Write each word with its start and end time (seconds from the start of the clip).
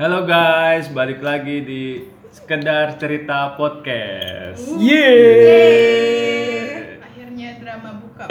Halo 0.00 0.24
guys, 0.24 0.88
balik 0.96 1.20
lagi 1.20 1.60
di 1.60 2.00
sekedar 2.32 2.96
cerita 2.96 3.52
podcast. 3.52 4.64
Yeay. 4.80 5.76
Akhirnya 7.04 7.60
drama 7.60 8.00
buka. 8.00 8.24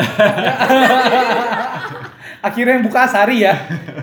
Akhirnya 2.50 2.74
yang 2.74 2.90
buka 2.90 3.06
Asari 3.06 3.46
ya. 3.46 3.54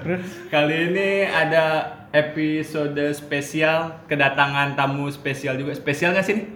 Kali 0.55 0.95
ini 0.95 1.27
ada 1.27 1.91
episode 2.15 3.03
spesial 3.10 3.98
kedatangan 4.06 4.78
tamu 4.78 5.10
spesial 5.10 5.58
juga. 5.58 5.74
Spesial 5.74 6.14
nggak 6.14 6.22
sih? 6.22 6.46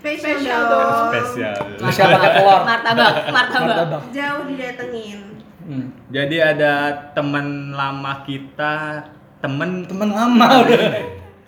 Spesial 0.00 0.40
Spesial 0.40 0.60
dong. 0.72 0.72
dong. 0.72 1.12
Spesial. 1.12 1.56
Spesial 1.84 2.06
pakai 2.16 2.30
telur. 2.32 2.60
Martabak, 2.64 3.14
martabak. 3.36 3.76
Martabak. 3.76 4.02
Jauh 4.08 4.48
didatengin. 4.48 5.20
Hmm. 5.68 5.92
Jadi 6.08 6.40
ada 6.40 6.72
teman 7.12 7.76
lama 7.76 8.24
kita, 8.24 9.04
temen 9.46 9.70
Temen 9.86 10.08
lama 10.10 10.46
udah. 10.60 10.78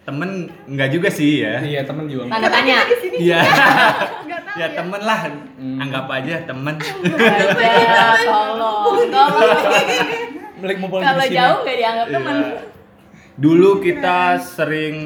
temen 0.07 0.31
nggak 0.65 0.89
juga 0.89 1.09
sih 1.11 1.45
ya. 1.45 1.61
Iya 1.61 1.85
temen 1.85 2.07
juga. 2.07 2.31
Tanda 2.31 2.49
tanya. 2.49 2.81
Iya. 3.13 3.45
Enggak 4.25 4.41
tahu 4.47 4.57
ya 4.57 4.65
ya. 4.65 4.69
temen 4.73 5.01
lah, 5.03 5.21
Hmm. 5.59 5.79
anggap 5.79 6.07
aja 6.09 6.35
temen. 6.43 6.75
Ya, 7.59 8.17
tolong. 8.23 9.05
Tolong. 9.05 9.33
Balik 10.59 10.77
mau 10.79 10.89
balik 10.89 11.05
Kalau 11.05 11.25
jauh 11.29 11.59
nggak 11.61 11.77
dianggap 11.77 12.07
teman. 12.09 12.37
Iya. 12.39 12.59
Dulu 13.37 13.71
kita 13.79 14.19
sering 14.41 14.97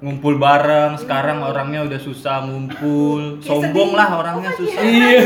ngumpul 0.00 0.34
bareng, 0.34 0.96
sekarang 0.96 1.44
orangnya 1.44 1.84
udah 1.84 2.00
susah 2.00 2.42
ngumpul. 2.42 3.38
Sombong 3.38 3.92
lah 3.92 4.16
orangnya 4.16 4.50
susah. 4.56 4.80
Iya. 4.80 5.20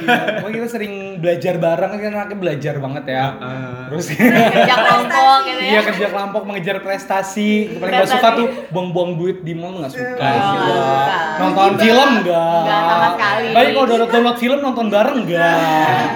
Pokoknya 0.00 0.54
kita 0.56 0.68
sering 0.68 0.94
belajar 1.20 1.54
bareng 1.60 1.90
kan 1.92 2.12
anaknya 2.12 2.38
belajar 2.38 2.74
banget 2.80 3.04
ya. 3.08 3.24
Heeh. 3.36 3.82
Terus 3.92 4.06
Kerja 4.16 4.74
kelompok 4.76 5.36
gitu 5.44 5.60
ya. 5.60 5.70
Iya 5.70 5.80
kerja 5.86 6.06
kelompok 6.10 6.42
mengejar 6.48 6.76
prestasi. 6.80 7.50
Paling 7.76 7.94
gak 8.00 8.08
suka 8.08 8.28
tuh 8.38 8.46
buang-buang 8.72 9.10
duit 9.20 9.38
di 9.44 9.52
mall 9.52 9.80
nggak 9.82 9.92
suka. 9.92 10.30
Oh. 10.32 11.06
Nonton 11.40 11.72
film 11.80 12.10
enggak. 12.22 12.60
Nggak 12.64 12.80
sama 12.88 13.08
sekali. 13.14 13.46
Baik 13.52 13.70
kalau 13.72 13.86
download 13.86 14.10
download 14.10 14.38
film 14.40 14.58
nonton 14.60 14.86
bareng 14.88 15.18
enggak. 15.26 16.06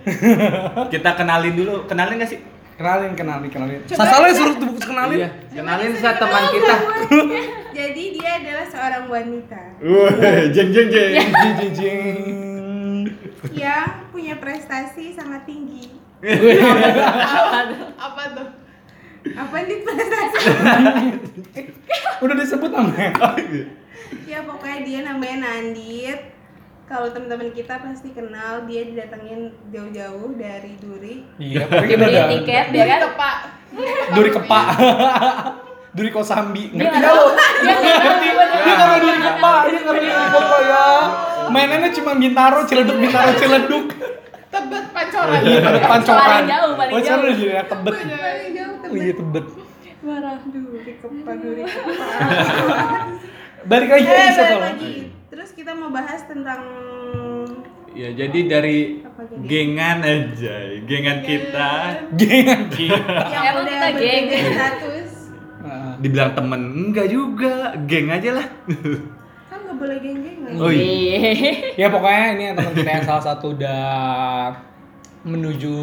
Kita 0.94 1.10
kenalin 1.12 1.54
dulu, 1.54 1.74
kenalin 1.84 2.16
gak 2.18 2.30
sih? 2.32 2.40
Kenalin, 2.80 3.12
kenalin, 3.12 3.50
kenalin. 3.52 3.80
Sasalnya 3.84 4.32
suruh 4.32 4.56
tuh 4.56 4.72
kenalin. 4.80 5.20
Iya, 5.20 5.28
kenalin 5.52 5.92
sa 6.00 6.16
teman 6.16 6.48
kita. 6.48 6.74
Jadi 7.80 8.02
dia 8.16 8.30
adalah 8.40 8.66
seorang 8.66 9.04
wanita 9.08 9.60
Wah, 9.84 10.48
jeng 10.52 10.68
jeng 10.72 10.88
jeng. 10.88 11.12
Jing, 11.16 11.54
jing, 11.60 11.72
jing. 11.76 12.49
Yang 13.56 14.10
punya 14.12 14.36
prestasi 14.36 15.16
sangat 15.16 15.48
tinggi. 15.48 15.88
Apa 17.96 18.22
tuh? 18.36 18.48
Apa 19.36 19.56
nih 19.64 19.80
prestasi? 19.84 20.36
Udah 22.20 22.34
disebut 22.36 22.70
namanya. 22.72 23.10
ya 24.26 24.44
pokoknya 24.44 24.78
dia 24.84 25.00
namanya 25.06 25.36
Nandit. 25.48 26.20
Kalau 26.90 27.06
teman-teman 27.14 27.54
kita 27.54 27.78
pasti 27.78 28.10
kenal 28.10 28.66
dia 28.66 28.82
didatengin 28.82 29.54
jauh-jauh 29.70 30.34
dari 30.34 30.74
Duri. 30.82 31.22
Iya, 31.38 31.70
Dibeli 31.70 32.18
udah 32.18 32.26
tiket 32.34 32.66
dia 32.74 32.82
Dari 32.82 32.90
kan. 32.90 33.00
Duri 34.10 34.30
kepak. 34.34 34.66
Duri 34.74 35.69
kosambi. 36.10 36.70
Dia 36.70 36.76
Ngerti 36.80 36.96
nggak 36.96 37.02
gak 37.02 37.10
tahu. 37.10 37.18
lo? 37.18 37.34
Dia 37.60 37.74
tahu. 37.74 38.16
Dia 38.20 38.62
nggak 38.62 38.78
tahu 38.80 38.98
duri 39.00 39.18
kepak, 39.20 39.60
dia 39.60 39.70
nggak 39.70 39.84
tahu 39.84 39.94
duri 39.96 40.10
kepak 40.30 40.60
ya. 40.62 40.86
Mainannya 41.50 41.90
cuma 41.92 42.12
Bintaro, 42.14 42.58
Ciledug, 42.62 42.98
Bintaro, 42.98 43.30
Ciledug. 43.34 43.86
Tebet 44.50 44.84
pancoran. 44.90 45.40
Iya, 45.40 45.58
pada 45.60 45.80
pancoran. 45.84 46.20
Paling 46.20 46.46
jauh, 46.48 46.72
paling 46.74 46.92
Oh, 46.92 46.98
sekarang 46.98 47.18
jauh. 47.18 47.26
udah 47.26 47.34
jadi 47.36 47.52
yang 47.52 47.68
tebet. 47.68 47.94
Paling 47.94 48.52
jauh 48.52 48.74
Oh 48.82 48.96
iya, 48.96 49.12
tebet. 49.12 49.44
Marah. 50.00 50.36
Duri 50.42 50.92
kepa, 50.96 51.32
Duri 51.36 51.62
kepa. 51.62 52.04
Balik 53.62 53.88
lagi 53.88 54.06
Eh, 54.06 54.28
balik 54.32 54.60
lagi. 54.60 54.94
Terus 55.28 55.50
kita 55.52 55.72
mau 55.72 55.90
bahas 55.90 56.22
tentang 56.24 56.60
Ya, 57.90 58.06
jadi 58.08 58.46
dari 58.46 59.02
gengan 59.42 59.98
aja, 60.00 60.56
gengan 60.80 61.20
kita. 61.20 61.70
Gengan 62.14 62.70
kita. 62.70 63.02
yang 63.34 63.54
udah 63.56 63.66
kita 63.68 63.88
geng. 63.98 64.24
Nah, 64.30 64.70
Dibilang 66.00 66.32
temen, 66.32 66.60
enggak 66.88 67.06
juga, 67.06 67.76
geng 67.84 68.08
aja 68.08 68.40
lah. 68.40 68.46
Kan 69.46 69.58
nggak 69.60 69.76
boleh 69.76 69.96
geng-gengan. 70.00 70.52
Oh 70.56 70.72
iya. 70.72 71.36
Ya 71.76 71.86
pokoknya 71.88 72.24
ini 72.34 72.44
teman 72.56 72.72
kita 72.72 72.90
yang 72.90 73.04
salah 73.04 73.24
satu 73.24 73.52
udah 73.52 73.84
menuju 75.22 75.76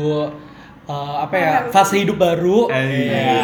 eh, 0.83 1.15
apa 1.21 1.35
ya 1.37 1.53
fase 1.69 2.01
hidup 2.01 2.17
baru. 2.17 2.67
Eh, 2.73 2.73
Ya, 2.73 2.89
iya. 2.89 3.41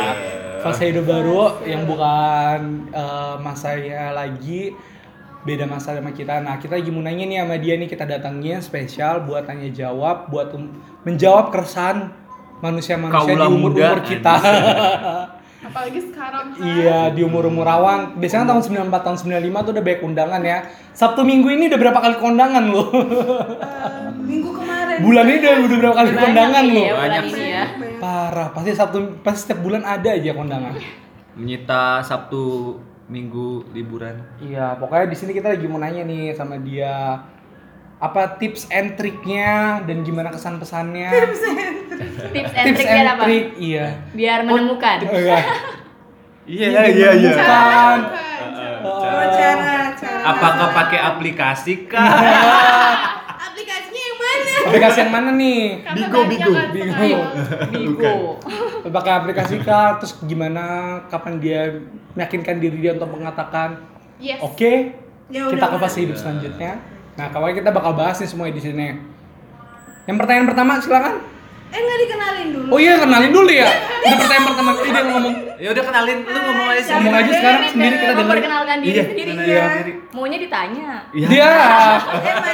fase 0.59 0.89
hidup 0.89 1.05
baru 1.05 1.61
yang 1.63 1.85
bukan 1.85 2.59
eh, 2.89 3.35
masanya 3.39 4.09
lagi 4.11 4.73
beda 5.43 5.67
masa 5.67 5.93
sama 5.93 6.09
kita. 6.09 6.39
Nah, 6.39 6.55
kita 6.55 6.79
lagi 6.79 6.87
mau 6.87 7.03
nanya 7.03 7.27
nih 7.27 7.37
sama 7.43 7.55
dia 7.59 7.75
nih 7.75 7.85
kita 7.85 8.07
datangin 8.07 8.63
spesial 8.63 9.27
buat 9.27 9.43
tanya 9.43 9.67
jawab, 9.69 10.31
buat 10.31 10.55
um- 10.55 10.71
menjawab 11.03 11.51
keresahan 11.51 12.15
manusia-manusia 12.63 13.35
di 13.35 13.43
umur-umur 13.45 13.99
kita. 14.01 14.33
Apalagi 15.73 15.99
sekarang. 16.05 16.45
kan. 16.53 16.61
Iya, 16.61 16.99
di 17.09 17.25
umur-umur 17.25 17.65
rawan. 17.65 18.13
Biasanya 18.15 18.45
tahun 18.45 18.61
94, 18.61 19.01
tahun 19.01 19.17
95 19.17 19.65
tuh 19.65 19.71
udah 19.73 19.81
banyak 19.81 20.01
undangan 20.05 20.41
ya. 20.45 20.57
Sabtu 20.93 21.25
minggu 21.25 21.49
ini 21.49 21.65
udah 21.65 21.79
berapa 21.81 21.97
kali 21.97 22.15
kondangan 22.21 22.63
loh. 22.69 22.87
Eh, 22.93 24.05
minggu 24.21 24.49
kemarin. 24.53 24.97
bulan 25.01 25.25
ini 25.25 25.37
udah, 25.41 25.53
udah 25.65 25.77
berapa 25.81 25.95
kali 25.95 26.09
Banyak 26.11 26.21
kondangan 26.21 26.63
loh. 26.69 26.85
ya 26.85 26.93
Banyak 26.95 27.23
sih. 27.27 27.45
ya. 27.49 27.63
Parah, 27.97 28.47
pasti 28.53 28.69
Sabtu 28.71 28.97
pasti 29.19 29.39
setiap 29.43 29.59
bulan 29.59 29.81
ada 29.81 30.09
aja 30.09 30.31
kondangan. 30.31 30.77
Menyita 31.33 32.05
Sabtu 32.05 32.77
Minggu 33.03 33.67
liburan. 33.73 34.15
Iya, 34.39 34.77
pokoknya 34.77 35.09
di 35.09 35.17
sini 35.17 35.31
kita 35.33 35.49
lagi 35.49 35.65
mau 35.65 35.75
nanya 35.75 36.05
nih 36.05 36.31
sama 36.31 36.55
dia 36.55 37.19
apa 38.03 38.35
tips 38.35 38.67
and 38.67 38.99
triknya 38.99 39.79
dan 39.81 40.03
gimana 40.03 40.27
kesan 40.27 40.59
pesannya 40.59 41.07
Tips 41.07 41.39
and 42.51 42.65
tips 42.67 42.77
triknya 42.77 42.99
and 42.99 43.09
apa? 43.09 43.23
trick 43.23 43.45
iya 43.55 43.85
Biar 44.11 44.43
menemukan. 44.43 44.97
Oh, 45.03 45.15
iya. 45.15 45.39
Iya, 46.43 46.67
Iya, 46.67 46.81
iya, 46.91 47.09
iya. 47.15 47.31
Bukan. 47.31 47.99
Oh, 48.83 48.99
cara, 49.31 49.95
cara. 49.95 50.21
Apakah 50.27 50.67
pakai 50.75 50.99
aplikasi 51.01 51.87
kah? 51.87 52.03
Aplikasinya 53.39 54.01
yang 54.01 54.17
mana? 54.17 54.51
aplikasi 54.63 54.97
yang 54.97 55.11
mana 55.11 55.29
nih 55.33 55.59
Bigo, 55.93 56.19
Bigo. 56.25 56.51
Bigo. 56.71 57.19
Bigo. 57.71 58.13
pakai 58.85 59.13
aplikasi 59.15 59.59
kah 59.59 59.95
terus 59.95 60.19
gimana 60.21 60.63
kapan 61.07 61.39
dia 61.39 61.61
meyakinkan 62.13 62.59
diri 62.59 62.77
dia 62.79 62.91
untuk 62.93 63.11
mengatakan 63.11 63.79
Yes. 64.19 64.39
oke 64.39 64.73
Ya 65.27 65.47
kita 65.47 65.65
ke 65.65 65.77
fase 65.77 66.03
hidup 66.03 66.15
selanjutnya 66.15 66.79
nah 67.13 67.27
kawan 67.29 67.53
kita 67.53 67.69
bakal 67.69 67.93
bahas 67.93 68.17
nih 68.17 68.25
semua 68.25 68.49
di 68.49 68.57
sini 68.57 68.97
yang 70.03 70.17
pertanyaan 70.17 70.47
pertama 70.47 70.77
silakan 70.77 71.15
Eh 71.73 71.81
nggak 71.81 71.99
dikenalin 71.99 72.47
dulu. 72.53 72.69
oh 72.69 72.77
iya 72.77 73.01
kenalin 73.01 73.33
dulu 73.33 73.49
ya 73.49 73.65
ini 73.99 74.13
pertanyaan 74.13 74.45
pertama 74.45 74.69
ini 74.75 74.89
dia 74.93 75.03
ngomong 75.07 75.33
ya 75.57 75.67
udah 75.73 75.83
kenalin, 75.83 76.17
lu 76.21 76.39
ngomong 76.39 76.67
aja 76.69 76.81
sih. 76.83 76.93
ngomong 76.93 77.13
aja 77.15 77.31
sekarang 77.33 77.61
sendiri 77.65 77.95
kita 77.95 78.13
dengerin 78.13 78.29
Memperkenalkan 78.29 78.77
diri 78.77 78.93
Iya, 78.93 79.03
sendiri. 79.03 79.31
Iya. 79.33 79.63
Maunya 80.13 80.37
ditanya. 80.37 80.89
Iya. 81.09 81.51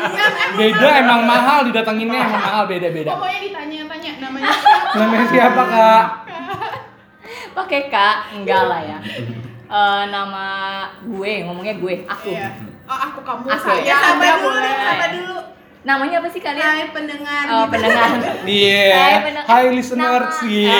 dia 0.07 0.27
beda 0.55 0.87
emang 0.97 1.21
mahal 1.25 1.59
didatanginnya 1.67 2.15
emang 2.21 2.39
mahal 2.41 2.63
beda 2.65 2.87
beda 2.89 3.11
Pokoknya 3.11 3.39
ditanya-tanya 3.43 4.11
namanya 4.21 4.47
siapa. 4.55 4.95
namanya 4.95 5.25
siapa 5.27 5.61
kak 5.67 6.05
Pakai 7.49 7.81
Kak, 7.85 8.15
enggak 8.33 8.63
lah 8.65 8.81
ya. 8.81 8.97
Eh, 9.69 10.03
nama 10.09 10.45
gue, 10.97 11.45
ngomongnya 11.45 11.77
gue, 11.77 12.01
aku. 12.03 12.33
Iya. 12.33 12.49
Oh, 12.89 12.97
aku 12.99 13.19
kamu 13.21 13.45
Aku. 13.45 13.61
saya. 13.61 13.81
Ya 13.83 13.97
Anda 14.03 14.29
dulu, 14.33 14.49
boleh. 14.49 14.73
sapa 14.75 15.07
dulu. 15.13 15.37
Namanya 15.79 16.15
apa 16.19 16.27
sih 16.27 16.41
kalian? 16.41 16.65
Hai 16.65 16.85
pendengar. 16.89 17.43
Oh, 17.47 17.61
gitu. 17.61 17.71
pendengar. 17.71 18.09
iya 18.59 18.89
Hai, 18.91 19.15
pendengar. 19.21 19.45
hi 19.47 19.65
listeners 19.71 20.35
Nama- 20.35 20.49
iya 20.49 20.79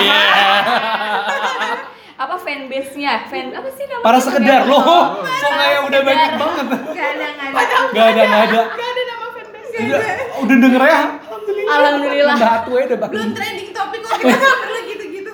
apa 2.20 2.36
fanbase-nya? 2.36 3.12
Fan 3.24 3.48
apa 3.50 3.68
sih 3.70 3.84
namanya? 3.86 4.04
para 4.04 4.18
sekedar 4.18 4.60
loh 4.66 4.84
so 5.24 5.46
kayak 5.48 5.80
udah 5.82 6.00
banyak 6.02 6.32
banget 6.36 6.66
Gak 6.68 7.08
ada, 7.08 7.26
gak 7.32 7.48
ada. 7.48 7.76
Gak 7.88 8.06
ada, 8.06 8.22
gak 8.22 8.42
ada. 8.44 8.60
Gak 8.68 8.88
ada 8.90 9.02
nama 9.06 9.26
fanbase. 9.30 9.76
Udah, 9.80 10.00
udah 10.36 10.56
denger 10.58 10.82
ya. 10.82 11.00
Alhamdulillah. 11.16 11.72
Alhamdulillah. 11.72 12.34
Nambah 12.34 12.50
atu 12.52 12.70
ya 12.70 12.84
udah 12.84 12.98
Belum 13.00 13.12
bagus. 13.24 13.24
trending 13.32 13.70
topik 13.70 14.00
kok 14.02 14.12
kita 14.18 14.36
nggak 14.36 14.58
perlu 14.60 14.78
gitu-gitu. 14.84 15.32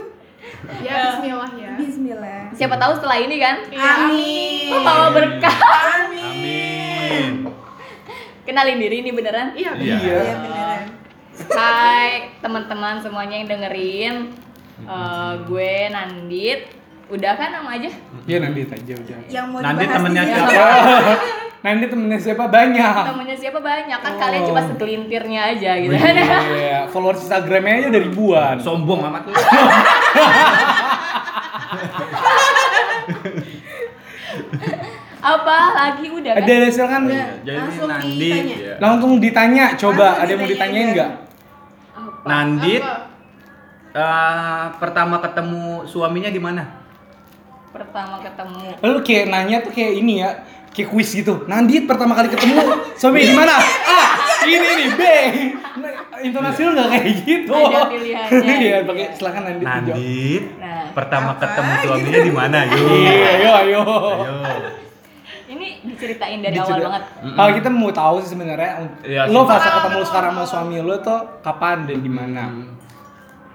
Ya, 0.78 0.94
bismillah 1.10 1.50
ya. 1.56 1.70
Bismillah. 1.74 2.42
Siapa 2.52 2.76
tahu 2.76 2.92
setelah 2.94 3.18
ini 3.18 3.36
kan? 3.36 3.56
Iya, 3.66 3.90
Amin. 3.98 4.70
Membawa 4.70 5.06
berkah. 5.10 5.56
Amin. 5.98 6.22
Amin. 6.22 6.65
Kenalin 8.42 8.78
diri 8.78 8.96
ini 9.00 9.10
beneran. 9.10 9.52
Iya. 9.52 9.72
Iya. 9.74 9.96
Iya 9.98 10.18
beneran. 10.38 10.82
Hai 11.48 12.10
teman-teman 12.38 13.02
semuanya 13.02 13.36
yang 13.36 13.48
dengerin. 13.48 14.14
Eh, 14.78 15.32
gue 15.44 15.72
Nandit. 15.88 16.60
Udah 17.06 17.32
kan 17.34 17.54
nama 17.54 17.70
aja? 17.72 17.86
Iya 18.26 18.38
nanti 18.40 18.66
aja 18.66 18.92
udah. 18.94 19.18
Yang 19.26 19.46
mau 19.46 19.58
dibahas 19.60 19.94
temennya 19.94 20.22
sini. 20.22 20.34
siapa? 20.34 21.14
Nanti 21.66 21.84
temennya 21.90 22.18
siapa 22.22 22.44
banyak. 22.46 22.94
Temennya 23.10 23.36
siapa 23.36 23.58
banyak 23.58 23.98
kan 23.98 24.12
Oh. 24.14 24.18
kalian 24.18 24.42
cuma 24.44 24.62
segelintirnya 24.62 25.40
aja 25.50 25.70
gitu 25.76 25.94
kan. 25.94 26.14
Iya, 26.46 26.78
followers 26.90 27.26
Instagramnya 27.26 27.74
aja 27.76 27.86
ada 27.90 28.00
ribuan. 28.00 28.54
Sombong 28.58 29.02
amat 29.02 29.22
lu. 29.26 29.34
apa 35.26 35.56
lagi 35.74 36.06
udah 36.06 36.32
kan 36.32 36.40
Ada. 36.40 36.54
Udah. 37.02 37.26
Jadi 37.42 37.58
Langsung 37.58 37.88
Nandit 37.88 38.20
ditanya. 38.22 38.56
ya. 38.56 38.74
Langsung 38.78 39.12
ditanya, 39.18 39.64
coba 39.74 40.06
Langsung 40.06 40.22
ada 40.22 40.30
yang 40.30 40.38
mau 40.38 40.46
ditanya 40.46 40.54
ditanyain 40.54 40.86
aja. 40.86 40.94
nggak? 40.94 41.10
Apa? 41.92 42.24
Nandit 42.24 42.82
Apa? 42.82 42.96
eh, 43.92 44.64
pertama 44.78 45.16
ketemu 45.18 45.64
suaminya 45.84 46.30
di 46.30 46.38
mana? 46.38 46.64
pertama 47.68 48.16
ketemu 48.16 48.72
Lu 48.80 49.04
kayak 49.04 49.24
nanya 49.28 49.60
tuh 49.60 49.68
kayak 49.68 50.00
ini 50.00 50.24
ya, 50.24 50.32
kayak 50.70 50.88
kuis 50.88 51.12
gitu. 51.12 51.44
Nandit 51.44 51.84
pertama 51.84 52.16
kali 52.16 52.32
ketemu 52.32 52.56
suami 52.96 53.20
di 53.20 53.36
mana? 53.36 53.52
A, 53.84 54.00
ini 54.42 54.56
nih 54.56 54.88
B. 54.90 55.02
Intonasi 56.24 56.64
lu 56.64 56.72
nggak 56.72 56.88
kayak 56.88 57.06
gitu. 57.20 57.52
Ada 57.52 57.84
pilihannya. 57.84 58.54
Iya, 58.56 58.76
pakai 58.80 59.06
silakan 59.12 59.42
Nandit. 59.44 59.66
Nandit 59.66 60.42
nah 60.56 60.88
pertama 60.96 61.36
Apa? 61.36 61.40
ketemu 61.44 61.72
suaminya 61.84 62.20
di 62.22 62.32
mana? 62.32 62.58
Yo. 62.64 62.80
Iya, 62.80 63.12
ayo, 63.36 63.50
ayo. 63.60 63.82
Ayo. 64.24 64.85
Ini 65.46 65.66
diceritain 65.84 66.38
dari 66.38 66.54
awal 66.54 66.66
Dicerita- 66.68 66.86
banget 66.88 67.02
Ah, 67.34 67.48
kita 67.50 67.68
mau 67.68 67.90
tahu 67.90 68.16
sih 68.18 68.30
sebenarnya 68.32 68.70
Iya, 69.00 69.22
lo 69.26 69.42
fase 69.44 69.68
ketemu 69.68 70.00
sekarang 70.02 70.32
sama 70.32 70.44
suami 70.44 70.76
lo 70.80 70.96
tuh 70.98 71.20
kapan 71.40 71.84
dan 71.84 71.98
di 71.98 72.08
mana? 72.08 72.44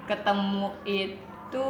ketemu 0.03 0.67
itu 0.83 1.65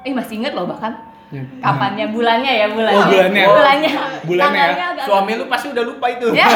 eh 0.00 0.12
masih 0.12 0.34
inget 0.36 0.52
loh 0.52 0.66
bahkan 0.66 0.90
Ya. 1.28 1.40
kapannya 1.60 2.06
bulannya 2.08 2.52
ya 2.52 2.66
bulannya 2.68 2.92
Oh, 2.94 3.08
bulannya. 3.08 3.44
bulannya 3.48 3.90
Bulannya 4.22 4.60
ya? 4.60 4.86
Agak- 4.92 5.06
Suami 5.06 5.32
lu 5.32 5.44
pasti 5.46 5.66
udah 5.70 5.80
lupa 5.82 6.06
itu. 6.10 6.26
ya 6.30 6.48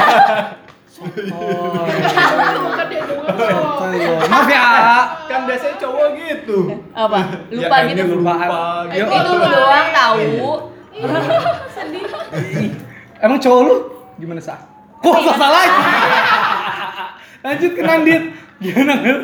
Oh. 0.96 1.84
Ayo, 3.86 4.12
Maaf 4.26 4.46
ya. 4.46 4.64
kan 5.26 5.44
biasanya 5.44 5.76
cowok 5.76 6.08
gitu. 6.18 6.58
apa 6.90 7.18
lupa 7.48 7.76
Ya, 7.78 7.84
gitu 7.86 8.02
Lupa. 8.14 8.32
lupa. 8.34 8.60
Yo. 8.90 9.04
itu 9.06 9.30
lu 9.30 9.46
doang 9.46 9.88
tahu 9.90 10.16
Emang 13.20 13.38
cowok 13.40 13.60
lu 13.64 13.76
gimana 14.16 14.40
sah? 14.40 14.60
Kok 15.00 15.16
salah 15.28 15.50
lagi? 15.52 15.80
Lanjut 17.44 17.70
ke 17.72 17.82
Nandit. 17.84 18.22
Gimana? 18.58 18.92
Nandit? 18.96 19.18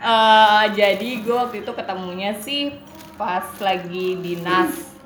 Eh, 0.00 0.64
jadi 0.74 1.10
gue 1.20 1.36
waktu 1.36 1.60
itu 1.60 1.72
ketemunya 1.76 2.32
sih 2.32 2.72
pas 3.20 3.44
lagi 3.60 4.16
dinas 4.16 4.96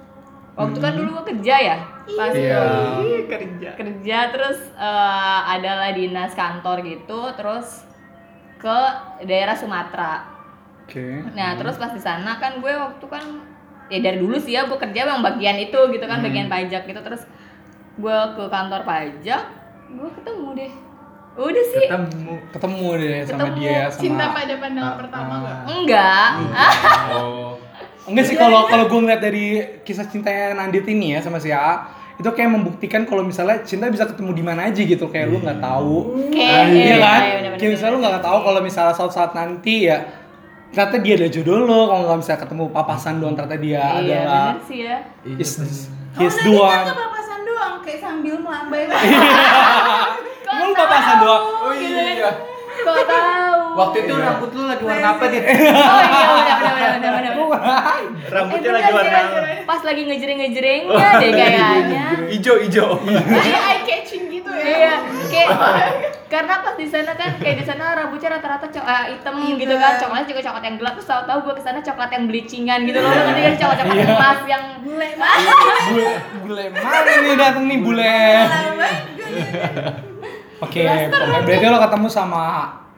waktu 0.54 0.78
kan 0.78 0.94
dulu 0.94 1.18
gue 1.18 1.34
kerja 1.34 1.54
ya 1.58 1.78
pas 2.14 2.30
Iya. 2.30 2.62
Ih, 3.02 3.26
kerja. 3.26 3.74
kerja 3.74 4.18
terus 4.30 4.62
eh, 4.70 5.40
adalah 5.50 5.90
dinas 5.90 6.30
kantor 6.38 6.86
gitu 6.86 7.26
terus 7.34 7.82
ke 8.62 8.78
daerah 9.26 9.58
Sumatera 9.58 10.30
Oke. 10.86 11.26
Nah, 11.34 11.56
terus 11.56 11.74
pas 11.74 11.90
di 11.90 11.98
sana 11.98 12.38
kan 12.38 12.62
gue 12.62 12.70
waktu 12.70 13.02
kan 13.10 13.24
ya 13.86 13.98
dari 14.00 14.16
dulu 14.16 14.36
sih 14.36 14.52
ya 14.52 14.64
gue 14.64 14.74
kerja 14.74 15.04
yang 15.06 15.20
bagian 15.20 15.56
itu 15.58 15.76
gitu 15.90 16.04
kan, 16.04 16.18
bagian 16.20 16.46
pajak 16.46 16.84
gitu 16.84 17.00
terus 17.00 17.22
gue 17.94 18.18
ke 18.32 18.44
kantor 18.44 18.80
pajak, 18.82 19.42
gue 19.88 20.08
ketemu 20.14 20.48
deh. 20.54 20.72
Udah 21.34 21.64
sih. 21.68 21.84
Ketemu. 21.84 22.34
Ketemu 22.48 22.86
deh 22.94 23.16
sama 23.22 23.38
Ketemu. 23.40 23.56
dia 23.56 23.80
sama 23.86 24.00
Cinta 24.00 24.24
pada 24.30 24.54
pandangan 24.56 24.86
Ah, 24.86 24.96
pertama 24.96 25.32
ah. 25.34 25.38
enggak? 25.38 25.58
Enggak. 25.68 26.28
Ah, 26.54 26.72
Oh. 27.10 27.52
Enggak 28.04 28.24
sih 28.24 28.36
kalau 28.36 28.60
kalau 28.64 28.84
gue 28.86 29.00
ngeliat 29.00 29.18
dari 29.18 29.46
kisah 29.80 30.04
cintanya 30.04 30.54
Nandit 30.54 30.84
ini 30.84 31.12
ya 31.12 31.20
sama 31.20 31.36
si 31.36 31.48
A 31.48 31.88
itu 32.14 32.28
kayak 32.28 32.46
membuktikan 32.48 33.02
kalau 33.02 33.20
misalnya 33.20 33.58
cinta 33.60 33.90
bisa 33.90 34.06
ketemu 34.06 34.30
di 34.32 34.44
mana 34.44 34.70
aja 34.70 34.78
gitu 34.78 35.08
kayak 35.08 35.26
lu 35.26 35.42
nggak 35.42 35.58
tahu 35.58 36.14
Oke, 36.22 36.38
Ah, 36.38 36.62
iya 36.62 36.84
iya, 36.86 36.96
kan 36.96 37.20
iya, 37.20 37.50
kayak 37.52 37.70
misalnya 37.72 37.90
lu 37.90 38.00
nggak 38.00 38.22
tahu 38.22 38.38
kalau 38.40 38.60
misalnya 38.60 38.94
suatu 38.94 39.10
saat 39.12 39.32
nanti 39.32 39.90
ya 39.90 39.98
ternyata 40.74 40.96
dia 40.98 41.14
ada 41.14 41.28
jodoh 41.28 41.56
lo 41.60 41.80
kalau 41.86 42.02
nggak 42.04 42.20
bisa 42.20 42.34
ketemu 42.36 42.64
papasan 42.68 43.14
doang 43.16 43.32
ternyata 43.32 43.56
dia 43.56 43.78
Iya, 43.78 43.86
adalah 43.96 44.44
bener 44.50 44.64
sih 44.64 44.78
ya. 44.80 44.96
is 45.24 45.52
his 46.14 46.34
one 46.44 46.82
ke 46.82 46.92
papasan 46.92 47.40
doang 47.42 47.74
kayak 47.80 48.00
sambil 48.00 48.34
melambai. 48.36 48.82
Emang 50.44 50.66
lu 50.66 50.74
papasan 50.74 51.16
doang 51.20 51.42
Oh 51.60 51.72
iya. 51.72 52.30
Kok 52.74 52.96
tahu? 53.00 53.60
Waktu 53.74 53.96
itu 54.00 54.14
rambut 54.14 54.50
lu 54.52 54.62
lagi 54.66 54.82
warna 54.82 55.08
apa, 55.14 55.24
Dit? 55.26 55.42
Oh 55.42 55.50
iya, 55.50 56.54
bener 56.58 56.72
bener 56.74 56.90
bener 56.90 57.10
bener. 57.10 57.32
bener. 57.32 58.02
Rambutnya 58.28 58.66
Eh, 58.66 58.74
lagi 58.76 58.90
warna. 58.92 59.18
Pas 59.64 59.80
lagi 59.80 60.02
ngejreng-ngejrengnya 60.04 61.08
deh 61.16 61.30
kayaknya. 61.32 62.04
hijau 62.28 62.56
hijau. 62.60 62.88
Kayak 63.00 63.62
eye 63.64 63.82
catching. 63.84 64.22
Iya, 64.56 64.94
kayak 65.26 65.48
karena 66.32 66.54
pas 66.60 66.74
di 66.74 66.84
sana 66.84 67.12
kan 67.12 67.30
kayak 67.36 67.56
di 67.56 67.64
sana 67.64 67.94
rambutnya 67.94 68.28
rata-rata 68.32 68.66
co- 68.66 68.82
eh, 68.82 69.04
hitam 69.12 69.34
gitu 69.54 69.74
kan, 69.74 69.92
coklatnya 69.96 70.26
juga 70.26 70.40
coklat 70.42 70.64
yang 70.64 70.76
gelap. 70.76 70.92
Terus 70.94 71.08
tahu-tahu 71.08 71.38
gue 71.42 71.54
ke 71.54 71.62
sana 71.62 71.78
coklat 71.80 72.10
yang 72.10 72.24
bleachingan 72.26 72.80
gitu 72.82 72.98
loh, 72.98 73.10
nanti 73.10 73.40
kan? 73.40 73.54
Coklat-coklat 73.56 73.96
Iya. 73.96 74.14
emas 74.14 74.40
yang 74.44 74.64
Bule 74.84 75.08
bule 75.88 76.08
bule 76.40 76.64
mana 76.72 76.98
nih 77.18 77.34
dateng 77.34 77.64
nih 77.66 77.78
bule? 77.80 78.14
Oke 80.60 80.82
berarti 81.44 81.66
lo 81.66 81.78
ketemu 81.78 82.08
sama 82.08 82.42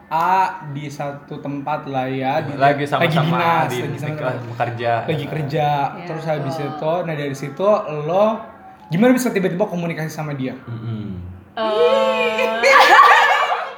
A 0.06 0.30
di 0.70 0.86
satu 0.86 1.34
tempat 1.36 1.82
lah 1.84 2.06
ya 2.06 2.38
di, 2.38 2.54
Lagi 2.54 2.86
sama-sama 2.86 3.66
dinas, 3.66 3.66
di 3.66 3.78
lagi 3.82 3.98
sama 3.98 4.14
di- 4.14 4.54
kerja. 4.54 4.92
lagi 5.02 5.26
kerja. 5.26 5.66
Ya, 5.90 6.04
terus 6.06 6.24
habis 6.24 6.56
itu 6.56 6.92
nah 7.02 7.10
dari 7.12 7.34
situ 7.34 7.66
lo 8.04 8.38
gimana 8.86 9.10
bisa 9.10 9.28
tiba-tiba 9.28 9.66
komunikasi 9.66 10.06
sama 10.06 10.30
dia? 10.32 10.54
Mm-mm. 10.62 11.35
Eh, 11.56 12.46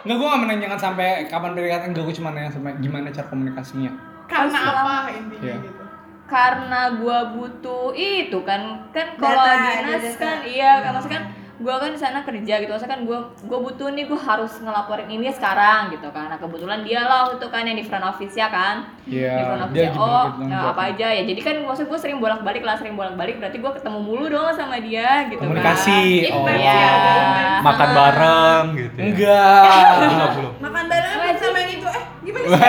Enggak, 0.01 0.17
gue 0.17 0.27
gak 0.27 0.43
menanyakan 0.43 0.79
sampai 0.79 1.09
kapan 1.27 1.53
PDKT, 1.53 1.85
enggak, 1.87 2.05
gue 2.05 2.17
cuma 2.17 2.31
nanya 2.31 2.49
sampai 2.49 2.73
gimana 2.79 3.09
cara 3.09 3.27
komunikasinya 3.27 3.93
Karena 4.25 4.59
Pas 4.59 4.77
apa 4.77 5.11
intinya 5.11 5.43
Iya. 5.43 5.57
gitu. 5.61 5.83
karena 6.25 6.81
gue 6.93 7.19
butuh 7.33 7.89
itu 7.95 8.39
kan 8.43 8.61
kan 8.91 9.17
kalau 9.17 9.41
Data, 9.41 9.65
dinas 9.81 10.05
data. 10.07 10.21
kan 10.21 10.37
iya 10.45 10.73
kan 10.79 10.91
maksudnya 10.93 11.17
kan 11.17 11.25
gue 11.59 11.75
kan 11.75 11.91
di 11.91 11.99
sana 11.99 12.23
kerja 12.23 12.55
gitu 12.63 12.71
maksudnya 12.71 12.95
kan 12.95 13.03
gue 13.03 13.19
gue 13.43 13.59
butuh 13.59 13.91
nih 13.91 14.07
gue 14.07 14.15
harus 14.15 14.63
ngelaporin 14.63 15.11
ini 15.11 15.27
sekarang 15.35 15.91
gitu 15.91 16.07
kan 16.15 16.31
nah 16.31 16.39
kebetulan 16.39 16.87
dia 16.87 17.03
lah 17.03 17.35
itu 17.35 17.47
kan 17.51 17.67
yang 17.67 17.75
di 17.75 17.83
front 17.83 18.07
office 18.07 18.39
ya 18.39 18.47
kan 18.47 18.95
Iya, 19.11 19.35
di 19.35 19.43
front 19.43 19.63
office 19.67 19.75
dia 19.75 19.91
ya 19.91 19.91
oh 19.91 20.07
bertanggung 20.07 20.47
nah, 20.47 20.55
jawab. 20.63 20.71
apa 20.79 20.83
aja 20.95 21.07
ya 21.19 21.23
jadi 21.27 21.41
kan 21.43 21.55
maksud 21.67 21.85
gue 21.91 21.99
sering 21.99 22.19
bolak 22.23 22.47
balik 22.47 22.63
lah 22.63 22.79
sering 22.79 22.95
bolak 22.95 23.19
balik 23.19 23.43
berarti 23.43 23.59
gue 23.59 23.73
ketemu 23.75 23.99
mulu 23.99 24.25
dong 24.31 24.55
sama 24.55 24.79
dia 24.79 25.27
gitu 25.27 25.43
Komunikasi, 25.43 26.31
kan 26.31 26.31
oh. 26.31 26.39
Intens 26.47 26.63
Iya. 26.63 26.79
ya, 26.79 26.95
intens. 27.19 27.63
Makan 27.67 27.89
bareng 27.91 28.65
gitu. 28.79 28.95
ya. 28.95 29.03
Enggak 29.03 29.91
Belum. 30.39 30.53
Makan 30.63 30.85
bareng 30.87 31.37
sama 31.43 31.57
yang 31.59 31.71
itu? 31.75 31.87
Eh, 31.91 32.05
gimana 32.23 32.47
sih? 32.47 32.63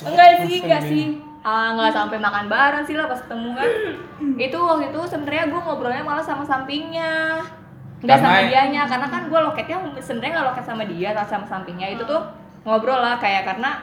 enggak 0.08 0.30
sih 0.46 0.56
enggak 0.64 0.82
sih 0.86 1.04
ah 1.48 1.72
nggak 1.72 1.96
sampai 1.96 2.18
makan 2.20 2.44
bareng 2.52 2.84
sih 2.84 2.92
lah 2.92 3.08
pas 3.08 3.20
ketemu 3.24 3.50
kan. 3.56 3.68
Itu 4.36 4.58
waktu 4.60 4.92
itu 4.92 5.00
sebenarnya 5.08 5.44
gue 5.48 5.60
ngobrolnya 5.64 6.04
malah 6.04 6.20
sama 6.20 6.44
sampingnya. 6.44 7.40
Nggak 8.04 8.18
sama 8.20 8.38
dianya 8.44 8.82
karena 8.84 9.06
kan 9.08 9.22
gue 9.32 9.40
loketnya 9.40 9.76
sebenarnya 9.98 10.32
nggak 10.36 10.48
loket 10.52 10.64
sama 10.68 10.84
dia 10.84 11.08
tapi 11.16 11.28
sama 11.32 11.46
sampingnya. 11.48 11.96
Itu 11.96 12.04
tuh 12.04 12.20
ngobrol 12.68 13.00
lah 13.00 13.16
kayak 13.16 13.48
karena 13.48 13.80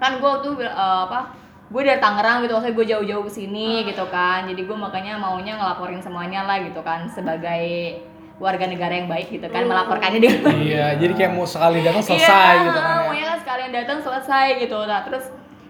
kan 0.00 0.16
gue 0.16 0.32
tuh 0.40 0.54
eh, 0.64 1.00
apa 1.04 1.36
gue 1.68 1.82
dari 1.84 2.00
Tangerang 2.00 2.48
gitu 2.48 2.56
maksudnya 2.56 2.76
gue 2.80 2.86
jauh-jauh 2.96 3.24
ke 3.28 3.32
sini 3.36 3.84
gitu 3.84 4.04
kan. 4.08 4.48
Jadi 4.48 4.64
gue 4.64 4.76
makanya 4.78 5.20
maunya 5.20 5.60
ngelaporin 5.60 6.00
semuanya 6.00 6.48
lah 6.48 6.64
gitu 6.64 6.80
kan 6.80 7.04
sebagai 7.12 8.00
warga 8.38 8.70
negara 8.70 8.94
yang 8.94 9.10
baik 9.10 9.34
gitu 9.34 9.50
kan 9.50 9.66
melaporkannya 9.66 10.22
dengan. 10.22 10.54
Iya, 10.54 10.94
jadi 10.94 11.12
kayak 11.12 11.32
mau 11.34 11.42
sekali 11.42 11.82
datang 11.82 12.06
selesai 12.06 12.54
iya, 12.54 12.64
gitu 12.70 12.78
kan 12.78 12.94
ya. 12.94 12.98
maunya 13.02 13.24
kan 13.26 13.38
sekalian 13.42 13.70
datang 13.74 13.98
selesai 13.98 14.46
gitu. 14.62 14.78
Nah 14.86 15.00
terus 15.04 15.24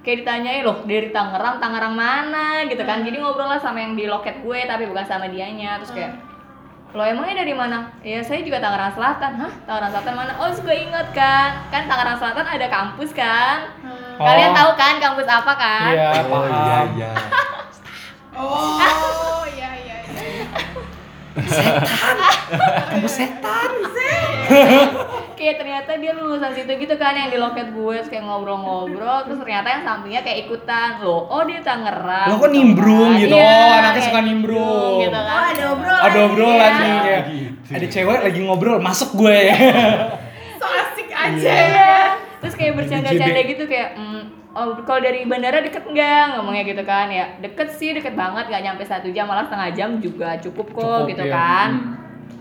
kayak 0.08 0.24
ditanyain 0.24 0.64
loh 0.64 0.80
dari 0.88 1.12
Tangerang 1.12 1.60
Tangerang 1.60 1.92
mana 1.92 2.64
gitu 2.64 2.80
kan 2.88 3.04
jadi 3.04 3.20
ngobrol 3.20 3.44
lah 3.44 3.60
sama 3.60 3.84
yang 3.84 3.92
di 3.92 4.08
loket 4.08 4.40
gue 4.40 4.64
tapi 4.64 4.88
bukan 4.88 5.04
sama 5.04 5.28
dianya 5.28 5.76
terus 5.76 5.92
kayak 5.92 6.16
lo 6.96 7.04
emangnya 7.04 7.44
dari 7.44 7.52
mana? 7.52 7.92
Ya 8.00 8.24
saya 8.24 8.40
juga 8.40 8.64
Tangerang 8.64 8.96
Selatan. 8.96 9.36
Hah? 9.36 9.52
Tangerang 9.68 9.92
Selatan 9.92 10.14
mana? 10.16 10.32
Oh, 10.40 10.48
gue 10.48 10.72
inget 10.72 11.08
kan. 11.12 11.68
Kan 11.68 11.84
Tangerang 11.84 12.16
Selatan 12.16 12.48
ada 12.48 12.66
kampus 12.72 13.12
kan. 13.12 13.68
Oh. 13.84 14.24
Kalian 14.24 14.56
tahu 14.56 14.70
kan 14.72 14.96
kampus 14.96 15.28
apa 15.28 15.52
kan? 15.52 15.92
Iya, 15.92 16.08
Oh 16.32 16.44
iya 16.48 16.56
paham 16.56 16.88
iya. 16.96 17.10
Oh, 18.38 19.42
iya 19.52 19.68
iya 19.68 19.70
iya. 19.84 19.87
Kamu 22.88 23.06
setan 23.06 23.70
Kayak 25.34 25.54
ternyata 25.56 25.90
dia 25.94 26.12
lulusan 26.12 26.50
situ 26.50 26.72
gitu 26.74 26.94
kan 26.94 27.14
yang 27.14 27.28
di 27.28 27.38
loket 27.38 27.70
gue 27.70 27.94
terus 27.94 28.08
kayak 28.08 28.26
ngobrol-ngobrol 28.26 29.22
terus 29.22 29.38
ternyata 29.38 29.70
yang 29.70 29.82
sampingnya 29.82 30.20
kayak 30.20 30.38
ikutan 30.44 30.98
loh 30.98 31.30
oh 31.30 31.46
dia 31.46 31.62
Tangerang 31.62 32.26
Lo 32.26 32.36
kok 32.36 32.48
gitu 32.48 32.56
nimbrung 32.56 33.10
kan. 33.12 33.22
gitu, 33.22 33.36
Iya, 33.36 33.46
oh, 33.46 33.70
anaknya 33.70 33.92
kayak 33.92 34.06
suka 34.08 34.20
nimbrung. 34.20 34.96
gitu 34.98 35.14
Oh, 35.14 35.22
kan 35.22 35.42
ada 35.46 35.64
obrolan. 35.70 36.02
Ada 36.02 36.18
obrolan 36.24 36.58
Iya. 36.58 36.80
nih 36.80 36.98
kayak 36.98 37.22
Gitu. 37.28 37.70
Ada 37.70 37.86
cewek 37.86 38.18
lagi 38.24 38.38
ngobrol, 38.40 38.78
masuk 38.80 39.10
gue 39.14 39.38
So 40.60 40.66
asik 40.66 41.08
aja. 41.08 41.52
Iya. 41.52 41.94
Terus 42.38 42.54
kayak 42.54 42.72
bercanda-canda 42.74 43.40
gitu 43.44 43.64
kayak 43.64 43.88
mm, 43.94 44.22
oh 44.50 44.80
kalau 44.82 45.00
dari 45.00 45.22
bandara 45.22 45.58
deket 45.58 45.84
nggak 45.84 46.24
ngomongnya 46.34 46.64
gitu 46.64 46.82
kan 46.82 47.06
ya 47.08 47.36
deket 47.38 47.68
sih 47.70 47.92
deket 47.92 48.12
banget 48.12 48.46
nggak 48.46 48.62
nyampe 48.62 48.82
satu 48.82 49.08
jam 49.08 49.24
malah 49.24 49.44
setengah 49.44 49.70
jam 49.70 49.90
juga 49.98 50.36
cukup 50.38 50.66
kok 50.70 50.80
Cukup, 50.80 51.10
gitu 51.10 51.24
iya. 51.24 51.34
kan 51.34 51.68
Hmm. 51.70 51.94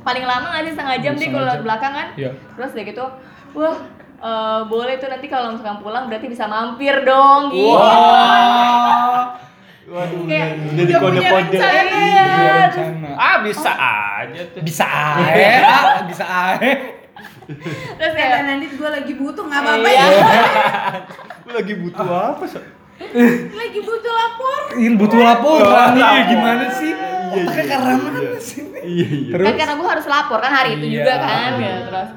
paling 0.04 0.24
lama 0.24 0.46
nggak 0.50 0.64
sih 0.64 0.74
setengah 0.74 0.98
jam 0.98 1.14
deh 1.14 1.20
Setengah 1.20 1.36
kalau 1.36 1.48
lewat 1.48 1.62
belakang 1.62 1.94
kan 1.94 2.08
Iya. 2.16 2.32
terus 2.54 2.72
udah 2.72 2.86
gitu 2.86 3.06
wah 3.54 3.78
eh, 4.18 4.62
boleh 4.66 4.94
tuh 4.96 5.08
nanti 5.08 5.28
kalau 5.28 5.48
misalkan 5.52 5.80
pulang 5.80 6.08
berarti 6.08 6.28
bisa 6.28 6.46
mampir 6.46 6.96
dong 7.04 7.52
gitu 7.52 7.76
Wah 7.76 9.36
Waduh 9.88 10.28
kayak 10.28 10.48
Udah 10.68 10.84
di 10.84 10.92
Udah 10.92 11.00
punya 11.00 11.22
kode-kode. 11.32 11.58
iya. 11.64 12.68
Ah 13.16 13.40
bisa 13.40 13.72
aja 13.72 14.42
tuh. 14.52 14.60
Bisa 14.60 14.84
ae, 14.84 15.64
ah, 15.64 16.04
bisa 16.04 16.26
ae. 16.28 16.97
Terus 17.98 18.14
kayak 18.14 18.40
Nandit 18.44 18.72
gue 18.74 18.90
lagi 18.90 19.14
butuh 19.16 19.44
nggak 19.44 19.62
apa-apa 19.62 19.88
Iya. 19.88 20.06
ya. 20.06 20.24
Lu 21.44 21.52
lagi 21.56 21.74
butuh 21.76 22.08
apa 22.08 22.44
sih? 22.44 22.64
Lagi 23.54 23.80
butuh 23.80 24.12
lapor. 24.12 24.60
Ini 24.76 24.96
butuh 24.96 25.20
laporan 25.20 25.88
nih 25.94 26.04
lapor. 26.04 26.28
gimana 26.28 26.66
sih? 26.72 26.92
Iya, 27.28 27.44
iya, 27.44 27.64
karena 27.68 27.92
iya. 27.92 27.98
mana 28.00 28.20
sih? 28.40 28.62
Iya 28.78 29.06
iya. 29.08 29.32
Terus 29.32 29.46
kan 29.46 29.56
karena 29.56 29.74
gue 29.76 29.88
harus 29.88 30.06
lapor 30.06 30.40
kan 30.40 30.52
hari 30.54 30.70
itu 30.76 30.86
Iya. 30.88 30.96
juga 31.00 31.14
kan 31.18 31.52
ya 31.58 31.76
terus 31.84 32.10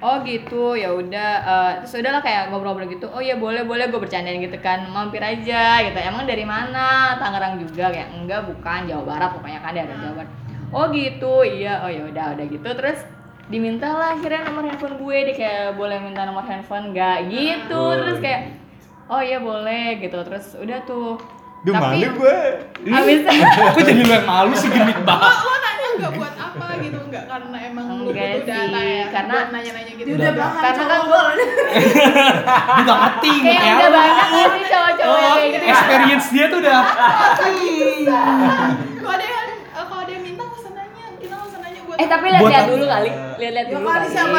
oh 0.00 0.16
gitu 0.24 0.64
ya 0.74 0.90
udah 0.90 1.30
eh, 1.44 1.70
terus 1.84 1.92
udahlah 2.00 2.24
kayak 2.24 2.48
ngobrol-ngobrol 2.48 2.88
gitu 2.88 3.04
oh 3.06 3.20
ya 3.20 3.36
boleh 3.36 3.68
boleh 3.68 3.84
gue 3.84 4.00
bercandain 4.00 4.40
gitu 4.40 4.56
kan 4.58 4.88
mampir 4.88 5.20
aja 5.20 5.84
gitu 5.84 5.98
emang 6.00 6.24
dari 6.24 6.40
mana 6.40 7.20
Tangerang 7.20 7.60
juga 7.60 7.92
kayak 7.92 8.08
enggak 8.16 8.48
bukan 8.48 8.88
Jawa 8.88 9.04
Barat 9.04 9.30
pokoknya 9.36 9.60
kan 9.60 9.76
daerah 9.76 9.96
Jawa 10.00 10.14
Barat 10.24 10.30
oh 10.72 10.84
gitu 10.88 11.34
iya 11.44 11.84
oh 11.84 11.92
ya 11.92 12.08
udah 12.08 12.26
udah 12.32 12.46
gitu 12.48 12.68
terus 12.72 12.98
diminta 13.50 13.88
lah 13.90 14.14
akhirnya 14.14 14.46
nomor 14.46 14.62
handphone 14.64 14.96
gue 14.96 15.16
dia 15.24 15.34
kayak 15.36 15.62
boleh 15.74 15.98
minta 15.98 16.22
nomor 16.22 16.42
handphone 16.42 16.90
nggak 16.90 17.28
gitu 17.28 17.74
Boleh. 17.76 17.98
terus 18.00 18.18
kayak 18.20 18.40
oh 19.06 19.20
iya 19.20 19.38
boleh 19.38 19.98
gitu 19.98 20.18
terus 20.20 20.54
udah 20.54 20.78
tuh 20.84 21.18
Duh 21.60 21.74
Tapi- 21.74 22.00
malu 22.00 22.08
gue. 22.16 22.38
abis 22.88 23.18
Kok 23.68 23.82
jadi 23.82 24.00
lu 24.00 24.08
yang 24.08 24.24
malu 24.24 24.54
sih 24.54 24.66
genit 24.66 24.96
Lo, 24.96 25.04
banget? 25.04 25.28
lo 25.36 25.52
nanya 25.58 25.88
nggak 25.92 26.12
buat 26.14 26.34
apa 26.34 26.66
gitu 26.78 26.98
nggak 27.04 27.24
karena 27.26 27.56
emang 27.60 27.84
lu 27.90 28.02
Enggak 28.06 28.16
butuh 28.32 28.48
data 28.48 28.56
sih, 28.72 28.88
ya 28.88 29.04
karena- 29.10 29.34
buat 29.36 29.48
nanya-nanya 29.50 29.92
gitu 29.92 30.06
Dia 30.06 30.14
udah 30.14 30.24
Udah. 30.24 30.40
bahkan 30.40 30.62
Karena 30.62 30.80
kan. 30.80 31.36
Dia 31.36 32.80
udah 32.80 32.96
nih 33.20 33.38
kayak 33.52 33.76
udah 33.76 33.90
banyak 33.92 34.28
ya 34.30 34.46
sih 34.48 34.64
cowok-cowok 34.64 35.18
yang 35.18 35.34
kayak 35.34 35.50
gitu 35.50 35.60
ya. 35.60 35.70
Experience 35.70 36.26
dia 36.30 36.44
tuh 36.46 36.58
udah 36.60 36.78
kalau 38.96 39.10
ada 39.10 39.24
yang 39.26 39.46
eh, 39.50 39.84
kalau 39.84 40.00
ada 40.00 40.10
yang 40.10 40.22
minta 40.22 40.42
nggak 40.42 40.56
usah 40.56 40.72
nanya 40.72 41.04
kita 41.14 41.32
nggak 41.34 41.48
usah 41.50 41.58
nanya 41.60 41.80
buat 41.82 41.89
Eh 42.00 42.06
tapi 42.08 42.26
lihat-lihat 42.32 42.64
apa? 42.64 42.72
dulu 42.72 42.84
kali. 42.88 43.10
Lihat-lihat 43.36 43.66
Ya 43.68 43.72
dulu 43.76 43.84
kali. 43.84 44.06
siapa. 44.08 44.38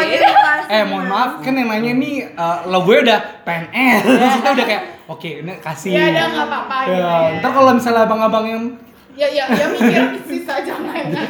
Eh 0.65 0.83
mohon 0.89 1.05
maaf 1.05 1.31
kan 1.45 1.53
yang 1.53 1.69
nanya 1.69 1.93
nih 1.93 2.15
eh, 2.33 2.57
logonya 2.65 3.01
udah 3.05 3.19
PNS 3.45 4.01
Maksudnya 4.07 4.51
udah 4.57 4.65
kayak 4.65 4.83
oke 5.05 5.29
ini 5.45 5.53
kasih. 5.61 5.89
Ya 5.93 6.03
ada 6.09 6.21
nggak 6.31 6.47
apa-apa 6.49 6.75
gitu 6.81 6.97
Ya, 6.97 7.09
ya 7.29 7.37
ntar 7.37 7.51
kalau 7.53 7.71
misalnya 7.77 8.01
abang-abang 8.09 8.45
yang 8.49 8.63
ya 9.11 9.27
ya 9.27 9.43
ya 9.43 9.67
mikir 9.67 10.23
sisa 10.23 10.63
jangan 10.63 11.03
juga 11.11 11.27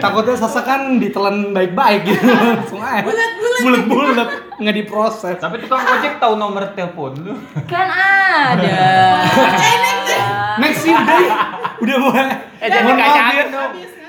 takutnya 0.00 0.32
Sasa 0.32 0.64
kan 0.64 0.96
ditelan 0.98 1.54
baik-baik 1.54 2.10
gitu. 2.10 2.26
Langsung 2.58 2.82
aja. 2.82 3.06
Bulat 3.62 3.82
bulat 3.86 4.30
nggak 4.58 4.74
diproses. 4.74 5.36
Tapi 5.38 5.62
tukang 5.62 5.84
ojek 5.86 6.18
tahu 6.18 6.34
nomor 6.40 6.74
telepon 6.74 7.12
lu. 7.22 7.34
Kan 7.70 7.86
ada. 7.86 8.82
next. 10.64 10.82
Sih 10.82 10.90
udah. 10.90 11.20
Udah 11.78 11.96
mulai. 12.02 12.26
Eh 12.58 12.68
jangan 12.72 12.96
Mohon 12.98 14.01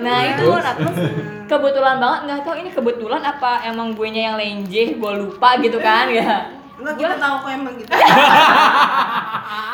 Nah 0.00 0.18
itu, 0.34 0.48
nah 0.52 0.74
terus 0.76 0.96
kebetulan 1.50 1.96
banget 2.02 2.20
nggak 2.28 2.40
tahu 2.44 2.54
ini 2.60 2.70
kebetulan 2.72 3.22
apa 3.22 3.64
emang 3.64 3.96
gue 3.96 4.08
nya 4.12 4.22
yang 4.32 4.36
lenje, 4.36 4.96
gue 4.98 5.12
lupa 5.16 5.56
gitu 5.62 5.78
kan 5.80 6.10
ya. 6.12 6.56
Enggak 6.76 6.94
kita 7.00 7.16
tahu 7.16 7.34
kok 7.40 7.50
emang 7.56 7.74
gitu. 7.80 7.88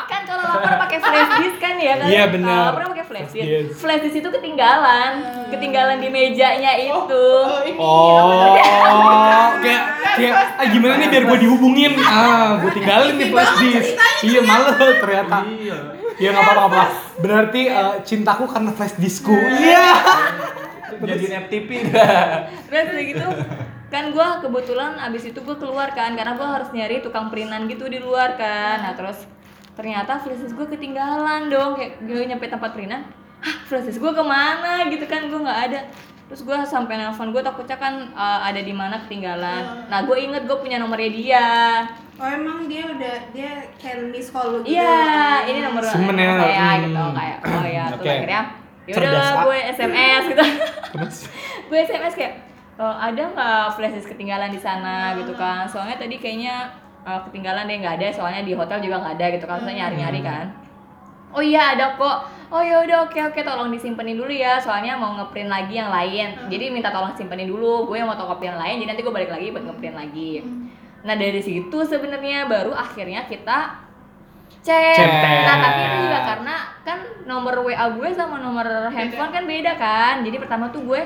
Kan 0.07 0.21
kalau 0.23 0.43
lapor 0.45 0.73
pakai 0.87 0.97
flash 1.03 1.31
disk 1.41 1.57
kan 1.59 1.75
ya 1.75 1.99
kan? 1.99 2.07
Iya, 2.07 2.23
benar. 2.31 2.71
Lapor 2.71 2.95
pakai 2.95 3.05
flash 3.11 3.29
disk. 3.35 3.43
disk. 3.43 3.75
Flash 3.75 4.01
disk 4.07 4.17
itu 4.23 4.29
ketinggalan, 4.31 5.11
ketinggalan 5.51 5.97
di 5.99 6.07
mejanya 6.07 6.79
itu. 6.79 7.25
oh 7.43 7.59
ini 7.67 7.75
Oh, 7.75 8.47
kayak 9.63 9.83
kayak 10.15 10.33
ah, 10.55 10.67
gimana 10.71 10.93
nih 11.01 11.07
biar 11.11 11.23
gue 11.27 11.37
dihubungin? 11.43 11.91
Ah, 11.99 12.61
gue 12.63 12.71
tinggalin 12.71 13.15
nih 13.19 13.27
flash 13.35 13.53
disk. 13.59 13.91
Iya 14.23 14.39
malu 14.47 14.71
ternyata. 15.03 15.37
Iya. 15.59 15.77
Iya 16.21 16.29
nggak 16.33 16.45
apa-apa. 16.45 16.83
Berarti 17.21 17.61
eh, 17.69 17.95
cintaku 18.05 18.45
karena 18.49 18.71
flash 18.73 18.95
diskku. 18.97 19.33
Iya. 19.33 19.87
Jadiin 21.03 21.33
FTP 21.49 21.69
dah. 21.89 22.47
Terus 22.69 22.85
udah 22.93 23.03
gitu 23.03 23.27
kan 23.93 24.09
gue 24.09 24.27
kebetulan 24.41 24.97
abis 24.97 25.29
itu 25.29 25.37
gue 25.45 25.53
keluar 25.61 25.93
kan 25.93 26.17
karena 26.17 26.33
gue 26.33 26.47
harus 26.49 26.73
nyari 26.73 27.05
tukang 27.05 27.29
printan 27.29 27.69
gitu 27.69 27.85
di 27.85 28.01
luar 28.01 28.33
kan 28.41 28.81
nah 28.81 28.97
terus 28.97 29.29
ternyata 29.77 30.17
flashdisk 30.17 30.57
gue 30.57 30.65
ketinggalan 30.65 31.53
dong 31.53 31.77
kayak 31.77 32.01
gue 32.01 32.25
nyampe 32.25 32.49
tempat 32.49 32.73
printan 32.73 33.05
hah 33.45 33.57
flashdisk 33.69 34.01
gue 34.01 34.09
ke 34.17 34.23
mana 34.25 34.89
gitu 34.89 35.05
kan 35.05 35.29
gue 35.29 35.37
nggak 35.37 35.59
ada 35.69 35.79
terus 36.33 36.49
gue 36.49 36.57
sampai 36.65 36.97
nelfon 36.97 37.29
gue 37.29 37.45
takutnya 37.45 37.77
kan 37.77 38.09
uh, 38.17 38.41
ada 38.41 38.57
di 38.57 38.73
mana 38.73 39.05
ketinggalan. 39.05 39.85
Nah 39.85 40.01
gue 40.01 40.17
inget 40.17 40.49
gue 40.49 40.57
punya 40.57 40.81
nomornya 40.81 41.13
dia. 41.13 41.49
Oh 42.17 42.25
emang 42.25 42.65
dia 42.65 42.89
udah 42.89 43.29
dia 43.29 43.69
can 43.77 44.09
miss 44.09 44.33
call 44.33 44.57
lu 44.57 44.57
gitu. 44.65 44.73
iya 44.73 45.45
ini 45.45 45.61
nomor 45.61 45.85
ya, 45.85 45.93
saya 45.93 46.09
hmm. 46.09 46.81
gitu 46.89 47.03
kayak 47.13 47.37
oh 47.45 47.65
ya 47.69 47.83
terus 47.89 48.01
Oke. 48.01 48.09
akhirnya 48.09 48.41
ya 48.85 48.93
Cerdas, 48.97 49.13
udahlah 49.13 49.29
ah. 49.29 49.43
gue 49.45 49.59
sms 49.77 50.23
gitu. 50.25 50.45
Terus? 50.97 51.17
Gue 51.69 51.77
sms 51.85 52.13
kayak 52.17 52.33
"E, 52.81 52.85
ada 52.85 53.23
nggak 53.29 53.65
flashdisk 53.77 54.09
ketinggalan 54.17 54.49
di 54.49 54.57
sana? 54.57 55.13
Gitu 55.13 55.37
kan. 55.37 55.69
Soalnya 55.69 56.01
tadi 56.01 56.17
kayaknya 56.17 56.73
uh, 57.05 57.21
ketinggalan 57.29 57.69
deh 57.69 57.77
nggak 57.77 58.01
ada. 58.01 58.09
Soalnya 58.09 58.41
di 58.41 58.57
hotel 58.57 58.81
juga 58.81 59.05
nggak 59.05 59.21
ada 59.21 59.25
gitu 59.37 59.45
kan. 59.45 59.61
Saya 59.61 59.85
nyari 59.85 59.95
nyari 60.01 60.21
kan 60.25 60.62
oh 61.33 61.43
iya 61.43 61.73
ada 61.75 61.97
kok 61.97 62.17
oh 62.53 62.61
ya 62.61 62.85
udah 62.85 63.09
oke 63.09 63.17
oke 63.17 63.39
tolong 63.41 63.73
disimpenin 63.73 64.17
dulu 64.17 64.29
ya 64.29 64.61
soalnya 64.61 64.93
mau 64.93 65.17
ngeprint 65.17 65.49
lagi 65.49 65.73
yang 65.81 65.89
lain 65.89 66.49
jadi 66.53 66.69
minta 66.69 66.93
tolong 66.93 67.17
simpenin 67.17 67.49
dulu 67.49 67.89
gue 67.89 67.97
yang 67.97 68.07
mau 68.07 68.15
fotokopi 68.15 68.49
yang 68.49 68.61
lain 68.61 68.81
jadi 68.81 68.89
nanti 68.93 69.01
gue 69.01 69.13
balik 69.13 69.31
lagi 69.33 69.49
buat 69.49 69.65
ngeprint 69.65 69.97
lagi 69.97 70.31
nah 71.03 71.17
dari 71.19 71.41
situ 71.43 71.77
sebenarnya 71.83 72.47
baru 72.47 72.71
akhirnya 72.71 73.27
kita 73.27 73.83
chat. 74.63 74.95
Chat. 74.95 75.43
Nah 75.43 75.55
tapi 75.59 75.79
itu 75.83 75.97
juga 76.07 76.19
karena 76.23 76.55
kan 76.87 76.99
nomor 77.27 77.53
WA 77.67 77.85
gue 77.91 78.09
sama 78.15 78.39
nomor 78.39 78.65
handphone 78.89 79.31
kan 79.35 79.43
beda 79.43 79.73
kan. 79.75 80.23
Jadi 80.23 80.35
pertama 80.39 80.71
tuh 80.71 80.87
gue 80.87 81.01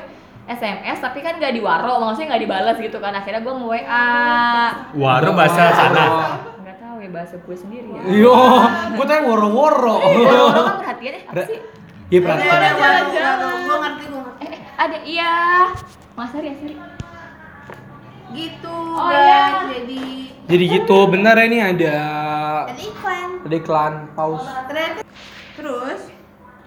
SMS 0.48 1.04
tapi 1.04 1.20
kan 1.20 1.36
nggak 1.36 1.60
diwaro, 1.60 2.00
maksudnya 2.00 2.36
nggak 2.36 2.44
dibalas 2.46 2.78
gitu 2.80 2.98
kan. 3.02 3.14
Akhirnya 3.18 3.42
gue 3.44 3.54
mau 3.58 3.74
WA. 3.74 4.08
Waru 4.96 5.32
bahasa 5.34 5.74
sana. 5.74 6.06
Ya 7.08 7.16
bahasa 7.16 7.40
gue 7.40 7.56
sendiri 7.56 7.88
ya. 7.88 8.02
Yo, 8.20 8.36
gue 8.92 9.06
tanya 9.08 9.24
woro-woro. 9.24 9.96
Woro 9.96 10.44
kan 10.52 10.76
perhatian 10.84 11.14
ya 11.16 11.24
apa 11.24 11.42
sih? 11.48 11.60
Iya 12.12 12.20
Ada 12.20 12.36
perhatian. 12.76 13.36
Gue 13.64 13.78
ngerti 13.80 14.04
gue 14.04 14.20
ngerti. 14.20 14.44
Eh, 14.44 14.50
eh, 14.52 14.62
ada 14.76 14.98
iya. 15.08 15.34
Mas 16.20 16.36
Ari, 16.36 16.52
Mas 16.52 16.62
Ari. 16.68 16.76
Gitu 18.28 18.76
Oh, 18.76 19.08
iya. 19.08 19.72
Jadi 19.72 20.04
Jadi 20.52 20.64
gitu, 20.68 20.98
benar 21.08 21.40
ya 21.40 21.48
ini 21.48 21.60
ada 21.64 21.96
ada 22.68 22.76
iklan. 22.76 23.30
ada 23.40 23.56
iklan 23.56 23.94
pause. 24.12 24.44
Ternyata 24.68 25.00
terus 25.56 26.02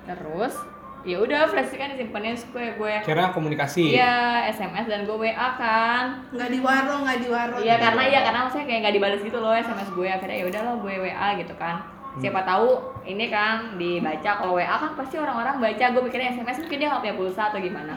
Terus 0.08 0.54
ya 1.00 1.16
udah 1.16 1.48
flash 1.48 1.72
kan 1.72 1.96
disimpannya 1.96 2.36
gue 2.36 2.66
gue. 2.76 2.92
Kira 3.04 3.32
komunikasi. 3.32 3.96
Iya, 3.96 4.48
SMS 4.52 4.84
dan 4.84 5.08
gue 5.08 5.16
WA 5.16 5.48
kan. 5.56 6.28
nggak 6.28 6.50
di 6.52 6.60
waro 6.60 6.94
nggak 7.04 7.18
di 7.24 7.28
waro. 7.32 7.56
Iya 7.60 7.76
karena 7.80 8.02
iya 8.04 8.20
karena 8.20 8.40
maksudnya 8.44 8.66
kayak 8.68 8.80
nggak 8.84 8.94
dibalas 9.00 9.20
gitu 9.24 9.38
loh 9.40 9.52
SMS 9.56 9.88
gue 9.96 10.08
akhirnya 10.08 10.36
ya 10.36 10.46
udah 10.48 10.60
lo 10.66 10.72
gue 10.84 10.94
WA 11.00 11.28
gitu 11.40 11.54
kan. 11.56 11.76
Siapa 12.20 12.42
tahu 12.42 12.68
ini 13.06 13.30
kan 13.30 13.78
dibaca 13.78 14.30
kalau 14.42 14.58
WA 14.58 14.76
kan 14.76 14.92
pasti 14.98 15.16
orang-orang 15.16 15.62
baca 15.62 15.84
gue 15.88 16.02
mikirnya 16.04 16.34
SMS 16.36 16.58
mungkin 16.66 16.78
dia 16.82 16.88
nggak 16.90 17.02
punya 17.06 17.16
pulsa 17.16 17.42
atau 17.48 17.58
gimana. 17.62 17.94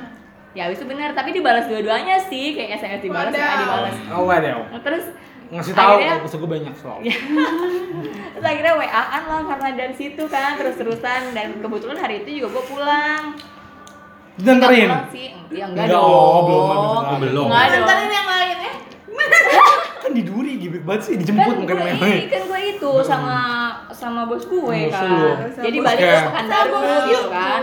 Ya 0.54 0.70
itu 0.70 0.86
benar 0.86 1.18
tapi 1.18 1.34
dibalas 1.34 1.66
dua-duanya 1.66 2.22
sih 2.30 2.54
kayak 2.54 2.78
SMS 2.80 3.02
dibalas 3.04 3.34
WA 3.34 3.56
dibalas. 3.58 3.96
Oh, 4.14 4.24
waduh. 4.30 4.64
Terus 4.86 5.06
Ngasih 5.50 5.74
tahu 5.74 5.96
Akhirnya- 5.98 6.20
kalau 6.22 6.40
gue 6.40 6.50
banyak 6.50 6.74
soalnya. 6.76 7.16
terus 8.34 8.46
akhirnya 8.46 8.74
WA-an 8.76 9.24
lah 9.26 9.42
karena 9.46 9.70
dari 9.76 9.94
situ 9.94 10.24
kan 10.26 10.56
terus-terusan 10.56 11.22
dan 11.32 11.48
kebetulan 11.58 11.98
hari 11.98 12.22
itu 12.22 12.40
juga 12.40 12.48
gue 12.54 12.66
pulang. 12.70 13.24
Diantarin. 14.34 14.88
Pulang 14.88 15.08
sih. 15.10 15.28
Ya 15.50 15.66
enggak 15.68 15.86
Enggak, 15.86 15.88
dong. 15.94 16.10
oh, 16.10 16.40
belum 16.44 16.64
ada 16.66 16.88
sekali. 16.90 17.20
Belum. 17.22 17.46
Enggak 17.46 17.66
dong. 17.68 17.84
Nganterin 17.84 18.12
yang 18.12 18.28
lain 18.28 18.58
ya. 18.58 18.74
Kan 20.04 20.12
di 20.12 20.20
duri 20.22 20.60
gitu 20.60 20.84
banget 20.84 21.02
sih 21.02 21.12
kan 21.14 21.20
dijemput 21.24 21.44
gue 21.48 21.56
mungkin 21.64 21.78
main-main. 21.80 22.28
kan 22.28 22.44
gue 22.44 22.62
itu 22.70 22.92
sama 23.02 23.38
sama 23.90 24.28
bos 24.28 24.44
gue 24.44 24.78
kan 24.90 25.08
lu. 25.08 25.32
jadi 25.58 25.78
Bos 25.80 25.86
balik 25.86 26.04
ya. 26.04 26.12
ke 26.12 26.28
Pekanbaru 26.28 26.80
gitu 27.08 27.28
kan 27.30 27.62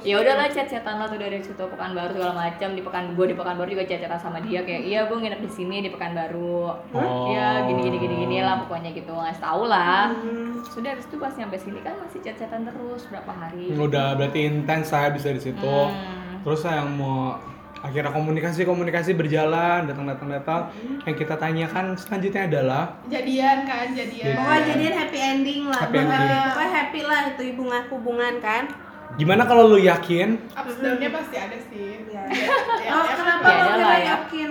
ya 0.00 0.14
udahlah 0.16 0.48
chat-chatan 0.48 0.94
lah 0.96 1.06
tuh 1.06 1.20
dari 1.20 1.38
situ 1.38 1.60
Pekanbaru 1.60 2.10
segala 2.10 2.32
macam 2.34 2.68
di 2.72 2.80
Pekan 2.80 3.04
gue 3.12 3.26
di 3.26 3.36
Pekanbaru 3.36 3.68
juga 3.68 3.84
chat-chatan 3.84 4.16
sama 4.16 4.40
dia 4.40 4.64
kayak 4.64 4.80
iya 4.82 5.00
gue 5.04 5.12
nginep 5.14 5.38
di 5.38 5.50
sini 5.50 5.76
di 5.78 5.90
Pekanbaru 5.90 6.72
Oh. 6.88 7.28
ya 7.28 7.62
gini 7.62 7.80
gini 7.82 7.96
gini 7.98 8.14
gini 8.18 8.36
lah 8.40 8.64
pokoknya 8.64 8.90
gitu 8.90 9.12
ngasih 9.12 9.36
tahu 9.38 9.62
lah 9.66 10.08
Hmm. 10.10 10.64
sudah 10.64 10.90
habis 10.90 11.04
itu 11.04 11.16
pas 11.16 11.30
nyampe 11.30 11.56
sini 11.56 11.78
kan 11.78 11.94
masih 11.98 12.24
chat-chatan 12.24 12.64
terus 12.64 13.04
berapa 13.06 13.28
hari 13.30 13.76
Udah 13.76 14.16
berarti 14.16 14.40
intens 14.42 14.88
saya 14.88 15.12
bisa 15.12 15.28
di 15.28 15.42
situ. 15.42 15.60
Hmm. 15.68 16.40
Terus 16.40 16.64
saya 16.64 16.80
mau 16.82 17.36
akhirnya 17.78 18.10
komunikasi 18.10 18.60
komunikasi 18.62 19.10
berjalan 19.12 19.84
datang 19.84 20.02
datang 20.04 20.28
datang 20.28 20.60
yang 21.02 21.14
kita 21.14 21.34
tanyakan 21.34 21.94
selanjutnya 21.94 22.42
adalah 22.44 22.84
jadian 23.06 23.62
kan 23.62 23.86
jadian 23.92 24.34
Pokoknya 24.34 24.62
jadian 24.66 24.94
happy 24.96 25.18
ending 25.20 25.62
lah. 25.64 25.80
Happy 25.80 25.96
ending. 25.96 26.30
Pokoknya 26.44 26.70
happy 26.72 27.00
lah 27.02 27.20
itu 27.28 27.42
hubungan 27.48 27.82
hubungan 27.88 28.34
kan. 28.38 28.64
gimana 29.10 29.42
kalau 29.42 29.64
lu 29.66 29.80
yakin 29.80 30.36
ups 30.48 30.78
down-nya 30.78 31.08
pasti 31.08 31.36
ada 31.36 31.56
sih 31.64 32.04
Iya. 32.04 32.22
Ya, 32.28 32.90
Oh 32.92 33.02
ya, 33.02 33.14
kenapa 33.14 33.46
Ya, 33.46 33.56
lo 33.56 33.70
kira 33.72 33.88
ya. 33.88 34.04
yakin 34.12 34.50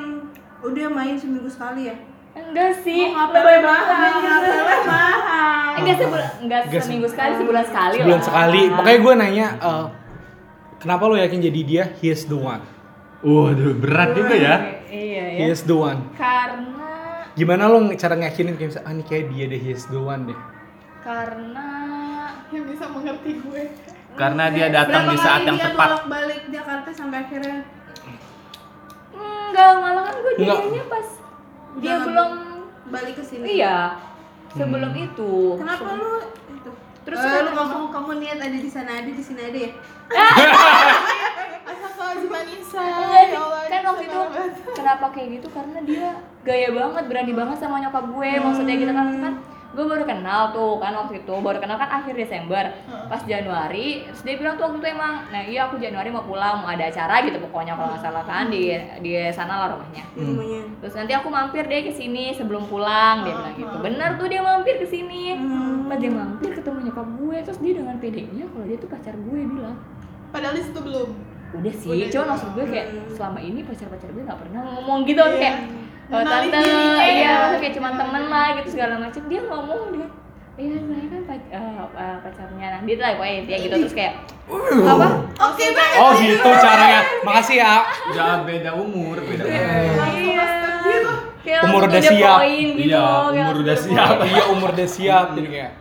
udah 0.62 0.88
main 0.89 1.15
seminggu 1.15 1.48
sekali 1.48 1.81
ya? 1.86 1.96
enggak 2.34 2.72
sih 2.79 3.10
Oh, 3.10 3.27
lebay 3.27 3.60
mahal, 3.60 4.13
mahal. 4.84 5.74
Enggak 5.77 5.96
sebulan 6.00 6.29
enggak 6.39 6.62
Nggak 6.63 6.74
se- 6.74 6.86
seminggu 6.86 7.07
sekali 7.07 7.34
sebulan 7.36 7.65
sekali 7.65 7.96
Sebulan 7.98 8.15
lah. 8.15 8.25
sekali. 8.25 8.62
Pokoknya 8.72 9.00
gue 9.00 9.13
nanya, 9.15 9.48
eh, 9.60 9.86
kenapa 10.77 11.03
lo 11.05 11.15
yakin 11.15 11.39
jadi 11.39 11.62
dia? 11.62 11.84
He 11.96 12.07
is 12.07 12.25
the 12.25 12.36
one. 12.36 12.62
Waduh, 13.19 13.74
berat 13.75 14.13
juga 14.13 14.36
ya. 14.36 14.55
Iya 14.86 15.24
He 15.33 15.43
ya. 15.43 15.51
is 15.51 15.63
the 15.63 15.74
one. 15.74 16.13
Karena 16.13 16.86
Gimana 17.33 17.65
lo 17.65 17.86
cara 17.93 18.13
ngeyakinin 18.15 18.53
kayak 18.53 18.69
misalnya, 18.71 18.86
ah 18.86 18.93
ini 18.93 19.03
kayak 19.03 19.25
dia 19.29 19.45
deh, 19.45 19.59
he 19.59 19.69
is 19.71 19.86
the 19.88 19.97
one 19.97 20.25
deh. 20.25 20.39
karena 21.00 21.67
Yang 22.50 22.65
bisa 22.71 22.86
mengerti 22.88 23.31
gue. 23.39 23.63
Karena 24.13 24.50
dia 24.50 24.67
datang 24.67 25.07
di 25.07 25.17
saat 25.17 25.39
kali 25.39 25.47
yang 25.47 25.55
dia 25.55 25.65
tepat. 25.67 25.88
bolak-balik 25.88 26.41
Jakarta 26.50 26.89
sampai 26.91 27.17
akhirnya 27.21 27.57
enggak 29.47 29.71
malah 29.77 30.03
kan 30.03 30.15
gue 30.17 30.33
jadinya 30.38 30.83
pas 30.86 31.07
dia 31.77 31.95
belum 32.00 32.29
balik 32.88 33.13
ke 33.15 33.24
sini. 33.24 33.45
iya 33.55 33.97
sebelum 34.50 34.89
Hmm. 34.89 35.05
itu 35.05 35.31
Kenapa 35.55 35.89
lu 35.93 36.12
itu? 36.50 36.71
Terus 37.07 37.23
Terus 37.23 37.31
kan 37.31 37.39
lu 37.39 37.51
emang- 37.55 37.71
kamu 37.71 37.85
kamu 37.87 38.11
niat 38.19 38.39
ada 38.43 38.57
di 38.59 38.67
sana 38.67 38.91
ada 38.99 39.07
di 39.09 39.23
sini 39.23 39.41
ada 39.41 39.55
ya? 39.57 39.71
Astagfirullahaladzim 41.67 42.67
Ya 43.67 43.79
kan 43.79 43.83
waktu 43.85 44.03
itu 44.05 44.19
kenapa 44.73 45.05
kayak 45.11 45.27
gitu? 45.39 45.47
Karena 45.51 45.79
dia 45.83 46.07
gaya 46.43 46.69
banget 46.71 47.03
berani 47.07 47.33
banget 47.33 47.57
sama 47.59 47.79
nyokap 47.79 48.05
gue. 48.07 48.29
Maksudnya 48.39 48.75
gitu 48.75 48.91
kan 48.91 49.07
kan 49.19 49.35
gue 49.67 49.83
baru 49.83 50.09
kenal 50.09 50.55
tuh 50.55 50.79
kan 50.81 50.89
waktu 50.95 51.21
itu 51.21 51.33
baru 51.37 51.59
kenal 51.59 51.77
kan 51.77 52.01
akhir 52.01 52.15
Desember. 52.15 52.71
Pas 53.07 53.21
Januari 53.21 54.07
terus 54.07 54.23
dia 54.23 54.35
bilang 54.35 54.55
tuh 54.55 54.67
waktu 54.67 54.79
itu 54.79 54.87
emang 54.89 55.27
nah 55.27 55.43
iya 55.43 55.67
aku 55.67 55.75
Januari 55.77 56.09
mau 56.09 56.23
pulang 56.23 56.63
mau 56.63 56.71
ada 56.71 56.87
acara 56.87 57.19
gitu 57.21 57.37
pokoknya 57.39 57.75
kalau 57.75 57.91
nggak 57.91 58.01
salah 58.01 58.23
kan 58.23 58.47
di 58.47 58.73
di 58.99 59.11
sana 59.29 59.53
lah 59.59 59.67
rumahnya. 59.75 60.03
Rumahnya. 60.15 60.61
terus 60.79 60.93
nanti 60.93 61.13
aku 61.13 61.27
mampir 61.27 61.63
deh 61.63 61.83
ke 61.83 61.91
sini 61.91 62.31
sebelum 62.31 62.65
pulang 62.65 63.21
dia 63.21 63.33
bilang 63.33 63.55
gitu. 63.55 63.75
bener 63.77 64.09
tuh 64.15 64.27
dia 64.27 64.41
mampir 64.41 64.75
ke 64.79 64.87
sini. 64.87 65.35
Pas 65.85 65.97
dia 65.99 66.11
mampir 66.11 66.51
ketemu 66.55 66.76
nyokap 66.98 67.13
gue 67.16 67.38
terus 67.44 67.60
dia 67.62 67.74
dengan 67.75 67.96
pedenya 67.98 68.46
kalau 68.48 68.66
dia 68.66 68.77
tuh 68.77 68.89
pacar 68.89 69.13
gue 69.13 69.38
bilang 69.46 69.77
Padahal 70.27 70.54
di 70.54 70.63
situ 70.63 70.80
belum. 70.82 71.10
udah 71.50 71.72
sih 71.72 71.88
Udah. 71.88 72.10
cuma 72.12 72.25
maksud 72.34 72.50
gue 72.51 72.66
kayak 72.68 72.88
selama 73.08 73.39
ini 73.39 73.60
pacar 73.62 73.88
pacar 73.88 74.10
gue 74.10 74.20
nggak 74.20 74.36
pernah 74.36 74.62
ngomong 74.68 75.06
gitu 75.06 75.22
Iya. 75.22 75.38
kayak 75.38 75.56
"Eh, 76.04 76.18
Kenalin 76.18 76.27
tante 76.50 76.58
dirinya 76.60 77.04
iya 77.06 77.16
ya. 77.16 77.32
maksudnya 77.38 77.60
kayak 77.62 77.75
cuma 77.75 77.89
temen 77.94 78.24
lah 78.25 78.48
gitu 78.54 78.70
segala 78.70 78.94
macam 78.98 79.22
dia 79.24 79.42
ngomong 79.46 79.82
dia 79.94 80.08
iya 80.58 80.77
saya 80.82 81.06
kan 81.08 81.22
pac- 81.24 81.50
eh, 81.50 81.63
eh, 81.96 82.18
pacarnya 82.20 82.68
nah 82.68 82.82
dia 82.82 82.96
lah 82.98 83.10
pokoknya 83.13 83.42
dia 83.46 83.58
gitu 83.62 83.75
terus 83.77 83.94
kayak 83.94 84.13
apa 84.84 85.08
Oke 85.38 85.66
banget. 85.70 85.98
Oh 85.98 86.12
gitu 86.18 86.50
caranya. 86.58 87.00
Makasih 87.22 87.58
ya. 87.58 87.74
Jangan 88.10 88.39
beda 88.44 88.72
umur, 88.74 89.16
beda 89.20 89.44
umur. 89.44 89.54
iya 90.10 90.48
kayak 91.38 91.62
Umur 91.63 91.82
udah 91.86 92.01
siap. 92.01 92.39
gitu 92.42 92.82
Iya, 92.84 93.06
kayak 93.06 93.46
umur 93.46 93.56
udah 93.62 93.77
siap. 93.77 94.16
Iya 94.25 94.44
umur 94.50 94.70
udah 94.74 94.88
siap 94.89 95.25
jadi 95.34 95.48
kayak. 95.48 95.72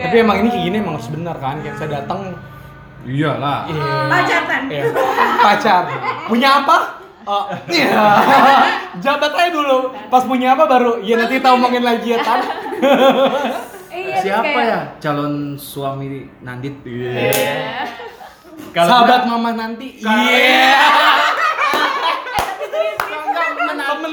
Tapi 0.00 0.16
emang 0.18 0.36
ini 0.38 0.48
kayak 0.48 0.64
gini 0.64 0.76
emang 0.78 0.94
harus 0.96 1.08
benar 1.08 1.36
kan? 1.36 1.60
Kayak 1.60 1.76
saya 1.76 1.90
datang, 1.96 2.20
Iyalah. 3.02 3.58
iya. 3.66 3.92
Pacaran. 4.06 4.62
Iya. 4.66 4.84
Pacar. 5.38 5.82
Punya 6.26 6.48
apa? 6.58 6.76
Oh, 7.22 7.44
iya. 7.68 8.04
Jabat 9.04 9.32
aja 9.32 9.50
dulu. 9.50 9.78
Pas 10.08 10.24
punya 10.24 10.52
apa 10.52 10.64
baru, 10.64 10.98
ya 10.98 11.16
nanti 11.16 11.36
kita 11.36 11.52
omongin 11.52 11.80
lagi 11.80 12.10
ya 12.10 12.20
kan. 12.20 12.40
Siapa 14.20 14.44
kayak- 14.46 14.66
ya 14.66 14.80
calon 14.98 15.34
suami 15.54 16.06
Nandit? 16.40 16.80
Iya. 16.82 17.84
Kalau 18.70 18.88
Sahabat 19.02 19.22
mama 19.26 19.50
nanti. 19.52 19.98
Iya. 19.98 20.76
Temen 20.80 21.49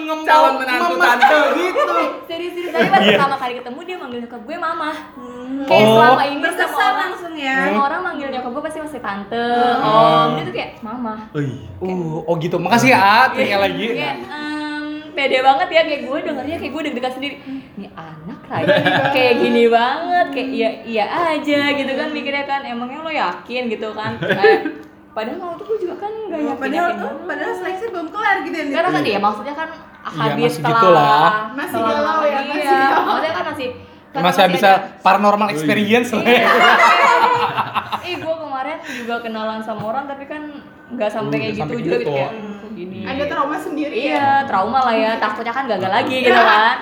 ngempol 0.08 0.24
calon 0.26 0.54
menantu 0.58 0.94
mama. 0.94 1.06
tante 1.12 1.38
gitu. 1.60 1.96
serius-serius 2.26 2.72
tadi 2.72 2.88
pas 2.88 3.00
Iya. 3.00 3.12
pertama 3.14 3.36
kali 3.38 3.54
ketemu 3.56 3.80
dia 3.84 3.96
manggil 3.98 4.20
nyokap 4.24 4.42
gue 4.42 4.56
mama 4.58 4.92
Hmm. 5.14 5.64
kayak 5.64 5.84
Oh. 5.84 5.94
selama 5.94 6.24
ini 6.24 6.36
sama 6.36 6.44
Berkesan 6.44 6.72
orang 6.78 6.96
langsung 6.98 7.34
ya. 7.36 7.58
Semua 7.66 7.84
orang 7.86 8.02
manggil 8.04 8.28
nyokap 8.30 8.52
gue 8.52 8.64
pasti 8.64 8.80
masih 8.80 9.00
tante, 9.00 9.46
om, 9.78 10.28
dia 10.32 10.44
tuh 10.44 10.54
kayak 10.54 10.72
mama. 10.80 11.14
Oi. 11.32 11.48
Uh, 11.78 12.18
oh 12.22 12.36
gitu. 12.38 12.56
Makasih 12.56 12.90
ya, 12.90 13.00
A. 13.00 13.20
Tinggal 13.30 13.62
lagi. 13.62 13.86
Kayak 13.92 14.16
em, 14.24 14.84
pede 15.12 15.38
banget 15.40 15.68
ya 15.68 15.82
kayak 15.84 16.02
gue 16.04 16.18
dengernya 16.22 16.56
kayak 16.58 16.72
gue 16.72 16.82
deg-degan 16.84 17.14
sendiri. 17.14 17.36
Ini 17.74 17.88
anak 17.92 18.40
Raja 18.44 18.76
kayak 19.12 19.34
gini 19.40 19.64
banget, 19.68 20.28
kayak 20.32 20.50
iya 20.50 20.70
iya 20.84 21.06
aja 21.32 21.60
gitu 21.74 21.92
kan 21.92 22.08
mikirnya 22.10 22.44
kan 22.44 22.62
emangnya 22.64 23.00
lo 23.02 23.12
yakin 23.12 23.64
gitu 23.68 23.90
kan. 23.92 24.16
Kayak, 24.18 24.62
padahal 25.16 25.40
waktu 25.44 25.64
gue 25.64 25.78
juga 25.82 25.96
kan 25.98 26.12
gak 26.28 26.40
yakin. 26.40 26.58
Padahal 26.58 26.88
oh, 27.02 27.24
padahal 27.24 27.54
seleksi 27.56 27.86
belum 27.90 28.08
kelar 28.08 28.38
gitu 28.42 28.56
ya. 28.56 28.66
Karena 28.72 28.90
kan 28.90 29.04
ya 29.04 29.20
maksudnya 29.20 29.54
kan 29.54 29.70
habis 30.10 30.34
masih 30.34 30.56
setelah 30.56 30.74
gitu 30.74 30.88
lah. 30.90 31.28
Masih 31.52 31.80
galau 31.80 32.20
ya, 32.22 32.40
masih 32.40 32.58
iya, 32.58 32.80
galau. 32.88 33.04
maksudnya 33.04 33.32
kan 33.32 33.46
masih 33.46 33.68
kan 34.08 34.22
Masih 34.24 34.44
bisa 34.50 34.70
ada- 34.70 34.84
paranormal 35.00 35.48
experience 35.52 36.10
lah 36.10 36.24
ya. 36.24 36.42
Ih, 38.08 38.16
gue 38.18 38.36
kemarin 38.40 38.78
juga 38.80 39.16
kenalan 39.20 39.60
sama 39.60 39.84
orang 39.86 40.06
tapi 40.06 40.24
kan 40.26 40.42
nggak 40.90 41.10
sampai 41.10 41.36
Uh, 41.36 41.42
kayak 41.44 41.54
gitu 41.54 41.74
juga 41.78 41.98
gitu. 41.98 42.10
kayak 42.10 42.32
"Hmm, 42.32 42.54
kok 42.56 42.72
gini. 42.72 42.98
Ada 43.04 43.24
trauma 43.28 43.58
sendiri 43.58 43.98
ya. 43.98 44.08
Iya, 44.10 44.30
trauma 44.46 44.80
lah 44.82 44.96
ya. 44.96 45.12
Takutnya 45.18 45.52
kan 45.52 45.64
gagal 45.68 45.92
lagi 45.92 46.16
gitu 46.26 46.34
kan. 46.34 46.76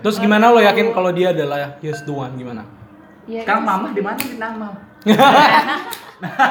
Terus 0.00 0.16
gimana 0.18 0.50
lo 0.50 0.58
yakin 0.58 0.90
kalau 0.90 1.10
dia 1.10 1.30
adalah 1.30 1.78
yes 1.78 2.02
the 2.02 2.10
one 2.10 2.34
gimana? 2.34 2.66
Ya, 3.24 3.40
itu 3.40 3.54
Mama 3.56 3.88
di 3.88 4.02
mana 4.02 4.18
di 4.18 4.36
nama? 4.36 4.68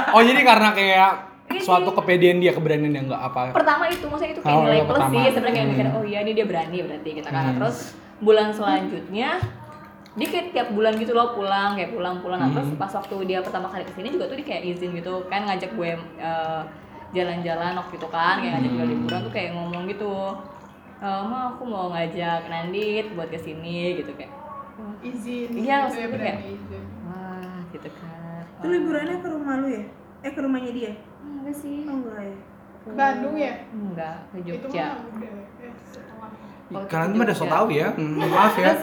Oh 0.09 0.21
jadi 0.21 0.37
karena 0.39 0.69
kayak 0.71 1.11
suatu 1.59 1.89
kepedean 1.91 2.37
dia 2.37 2.51
keberanian 2.51 2.89
dia 2.89 3.03
nggak 3.03 3.21
apa? 3.23 3.41
Pertama 3.51 3.83
itu 3.85 4.05
maksudnya 4.05 4.31
itu 4.31 4.41
kayak 4.41 4.55
Oh, 4.55 4.63
nilai 4.63 4.75
yang 4.75 4.87
plus 4.87 4.97
pertama. 4.97 5.13
sih 5.13 5.23
sebenarnya 5.29 5.53
kayak 5.53 5.69
mikir 5.69 5.85
Hmm. 5.85 5.95
oh 5.95 6.03
iya 6.03 6.19
ini 6.21 6.31
dia 6.33 6.45
berani 6.45 6.77
berarti 6.81 7.09
gitu 7.13 7.27
kan. 7.27 7.43
Hmm. 7.43 7.57
Terus 7.59 7.77
bulan 8.17 8.47
selanjutnya 8.49 9.29
dia 10.13 10.27
kayak 10.29 10.47
tiap 10.51 10.69
bulan 10.69 10.93
gitu 10.95 11.11
loh 11.11 11.33
pulang 11.33 11.73
kayak 11.73 11.89
pulang-pulang 11.91 12.37
nah, 12.37 12.49
terus 12.51 12.69
Hmm. 12.69 12.77
pas 12.77 12.91
waktu 12.91 13.15
dia 13.25 13.39
pertama 13.39 13.65
kali 13.67 13.83
ke 13.83 13.93
sini 13.93 14.07
juga 14.09 14.25
tuh 14.25 14.35
dia 14.35 14.47
kayak 14.47 14.63
izin 14.71 14.93
gitu 14.93 15.25
kan 15.25 15.41
ngajak 15.43 15.69
gue 15.71 15.89
eh, 16.19 16.61
jalan-jalan 17.11 17.73
waktu 17.75 17.93
itu 17.93 18.07
kan 18.07 18.35
kayak 18.37 18.53
ngajak 18.55 18.71
gue 18.71 18.85
liburan 18.87 19.19
tuh 19.21 19.31
kayak 19.31 19.49
ngomong 19.51 19.83
gitu 19.87 20.13
"Eh, 20.99 21.21
ma 21.23 21.51
aku 21.51 21.63
mau 21.63 21.89
ngajak 21.89 22.47
Nandit 22.47 23.11
buat 23.11 23.27
ke 23.27 23.35
sini 23.37 23.99
gitu 23.99 24.13
kayak 24.13 24.31
"Oh, 24.73 24.93
Izin. 25.01 25.49
Iya, 25.51 25.51
gitu 25.51 25.67
ya, 25.67 25.75
maksudnya 25.83 26.07
kayak- 26.15 26.41
izin. 26.47 26.83
wah 27.03 27.57
gitu 27.69 27.89
kan 27.91 28.41
Itu 28.55 28.67
liburannya 28.69 29.17
ke 29.17 29.27
rumah 29.27 29.53
lu 29.57 29.67
ya? 29.67 29.83
Eh 30.21 30.31
ke 30.31 30.39
rumahnya 30.39 30.71
dia? 30.71 30.91
Enggak 31.35 31.55
sih 31.55 31.77
Oh 31.83 31.95
enggak 31.95 32.21
ya. 32.21 32.37
Ke 32.79 32.89
Bandung 32.91 33.35
ya? 33.35 33.53
enggak 33.69 34.17
ke 34.27 34.37
Itu 34.37 34.47
Jogja 34.67 34.85
mah 34.85 34.99
udah 35.13 35.31
ya, 35.57 35.71
setelah. 35.83 36.29
Oh, 36.73 36.81
Kalian 36.85 37.11
mah 37.13 37.23
udah 37.23 37.37
so 37.37 37.45
tau 37.45 37.67
ya. 37.69 37.87
Hmm, 37.91 38.17
maaf 38.23 38.55
ya. 38.55 38.73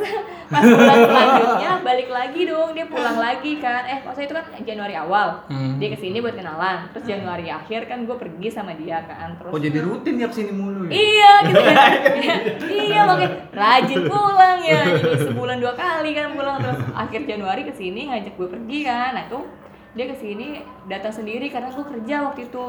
pas 0.50 0.58
bulan 0.60 0.98
selanjutnya 1.06 1.72
balik 1.80 2.08
lagi 2.08 2.42
dong 2.42 2.74
dia 2.74 2.82
pulang 2.84 3.14
lagi 3.16 3.52
kan 3.56 3.86
eh 3.86 4.02
maksudnya 4.02 4.26
itu 4.26 4.34
kan 4.34 4.44
Januari 4.60 4.94
awal 4.96 5.46
Hmm. 5.46 5.78
dia 5.78 5.94
ke 5.94 5.98
sini 6.00 6.18
buat 6.18 6.34
kenalan 6.34 6.90
terus 6.90 7.06
Januari 7.06 7.46
akhir 7.46 7.86
kan 7.86 8.02
gue 8.02 8.16
pergi 8.16 8.50
sama 8.50 8.74
dia 8.74 8.98
kan 9.00 9.38
terus 9.38 9.46
Oh 9.48 9.58
jadi 9.58 9.78
rutin 9.78 10.18
ya 10.18 10.26
ke 10.26 10.34
sini 10.34 10.50
mulu 10.50 10.86
ya? 10.86 10.90
iya 10.90 11.32
gitu 11.46 11.62
kan 11.62 11.90
iya, 12.18 12.34
iya 12.66 13.00
makanya 13.04 13.30
rajin 13.48 14.00
pulang 14.04 14.58
ya 14.60 14.80
jadi 14.90 15.18
sebulan 15.24 15.56
dua 15.56 15.72
kali 15.72 16.10
kan 16.10 16.26
pulang 16.32 16.56
terus 16.58 16.78
akhir 16.90 17.20
Januari 17.24 17.62
ke 17.62 17.72
sini 17.72 18.10
ngajak 18.10 18.34
gue 18.34 18.48
pergi 18.50 18.78
kan 18.82 19.10
nah 19.12 19.22
itu 19.24 19.38
dia 19.90 20.06
ke 20.06 20.14
sini 20.14 20.62
datang 20.86 21.10
sendiri 21.10 21.50
karena 21.50 21.66
gue 21.74 21.82
kerja 21.82 22.16
waktu 22.30 22.46
itu. 22.46 22.66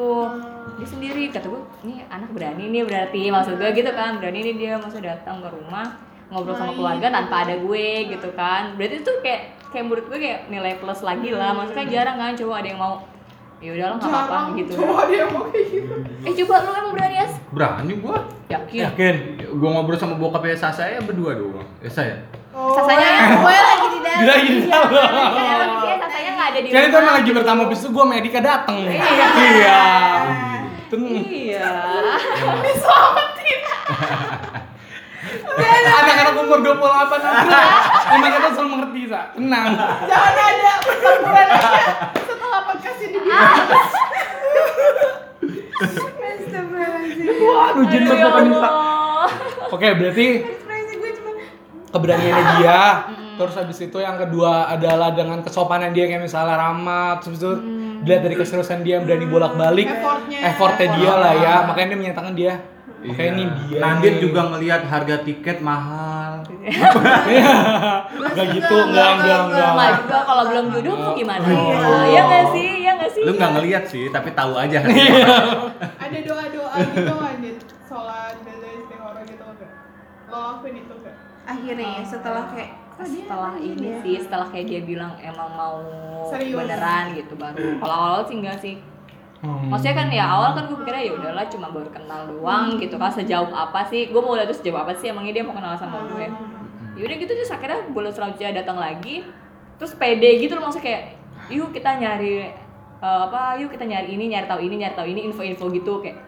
Dia 0.82 0.88
sendiri 0.90 1.24
kata 1.30 1.46
gue 1.54 1.62
ini 1.86 2.02
anak 2.10 2.34
berani 2.34 2.66
nih 2.74 2.84
berarti. 2.86 3.30
Maksud 3.30 3.62
gue 3.62 3.70
gitu 3.78 3.92
kan 3.94 4.18
berani 4.18 4.40
nih 4.42 4.56
dia 4.58 4.74
masa 4.82 4.98
datang 4.98 5.38
ke 5.46 5.50
rumah 5.54 6.02
ngobrol 6.32 6.56
sama 6.56 6.74
keluarga 6.74 7.12
tanpa 7.12 7.46
ada 7.46 7.56
gue 7.62 7.88
gitu 8.10 8.30
kan. 8.34 8.74
Berarti 8.74 9.06
itu 9.06 9.12
kayak 9.22 9.42
kayak 9.70 9.84
menurut 9.86 10.06
gue 10.10 10.18
kayak 10.18 10.40
nilai 10.50 10.74
plus 10.82 11.02
lagi 11.06 11.30
lah. 11.30 11.54
Maksudnya 11.54 11.78
kan 11.78 11.88
jarang 11.94 12.18
kan 12.18 12.34
cowok 12.34 12.56
ada 12.58 12.68
yang 12.74 12.82
mau 12.82 12.96
ya 13.62 13.70
udahlah 13.78 13.96
nggak 14.02 14.10
apa-apa 14.10 14.40
gitu. 14.58 14.72
Cowok 14.82 15.04
dia 15.06 15.24
mau 15.30 15.44
kayak 15.54 15.66
gitu. 15.70 15.94
eh 16.26 16.34
coba 16.42 16.56
lu 16.66 16.72
emang 16.74 16.94
berani 16.98 17.16
ya 17.22 17.28
Berani 17.54 17.94
gua. 18.02 18.18
yakin? 18.50 18.82
Yakin? 18.90 19.16
Gua 19.62 19.70
ngobrol 19.78 20.00
sama 20.02 20.18
bokapnya 20.18 20.58
Sasa 20.58 20.90
ya 20.90 20.98
berdua 21.06 21.38
doang. 21.38 21.70
Ya 21.86 21.92
saya. 21.94 22.41
Oh, 22.52 22.76
Sasanya 22.76 23.08
iya. 23.08 23.26
Gue 23.38 23.56
lagi 23.56 23.88
di 23.88 24.00
dalam. 24.02 24.20
Dia 24.20 24.28
lagi 24.30 24.50
di 24.52 24.62
dalam. 24.68 24.90
Iya, 24.92 25.96
sasanya 25.98 26.32
nggak 26.36 26.48
ada 26.52 26.60
di 26.60 26.68
Kan 26.68 26.82
itu 26.84 26.98
emang 26.98 27.16
lagi 27.16 27.32
pertama 27.32 27.62
bis 27.66 27.80
itu 27.80 27.90
gue 27.90 28.04
sama 28.04 28.14
Edika 28.14 28.40
dateng. 28.40 28.76
Iya. 28.84 29.02
Iya. 29.40 29.80
Ten- 30.92 31.08
Iya. 31.24 31.72
Anak-anak 35.72 36.36
umur 36.38 36.60
28 36.60 36.76
nanti. 37.22 37.48
Emang 38.12 38.32
kita 38.34 38.50
selalu 38.52 38.70
mengerti, 38.70 39.02
Sa. 39.08 39.22
Tenang. 39.32 39.66
Jangan 40.04 40.34
ada 40.36 40.72
pertempuran 40.82 41.48
aja 41.48 41.80
setelah 42.20 42.60
podcast 42.66 43.00
ini 43.00 43.16
di 43.16 43.30
Astagfirullahaladzim. 45.82 47.26
Waduh, 47.42 47.84
jin 47.88 48.02
Aduh, 48.04 48.18
ya 48.18 48.28
bapak. 48.30 48.72
Oke, 49.72 49.88
berarti 49.96 50.28
keberaniannya 51.92 52.46
dia. 52.58 52.82
Terus 53.32 53.54
habis 53.58 53.78
itu 53.82 53.98
yang 53.98 54.16
kedua 54.16 54.70
adalah 54.70 55.12
dengan 55.12 55.42
kesopanan 55.42 55.92
dia 55.92 56.06
kayak 56.06 56.22
misalnya 56.22 56.56
ramah, 56.56 57.18
terus 57.20 57.42
itu 57.42 57.52
dilihat 58.02 58.22
dari 58.22 58.36
keseriusan 58.38 58.82
dia 58.82 58.98
yang 59.00 59.06
berani 59.06 59.26
bolak-balik, 59.26 59.88
Effortnya. 59.88 60.40
effortnya 60.46 60.88
dia 60.96 61.14
lah 61.16 61.34
ya. 61.34 61.56
Makanya 61.66 61.88
dia 61.90 62.00
menyatakan 62.00 62.34
dia. 62.38 62.54
Makanya 63.02 63.32
ini 63.34 63.44
dia. 63.66 63.80
Nandit 63.82 64.14
nih. 64.14 64.22
juga 64.22 64.42
ngelihat 64.46 64.82
harga 64.86 65.16
tiket 65.26 65.58
mahal. 65.60 66.46
Enggak 68.30 68.48
gitu, 68.54 68.76
enggak, 68.78 69.10
enggak, 69.18 69.40
enggak. 69.50 69.70
Enggak 69.74 69.92
juga 70.06 70.18
kalau 70.22 70.44
belum 70.46 70.66
jodoh 70.70 70.96
mau 70.96 71.12
gimana? 71.18 71.42
Oh. 71.50 72.06
Iya 72.06 72.22
nggak 72.22 72.46
sih? 72.54 72.68
Iya 72.86 72.92
nggak 72.94 73.10
sih? 73.10 73.24
Lu 73.26 73.32
nggak 73.34 73.52
ngeliat 73.58 73.84
sih, 73.90 74.04
tapi 74.14 74.30
tahu 74.38 74.54
aja. 74.54 74.80
Ada 74.86 76.18
doa-doa 76.22 76.78
gitu 76.94 77.16
Andit 77.18 77.58
Sholat, 77.90 78.38
baca 78.38 78.68
istighfar 78.70 79.16
gitu 79.26 79.44
enggak? 79.44 79.72
Lo 80.30 80.38
lakuin 80.38 80.76
itu 80.78 80.94
enggak? 80.94 81.01
Akhirnya 81.52 81.90
ya 82.00 82.04
setelah 82.08 82.44
kayak 82.52 82.72
dia 83.02 83.24
setelah 83.26 83.52
ngapain 83.58 83.72
ini 83.74 83.90
sih 84.06 84.16
setelah 84.22 84.48
kayak 84.50 84.66
dia 84.70 84.82
bilang 84.86 85.14
emang 85.18 85.50
mau 85.58 85.78
Serius? 86.30 86.58
beneran 86.58 87.04
gitu 87.18 87.34
baru. 87.34 87.82
Kalau 87.82 87.96
awal 87.96 88.22
sih 88.30 88.38
enggak 88.38 88.60
sih. 88.62 88.76
Hmm. 89.42 89.74
maksudnya 89.74 89.98
kan 89.98 90.08
ya 90.14 90.22
awal 90.30 90.54
kan 90.54 90.70
gue 90.70 90.78
pikirnya 90.86 91.02
ya 91.02 91.14
udahlah 91.18 91.50
cuma 91.50 91.74
baru 91.74 91.90
kenal 91.90 92.30
doang 92.30 92.78
gitu 92.78 92.94
kan 93.02 93.10
sejauh 93.10 93.50
apa 93.50 93.82
sih? 93.90 94.14
Gue 94.14 94.22
mau 94.22 94.38
lihat 94.38 94.54
tuh 94.54 94.58
sejauh 94.62 94.78
apa 94.78 94.94
sih 94.94 95.10
emangnya 95.10 95.42
dia 95.42 95.44
mau 95.50 95.58
kenal 95.58 95.74
sama 95.82 96.06
gue? 96.14 96.30
Ya 96.94 97.04
udah 97.10 97.18
gitu 97.18 97.32
terus 97.34 97.50
akhirnya 97.50 97.90
bulan 97.90 98.14
selanjutnya 98.14 98.62
datang 98.62 98.78
lagi 98.78 99.26
terus 99.82 99.98
pede 99.98 100.38
gitu 100.38 100.54
loh 100.54 100.70
maksudnya 100.70 100.86
kayak 100.86 101.04
yuk 101.50 101.74
kita 101.74 101.90
nyari 101.98 102.54
eh, 103.02 103.22
apa 103.26 103.58
yuk 103.58 103.74
kita 103.74 103.82
nyari 103.90 104.14
ini 104.14 104.30
nyari 104.30 104.46
tahu 104.46 104.62
ini 104.62 104.76
nyari 104.78 104.94
tahu 104.94 105.08
ini 105.10 105.26
info-info 105.26 105.74
gitu 105.74 106.06
kayak 106.06 106.22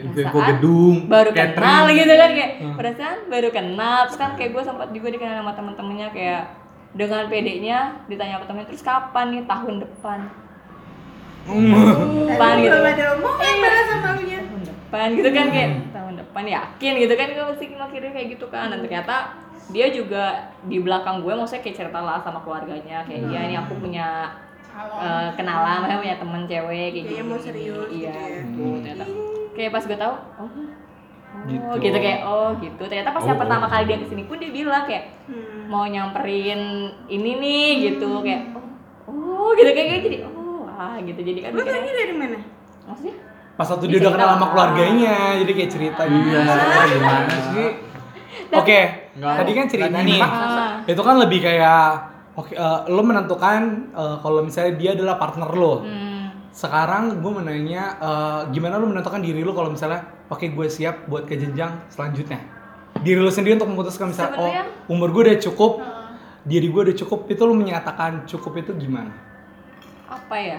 Info 0.00 0.38
gedung, 0.40 0.96
baru 1.06 1.30
catering. 1.30 1.56
kenal 1.56 1.84
gitu 1.90 2.14
kan 2.14 2.30
kayak 2.30 2.52
Hmm. 2.56 2.74
perasaan 2.74 3.18
baru 3.26 3.48
kenal. 3.48 3.98
Terus 4.04 4.18
kan 4.18 4.30
kayak 4.34 4.50
gue 4.52 4.62
sempat 4.62 4.88
juga 4.90 5.08
dikenal 5.08 5.34
sama 5.36 5.52
temen-temennya 5.52 6.08
kayak 6.10 6.42
dengan 6.90 7.22
pedenya 7.26 7.78
ditanya 8.04 8.34
sama 8.36 8.46
temennya 8.46 8.68
terus 8.68 8.82
kapan 8.82 9.26
nih? 9.30 9.42
Tahun 9.44 9.74
depan. 9.78 10.18
Hmm. 11.44 12.26
Depan. 12.26 12.54
Gitu 12.58 12.68
belum 12.70 12.86
ada 12.86 13.04
omongan 13.14 13.54
malah 13.58 13.84
sama 13.86 14.08
lu 14.10 14.22
nya 14.22 14.38
tahun 14.40 14.62
depan 14.64 15.08
gitu 15.14 15.28
kan 15.30 15.46
kayak 15.48 15.70
tahun 15.90 16.14
depan 16.16 16.44
yakin 16.46 16.92
gitu 16.98 17.14
kan 17.14 17.26
gue 17.28 17.44
pasti 17.46 17.64
mikirnya 17.68 18.12
kayak 18.12 18.28
gitu 18.30 18.46
kan. 18.46 18.66
Dan 18.68 18.78
ternyata 18.80 19.16
dia 19.68 19.86
juga 19.88 20.24
di 20.62 20.78
belakang 20.78 21.20
gue 21.20 21.32
maksudnya 21.32 21.60
kayak 21.60 21.76
cerita 21.78 21.98
lah 21.98 22.18
sama 22.18 22.40
keluarganya 22.40 23.04
kayak 23.04 23.20
iya 23.26 23.40
ini 23.44 23.56
aku 23.56 23.76
punya 23.76 24.32
Calon 24.68 25.02
eh, 25.02 25.28
kenalan 25.34 25.82
maksudnya 25.82 25.98
punya 25.98 26.16
temen 26.16 26.42
cewek 26.44 26.64
kayak 26.88 26.92
Kayaknya 26.94 27.18
gini. 27.18 27.28
mau 27.28 27.38
serius 27.38 27.88
iya 27.90 28.14
gitu 28.14 28.22
ya. 28.24 28.40
gitu 28.46 28.64
ternyata 28.78 29.04
kayak 29.58 29.70
pas 29.70 29.82
gue 29.82 29.98
tahu 29.98 30.14
oh 30.38 30.50
Gitu. 31.44 31.60
Oh, 31.60 31.76
gitu. 31.76 31.92
kayak 31.94 32.20
oh 32.24 32.50
gitu 32.56 32.82
ternyata 32.82 33.10
pas 33.10 33.20
yang 33.20 33.36
Oh. 33.36 33.42
pertama 33.42 33.66
kali 33.66 33.84
dia 33.84 33.98
ke 33.98 34.06
sini 34.06 34.22
pun 34.24 34.36
dia 34.36 34.48
bilang 34.48 34.84
kayak 34.84 35.04
Hmm. 35.26 35.68
mau 35.68 35.84
nyamperin 35.84 36.60
ini 37.06 37.30
nih 37.36 37.66
gitu 37.84 38.22
kayak 38.22 38.54
oh, 39.04 39.12
oh 39.12 39.50
gitu 39.52 39.70
kayak 39.70 39.88
kayak 39.88 40.02
jadi 40.02 40.16
oh 40.24 40.64
wah 40.64 40.96
gitu 40.98 41.20
jadi 41.20 41.38
kan 41.40 41.50
lu 41.52 41.62
tanya 41.62 41.92
dari 41.92 42.14
mana 42.14 42.38
maksudnya 42.84 43.16
Pas 43.54 43.66
waktu 43.66 43.90
dia 43.90 43.98
udah 43.98 44.12
kenal 44.14 44.28
sama 44.32 44.46
keluarganya, 44.48 45.14
jadi 45.36 45.50
kayak 45.52 45.66
cerita 45.68 46.02
gitu. 46.06 46.30
Iya, 46.30 46.54
gimana 46.94 47.36
sih? 47.50 47.68
Oke, 48.54 48.80
Nggak. 49.18 49.34
tadi 49.34 49.50
kan 49.52 49.66
cerita 49.66 49.98
nih. 49.98 50.14
dipaksa. 50.14 50.64
Itu 50.86 51.02
kan 51.02 51.14
lebih 51.18 51.38
kayak 51.42 51.82
oke 52.34 52.54
eh, 52.54 52.78
lo 52.86 53.02
menentukan 53.02 53.60
eh, 53.90 54.16
kalau 54.22 54.46
misalnya 54.46 54.78
dia 54.78 54.90
adalah 54.94 55.18
partner 55.18 55.50
lo. 55.50 55.82
hmm, 55.82 56.07
Sekarang 56.58 57.22
gue 57.22 57.32
menanya 57.32 57.82
eh, 57.96 58.40
gimana 58.50 58.76
lo 58.76 58.90
menentukan 58.90 59.22
diri 59.22 59.40
lo 59.40 59.54
kalau 59.54 59.70
misalnya 59.70 60.02
oke 60.26 60.42
gue 60.42 60.66
siap 60.66 61.06
buat 61.06 61.22
ke 61.22 61.38
jenjang 61.38 61.86
selanjutnya. 61.86 62.42
Diri 62.98 63.22
lo 63.22 63.30
sendiri 63.30 63.54
untuk 63.54 63.70
memutuskan 63.70 64.10
misalnya 64.10 64.34
oh 64.34 64.50
umur 64.90 65.14
gue 65.14 65.22
udah 65.24 65.38
cukup, 65.38 65.78
diri 66.42 66.66
gue 66.66 66.82
udah 66.82 66.96
cukup, 66.96 67.30
itu 67.30 67.38
lo 67.40 67.54
menyatakan 67.54 68.26
cukup 68.26 68.58
itu 68.58 68.74
gimana? 68.76 69.14
apa 70.08 70.34
ya 70.34 70.58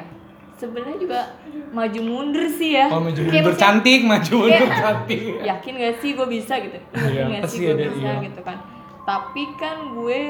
sebenarnya 0.56 0.98
juga 1.02 1.20
maju 1.74 2.00
mundur 2.00 2.46
sih 2.54 2.78
ya 2.78 2.86
Kalau 2.86 3.02
maju 3.02 3.18
mundur 3.18 3.56
cantik, 3.58 4.02
maju 4.06 4.34
mundur 4.40 4.62
Kayak- 4.62 4.78
cantik. 4.78 5.20
yakin 5.42 5.74
gak 5.74 5.96
sih 5.98 6.10
gue 6.14 6.28
bisa 6.30 6.54
gitu 6.62 6.78
Iya, 6.78 7.02
yakin 7.02 7.26
gak 7.34 7.42
pasti 7.42 7.58
sih 7.58 7.66
gue 7.66 7.76
bisa 7.82 7.98
iya. 7.98 8.22
gitu 8.22 8.42
kan 8.46 8.58
tapi 9.02 9.44
kan 9.58 9.78
gue 9.98 10.22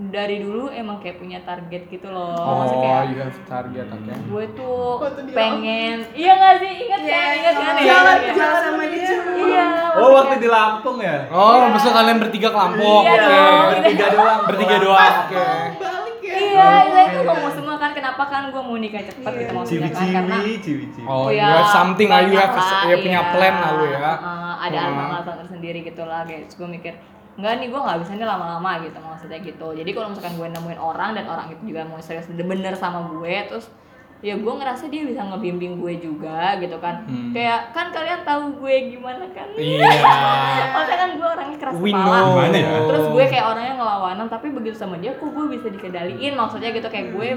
dari 0.00 0.38
dulu 0.38 0.70
emang 0.70 0.96
kayak 0.98 1.18
punya 1.18 1.42
target 1.42 1.82
gitu 1.86 2.06
loh 2.06 2.38
maksudnya 2.56 2.78
Oh, 2.78 2.94
kayak 2.94 3.04
you 3.08 3.18
have 3.18 3.38
target, 3.44 3.86
oke. 3.88 4.12
gue 4.14 4.44
tuh 4.54 4.82
Waktu 4.96 5.20
di 5.26 5.32
pengen 5.34 5.96
iya 6.14 6.32
gak 6.32 6.54
sih 6.56 6.72
ingat 6.80 7.00
Iya, 7.00 7.18
kan 7.18 7.34
ingat 7.34 7.54
kan 7.56 7.74
ya 7.74 7.82
Jalan 7.84 8.16
Iya. 8.16 8.32
jalan 8.32 8.60
sama 8.62 8.84
dia. 8.86 9.10
iya 9.36 9.66
Oh, 9.92 10.08
waktu 10.14 10.34
di 10.38 10.48
Lampung 10.48 10.98
ya? 10.98 11.26
Oh, 11.28 11.66
maksud 11.68 11.90
kalian 11.90 12.18
bertiga 12.18 12.48
ke 12.48 12.58
Lampung? 12.58 13.02
Iya 13.02 13.12
oke. 13.12 13.26
dong. 13.26 13.66
Bertiga 13.68 14.06
doang. 14.08 14.40
Bertiga 14.46 14.76
doang, 14.78 15.14
oke. 15.18 15.34
Balik 15.74 16.18
ya 16.22 16.36
iya 16.38 16.68
iya 16.84 17.02
itu 17.08 17.20
ngomong 17.20 17.52
semua 17.52 17.76
kan 17.76 17.90
kenapa 17.90 18.22
kan 18.24 18.42
gue 18.48 18.62
mau 18.62 18.76
nikah 18.76 19.02
cepet 19.02 19.32
gitu 19.36 19.52
maksudnya 19.52 19.90
kan 19.90 20.06
karena 20.06 20.36
Ciwi-ciwi, 20.38 20.54
ciwi-ciwi. 20.62 21.06
Oh, 21.06 21.18
Oh 21.18 21.28
you 21.28 21.40
ya, 21.40 21.50
have 21.58 21.72
something 21.72 22.06
lah, 22.06 22.20
you 22.22 22.34
have 22.34 22.54
ya 22.84 22.96
punya 22.96 23.20
iya. 23.20 23.32
plan 23.32 23.54
lah 23.56 23.70
lu 23.72 23.84
ya. 23.88 23.98
Uh, 23.98 24.14
ada 24.60 24.78
Hmm. 24.80 25.10
alasan 25.10 25.34
tersendiri 25.42 25.78
gitu 25.82 26.02
lah 26.04 26.22
guys. 26.22 26.54
Gue 26.54 26.68
mikir 26.68 26.94
enggak 27.38 27.52
nih 27.56 27.68
gue 27.68 27.80
nggak 27.80 27.98
bisa 28.02 28.12
nih 28.12 28.26
lama-lama 28.26 28.82
gitu 28.82 28.98
maksudnya 28.98 29.38
gitu. 29.38 29.66
Jadi 29.70 29.90
kalau 29.90 30.10
misalkan 30.10 30.34
gue 30.34 30.48
nemuin 30.50 30.76
orang 30.76 31.10
dan 31.14 31.24
orang 31.24 31.46
itu 31.48 31.62
juga 31.64 31.86
mau 31.86 31.98
serius 31.98 32.26
bener 32.28 32.74
sama 32.74 33.06
gue 33.08 33.34
terus 33.46 33.70
ya 34.18 34.34
gue 34.34 34.50
ngerasa 34.50 34.90
dia 34.90 35.06
bisa 35.06 35.22
ngebimbing 35.22 35.78
gue 35.78 35.94
juga 35.96 36.58
gitu 36.58 36.74
kan 36.76 37.06
Hmm. 37.06 37.30
kayak 37.30 37.70
kan 37.70 37.94
kalian 37.94 38.26
tahu 38.26 38.50
gue 38.58 38.74
gimana 38.90 39.22
kan 39.30 39.46
Iya. 39.54 39.86
Maksudnya 40.74 40.98
kan 40.98 41.10
gue 41.14 41.28
orangnya 41.28 41.56
keras 41.56 41.74
We 41.78 41.94
kepala 41.94 42.18
know. 42.18 42.50
Ya? 42.50 42.82
terus 42.82 43.04
gue 43.08 43.24
kayak 43.30 43.46
orangnya 43.46 43.74
ngelawanan 43.78 44.26
tapi 44.26 44.50
begitu 44.50 44.74
sama 44.74 44.98
dia 44.98 45.14
kok 45.14 45.30
gue 45.30 45.44
bisa 45.48 45.70
dikendaliin 45.70 46.34
maksudnya 46.34 46.74
gitu 46.74 46.90
kayak 46.90 47.14
gue 47.14 47.28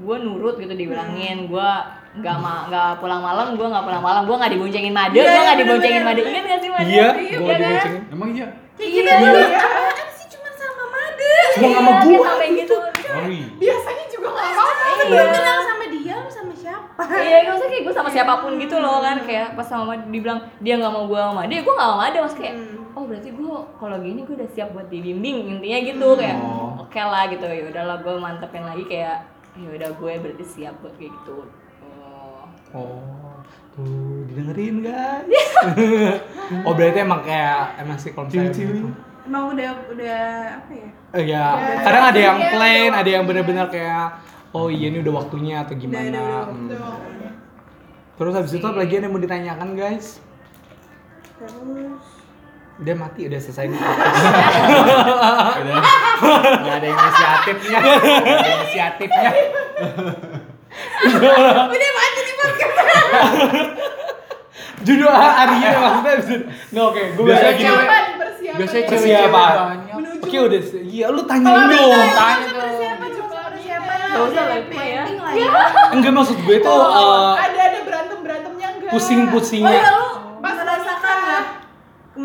gue 0.00 0.16
nurut 0.18 0.56
gitu 0.56 0.72
dibilangin 0.72 1.44
gue 1.46 1.70
nggak 2.16 2.36
ma 2.40 2.64
nggak 2.66 2.90
pulang 2.96 3.20
malam 3.20 3.52
gue 3.52 3.66
nggak 3.68 3.84
pulang 3.84 4.00
malam 4.00 4.22
gue 4.24 4.32
nggak 4.34 4.50
diboncengin 4.50 4.90
made 4.90 5.12
Iya, 5.12 5.20
gue 5.20 5.28
iya, 5.28 5.40
nggak 5.44 5.58
diboncengin 5.60 6.02
made 6.02 6.22
ingat 6.24 6.44
gak 6.46 6.60
sih 6.64 6.70
made 6.72 6.88
Iya, 6.88 7.08
Iya 7.12 7.36
gue 7.36 7.54
diboncengin. 7.54 8.02
Emang 8.08 8.30
iya? 8.32 8.48
Kayak 8.80 8.90
gitu 8.90 9.04
Iya. 9.04 9.16
dulu 9.20 9.38
ya 9.38 9.60
kan 9.92 10.08
sih? 10.10 10.26
Cuma 10.26 10.48
sama 10.50 10.84
Made. 10.86 11.28
Cuma 11.52 11.68
sama 11.70 11.90
Iya, 11.92 12.00
gua. 12.08 12.26
sampai 12.26 12.48
gitu. 12.56 12.76
Biasanya 13.56 14.04
juga 14.08 14.28
gak 14.30 14.48
apa-apa 14.48 15.02
belum 15.02 15.28
kenal 15.30 15.58
sama 15.62 15.84
dia 15.86 16.14
lu 16.16 16.30
sama 16.30 16.52
siapa. 16.54 17.02
Iya 17.10 17.38
maksudnya 17.44 17.70
kayak 17.70 17.82
gue 17.82 17.94
sama 17.94 18.10
siapa 18.10 18.32
pun 18.38 18.52
gitu 18.56 18.76
loh 18.76 18.98
kan. 18.98 19.16
Kayak 19.20 19.46
pas 19.52 19.64
sama 19.64 19.84
Made 19.90 20.08
dibilang 20.08 20.40
dia 20.58 20.74
nggak 20.76 20.88
mau 20.90 21.04
gue 21.04 21.20
sama 21.20 21.42
dia 21.44 21.60
gue 21.60 21.70
nggak 21.70 21.88
mau 21.88 21.98
Made 21.98 22.18
maksudnya 22.18 22.42
kayak 22.42 22.56
Hmm. 22.56 22.78
oh 22.92 23.04
berarti 23.06 23.30
gue 23.30 23.46
kalau 23.76 23.96
gini 23.98 24.20
gue 24.20 24.34
udah 24.34 24.50
siap 24.50 24.68
buat 24.70 24.86
dibimbing 24.86 25.36
intinya 25.48 25.78
gitu. 25.84 26.08
Kayak 26.14 26.36
Oh. 26.38 26.80
oke 26.80 27.00
lah 27.02 27.24
gitu. 27.26 27.44
Ya 27.44 27.62
udahlah 27.66 27.96
gue 27.98 28.14
mantepin 28.16 28.64
lagi 28.64 28.84
kayak 28.84 29.16
ya 29.54 29.68
udah 29.68 29.90
gue 29.92 30.12
berarti 30.16 30.44
siap 30.44 30.74
buat 30.80 30.94
kayak 30.94 31.12
gitu. 31.12 31.36
Oh. 32.00 32.42
Oh, 32.70 33.34
tuh 33.72 34.09
didengerin 34.40 34.76
guys. 34.80 35.50
oh 36.66 36.72
berarti 36.72 36.98
emang 36.98 37.20
kayak 37.20 37.76
emang 37.78 37.96
sih 37.96 38.10
kalau 38.10 38.26
misalnya 38.26 38.50
gitu. 38.50 38.88
emang 39.22 39.52
udah 39.52 39.70
udah 39.92 40.20
apa 40.56 40.72
ya 40.72 40.88
Eh, 41.10 41.24
ya, 41.26 41.42
Ya, 41.52 41.82
kadang 41.82 42.04
ada 42.06 42.20
yang 42.22 42.38
iya, 42.38 42.50
plain, 42.50 42.86
iya. 42.88 43.00
ada 43.02 43.10
yang 43.10 43.24
benar-benar 43.26 43.66
kayak 43.66 44.22
oh 44.50 44.70
iya 44.70 44.88
ini 44.88 45.02
udah 45.02 45.14
waktunya 45.16 45.56
atau 45.60 45.74
Udah, 45.74 45.82
gimana. 45.82 46.06
udah, 46.08 46.38
udah, 46.46 46.46
Hmm. 46.46 46.68
Tuh. 46.70 47.34
Terus 48.16 48.32
habis 48.32 48.52
itu 48.52 48.62
apa 48.62 48.78
lagi 48.78 48.94
yang 48.94 49.08
mau 49.08 49.18
ditanyakan 49.18 49.68
guys? 49.74 50.20
terus 51.34 52.06
Udah 52.80 52.94
mati, 52.96 53.28
udah 53.28 53.36
selesai 53.36 53.64
nih. 53.66 53.76
Udah. 55.60 55.82
Nggak 56.56 56.74
ada 56.76 56.88
inisiatifnya. 56.88 57.78
Nggak 57.80 58.24
ada 58.24 58.50
inisiatifnya. 58.54 59.30
udah 61.66 61.90
mati 61.92 62.20
di 62.20 62.32
podcast 62.34 62.76
Judul 64.80 65.08
hari 65.08 65.54
ini 65.56 65.68
maksudnya 65.74 66.14
bisa. 66.16 66.34
Nggak 66.70 66.84
oke, 66.86 67.02
gue 67.12 67.24
biasanya 67.24 67.52
gini. 67.52 67.68
Persiapan, 67.68 68.02
Biasanya 68.58 68.80
ya. 68.80 68.88
Persiapan. 68.88 69.54
Oke 70.20 70.36
udah, 70.38 70.60
iya 70.80 71.06
lu 71.08 71.22
Kalau 71.44 71.62
dong. 71.68 72.08
Tanya 72.10 72.48
dong. 72.50 72.78
Gak 74.10 74.22
usah 74.26 74.42
lah, 74.42 74.58
gue 74.60 74.84
ya. 74.84 75.02
Lah 75.06 75.32
Enggak 75.94 76.12
maksud 76.12 76.38
gue 76.40 76.56
tuh 76.58 76.66
Oh, 76.66 76.82
eh, 77.30 77.46
ada 77.46 77.60
ada 77.62 77.80
berantem 77.80 78.18
berantemnya 78.20 78.68
enggak? 78.74 78.90
oh 78.90 78.92
pusing-pusingnya. 78.92 79.70
ya 79.70 79.90
lu 79.92 80.08
Pas 80.40 80.56
merasakan 80.56 81.16
nggak 81.20 81.42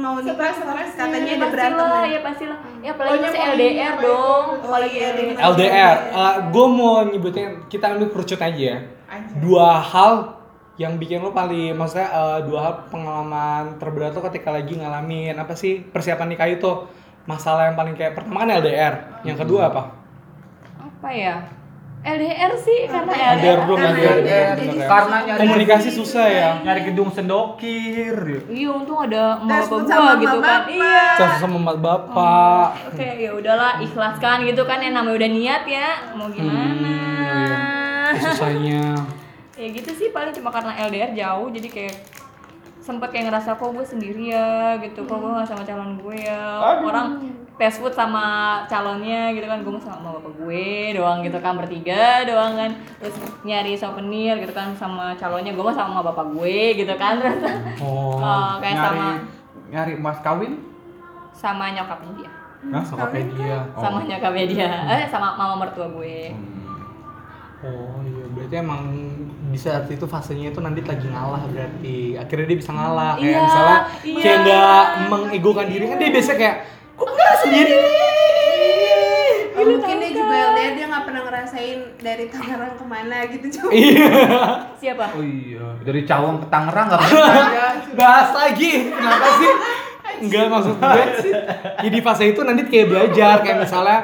mau 0.02 0.18
nikah 0.18 0.50
katanya 0.98 1.30
Ya 1.30 1.36
ada 1.38 1.48
berantem 1.48 1.86
pastilah, 1.86 2.02
ya 2.02 2.10
ya 2.10 2.20
pastilah. 2.20 2.58
Ya 2.82 2.90
apalagi 2.92 3.18
masih 3.22 3.40
LDR 3.48 3.94
dong, 3.98 4.46
apalagi 4.60 4.96
Oh, 4.96 4.98
iya, 4.98 5.08
LDR. 5.14 5.38
LDR, 5.46 5.98
gue 6.48 6.66
mau 6.68 6.94
nyebutnya 7.06 7.46
kita 7.68 7.86
ambil 7.94 8.08
kerucut 8.10 8.40
aja 8.40 8.58
ya. 8.58 8.78
Dua 9.38 9.78
hal 9.78 10.14
yang 10.76 11.00
bikin 11.00 11.24
lo 11.24 11.32
paling, 11.32 11.72
maksudnya 11.72 12.12
eh, 12.12 12.40
dua 12.44 12.60
hal 12.60 12.74
pengalaman 12.92 13.80
terberat 13.80 14.12
lo 14.12 14.22
ketika 14.28 14.52
lagi 14.52 14.76
ngalamin 14.76 15.36
apa 15.36 15.56
sih 15.56 15.80
persiapan 15.80 16.36
nikah 16.36 16.50
itu? 16.52 16.72
Masalah 17.26 17.72
yang 17.72 17.78
paling 17.80 17.96
kayak 17.98 18.14
pertama 18.14 18.46
kan 18.46 18.60
LDR, 18.60 18.94
yang 19.26 19.40
kedua 19.40 19.72
apa? 19.72 19.84
Apa 20.78 21.10
ya? 21.10 21.36
LDR 22.06 22.54
sih 22.62 22.86
karena 22.86 23.14
LDR 23.34 23.60
dong, 23.66 23.82
Karena 23.82 23.98
LDR. 23.98 24.18
LDR. 24.22 24.58
ya. 24.78 24.86
Karena 24.86 25.18
nyari 25.26 25.40
Komunikasi 25.42 25.90
susah 25.90 26.26
ya. 26.30 26.50
Nyari 26.62 26.82
gedung 26.94 27.10
sendokir. 27.10 28.46
Iya 28.46 28.70
untung 28.78 29.10
ada 29.10 29.42
emak 29.42 29.66
bapak 29.66 29.80
gua 29.90 30.14
gitu 30.22 30.38
kan. 30.38 30.62
Iya. 30.70 31.02
Sama 31.18 31.36
sama 31.42 31.56
emak 31.66 31.78
bapak. 31.82 32.68
Oke 32.94 33.10
ya 33.26 33.32
udahlah 33.34 33.82
ikhlaskan 33.82 34.46
gitu 34.46 34.62
kan 34.70 34.86
yang 34.86 34.94
namanya 34.94 35.18
udah 35.18 35.32
niat 35.34 35.64
ya 35.66 35.90
mau 36.14 36.30
gimana. 36.30 36.94
Hmm, 38.14 38.22
Susahnya. 38.22 38.86
Ya 39.56 39.68
gitu 39.72 39.92
sih 39.96 40.12
paling 40.12 40.36
cuma 40.36 40.52
karena 40.52 40.76
LDR 40.86 41.12
jauh 41.16 41.48
jadi 41.48 41.68
kayak 41.72 41.96
sempet 42.86 43.10
kayak 43.10 43.34
ngerasa 43.34 43.58
kok 43.58 43.74
gue 43.74 43.82
sendiri 43.82 44.30
ya? 44.30 44.78
gitu 44.78 45.10
kok 45.10 45.18
gue 45.18 45.32
gak 45.32 45.50
sama 45.50 45.66
calon 45.66 45.98
gue 45.98 46.18
ya? 46.22 46.62
Orang 46.86 47.18
fast 47.58 47.82
food 47.82 47.96
sama 47.98 48.62
calonnya 48.70 49.34
gitu 49.34 49.48
kan 49.50 49.66
gue 49.66 49.74
mau 49.74 49.82
sama 49.82 50.14
bapak 50.14 50.38
gue 50.38 50.94
doang 50.94 51.26
gitu 51.26 51.40
kan 51.42 51.58
bertiga 51.58 52.22
doang 52.30 52.54
kan. 52.54 52.72
Terus 53.02 53.16
nyari 53.42 53.74
souvenir 53.74 54.38
gitu 54.38 54.54
kan 54.54 54.78
sama 54.78 55.18
calonnya 55.18 55.58
gue 55.58 55.64
mau 55.66 55.74
sama 55.74 56.06
bapak 56.06 56.30
gue 56.38 56.78
gitu 56.78 56.94
kan. 56.94 57.18
Terus 57.18 57.42
Oh. 57.82 58.22
eh, 58.22 58.54
kayak 58.62 58.76
nyari 58.78 58.86
sama 58.86 59.08
nyari 59.74 59.94
mas 59.98 60.20
kawin? 60.22 60.54
Sama 61.34 61.74
nyokapnya 61.74 62.12
dia. 62.22 62.32
Hah? 62.66 62.84
Tokopedia. 62.86 63.58
sama 63.82 64.00
nyokapnya 64.06 64.46
dia. 64.46 64.70
Eh 64.94 65.04
sama 65.10 65.34
mama 65.34 65.66
mertua 65.66 65.90
gue. 65.90 66.38
Oh 67.66 67.98
iya, 68.06 68.26
berarti 68.30 68.56
emang 68.62 68.84
di 69.56 69.64
saat 69.64 69.88
itu 69.88 70.04
fasenya 70.04 70.52
itu 70.52 70.60
nanti 70.60 70.84
lagi 70.84 71.08
ngalah 71.08 71.48
berarti. 71.48 72.20
Akhirnya 72.20 72.46
dia 72.52 72.58
bisa 72.60 72.76
ngalah 72.76 73.16
kayak 73.16 73.32
Iya, 73.32 73.40
misalnya 73.40 73.80
iya. 74.04 74.20
kayak 74.20 74.38
nggak 74.44 74.84
mengegokan 75.08 75.68
diri 75.72 75.86
kan 75.88 75.96
dia 75.96 76.10
biasa 76.12 76.32
kayak 76.36 76.56
kok 76.92 77.08
nggak 77.08 77.34
sendiri? 77.40 77.74
Oh, 79.56 79.64
mungkin 79.64 79.96
dia 80.04 80.12
juga 80.12 80.36
LDR 80.52 80.74
dia 80.76 80.86
nggak 80.92 81.04
pernah 81.08 81.22
ngerasain 81.24 81.80
dari 82.04 82.26
Tangerang 82.28 82.76
ke 82.76 82.84
mana 82.84 83.18
gitu 83.32 83.46
coba. 83.56 83.72
iya. 83.72 84.12
Siapa? 84.76 85.06
Oh 85.16 85.24
iya 85.24 85.66
dari 85.80 86.02
Cawang 86.04 86.44
ke 86.44 86.48
Tangerang 86.52 86.86
nggak 86.92 87.00
pernah. 87.00 87.48
Ya 87.48 87.68
bahas 88.04 88.30
lagi 88.36 88.72
kenapa 88.92 89.28
sih? 89.40 89.52
Nggak 90.28 90.44
maksud 90.52 90.76
gue. 90.76 91.04
Sih 91.24 91.34
jadi 91.80 91.98
fase 92.04 92.24
itu 92.28 92.44
nanti 92.44 92.68
kayak 92.68 92.88
belajar 92.92 93.36
kayak 93.40 93.58
misalnya 93.64 94.00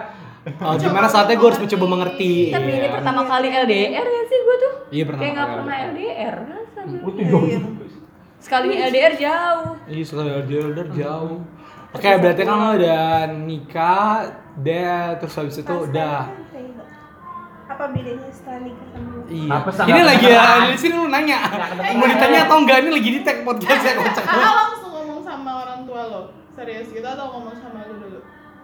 oh, 0.60 0.73
gimana 0.75 1.06
saatnya 1.06 1.36
gue 1.36 1.47
harus 1.47 1.60
mencoba 1.60 1.86
mengerti 1.88 2.34
tapi 2.49 2.69
ini 2.69 2.80
Iya. 2.82 2.89
pertama 2.91 3.21
kali 3.23 3.47
LDR 3.47 4.06
ya 4.08 4.21
sih 4.25 4.39
gue 4.39 4.56
tuh 4.58 4.73
Iya, 4.89 5.04
pertama 5.06 5.21
kayak 5.21 5.34
nggak 5.34 5.45
kali 5.45 5.58
pernah 5.58 5.77
LDR 5.86 6.36
rasanya. 6.43 6.97
Itu 6.99 7.21
jauh 7.21 7.45
juga. 7.45 7.69
sekali 8.38 8.65
ini 8.67 8.77
LDR 8.84 9.13
jauh 9.15 9.69
Iya 9.86 10.04
suka 10.04 10.21
LDR 10.23 10.65
LDR 10.67 10.89
jauh. 10.91 11.38
Oke 11.91 12.08
berarti 12.15 12.41
kan 12.41 12.56
lo 12.56 12.69
udah 12.73 13.08
nikah, 13.38 14.12
deh 14.58 14.88
terus 15.17 15.36
habis 15.36 15.58
itu 15.58 15.67
udah. 15.67 16.23
Apa 17.67 17.88
bedanya 17.88 18.27
setelah 18.30 18.60
nikah 18.62 18.88
sama 18.89 19.10
lu? 19.12 19.21
Iya. 19.27 19.49
Apa 19.54 19.69
sih? 19.69 19.84
Ini 19.86 20.01
lagi 20.01 20.27
ya 20.36 20.43
di 20.67 20.77
sini 20.77 20.95
lu 20.95 21.08
nanya. 21.08 21.38
Mau 21.93 22.06
ditanya 22.06 22.39
atau 22.45 22.58
enggak 22.60 22.77
ini 22.80 22.89
lagi 22.91 23.10
di 23.10 23.21
tag 23.21 23.38
podcast 23.41 23.82
ya 23.82 23.93
kocak. 23.99 24.23
Ah 24.23 24.39
langsung 24.65 24.91
ngomong 24.91 25.19
sama 25.21 25.51
orang 25.62 25.80
tua 25.84 26.01
lo 26.06 26.21
serius 26.51 26.88
gitu 26.89 27.04
atau 27.04 27.27
ngomong 27.30 27.56
sama 27.58 27.84
lu 27.88 27.95
dulu 27.97 28.19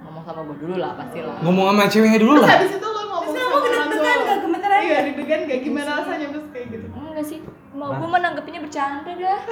ngomong 0.07 0.23
sama 0.23 0.41
gue 0.41 0.57
dulu 0.57 0.75
lah 0.75 0.91
pasti 0.95 1.19
lah. 1.19 1.35
Ngomong 1.39 1.65
sama 1.67 1.83
ceweknya 1.85 2.19
dulu 2.19 2.33
lah. 2.37 2.47
habis 2.49 2.71
itu 2.71 2.87
lo 2.87 3.01
ngomong 3.03 3.23
Terus 3.27 3.35
sama 3.37 3.57
kamu 3.59 3.93
lo. 3.93 4.23
gak 4.23 4.37
gemeteran 4.39 4.79
iya 4.81 4.97
deg-degan 5.03 5.39
gak 5.43 5.59
gimana 5.61 5.89
rasanya 5.97 6.27
terus 6.29 6.47
kayak 6.49 6.67
gitu? 6.69 6.85
Enggak 6.89 7.25
sih. 7.25 7.39
Mau 7.71 7.93
gue 7.93 8.09
menanggapnya 8.09 8.59
bercanda 8.59 9.11
dah. 9.13 9.39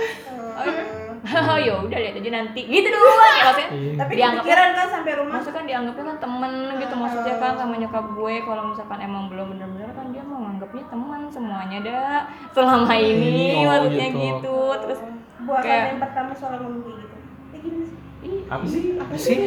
Oh 1.25 1.57
ya 1.57 1.73
udah 1.75 1.97
lihat 1.99 2.15
aja 2.15 2.29
nanti. 2.31 2.61
Gitu 2.63 2.85
doang 2.85 3.17
ya 3.17 3.43
maksudnya. 3.47 3.69
Iya. 3.71 3.91
Tapi 3.97 4.11
Dianggapnya- 4.13 4.57
kan 4.77 4.89
sampai 4.91 5.11
rumah. 5.15 5.33
maksudnya 5.35 5.55
kan 5.55 5.65
dianggapnya 5.65 6.03
kan 6.05 6.17
temen 6.21 6.53
gitu 6.77 6.93
maksudnya 6.95 7.33
kan 7.35 7.53
sama 7.55 7.73
nyokap 7.75 8.05
gue. 8.11 8.33
Kalau 8.41 8.63
misalkan 8.67 8.99
emang 8.99 9.23
belum 9.25 9.47
bener-bener 9.51 9.89
kan 9.91 10.05
dia 10.09 10.21
mau 10.21 10.39
nganggapnya 10.39 10.83
teman 10.85 11.21
semuanya 11.27 11.77
dah. 11.81 12.19
Selama 12.51 12.93
ini 12.93 13.35
Oh, 13.57 13.65
maksudnya 13.67 14.07
gitu. 14.07 14.21
gitu. 14.21 14.57
Terus 14.79 14.99
Buat 15.41 15.61
Kayak- 15.61 15.85
yang 15.87 15.99
pertama 15.99 16.31
soal 16.31 16.53
ngomong 16.55 16.93
gitu. 16.95 17.15
Kayak 17.49 17.61
gini 17.63 17.81
sih. 17.83 17.97
Apa 18.45 18.65
sih? 18.69 18.81
Apa 19.01 19.15
sih? 19.17 19.37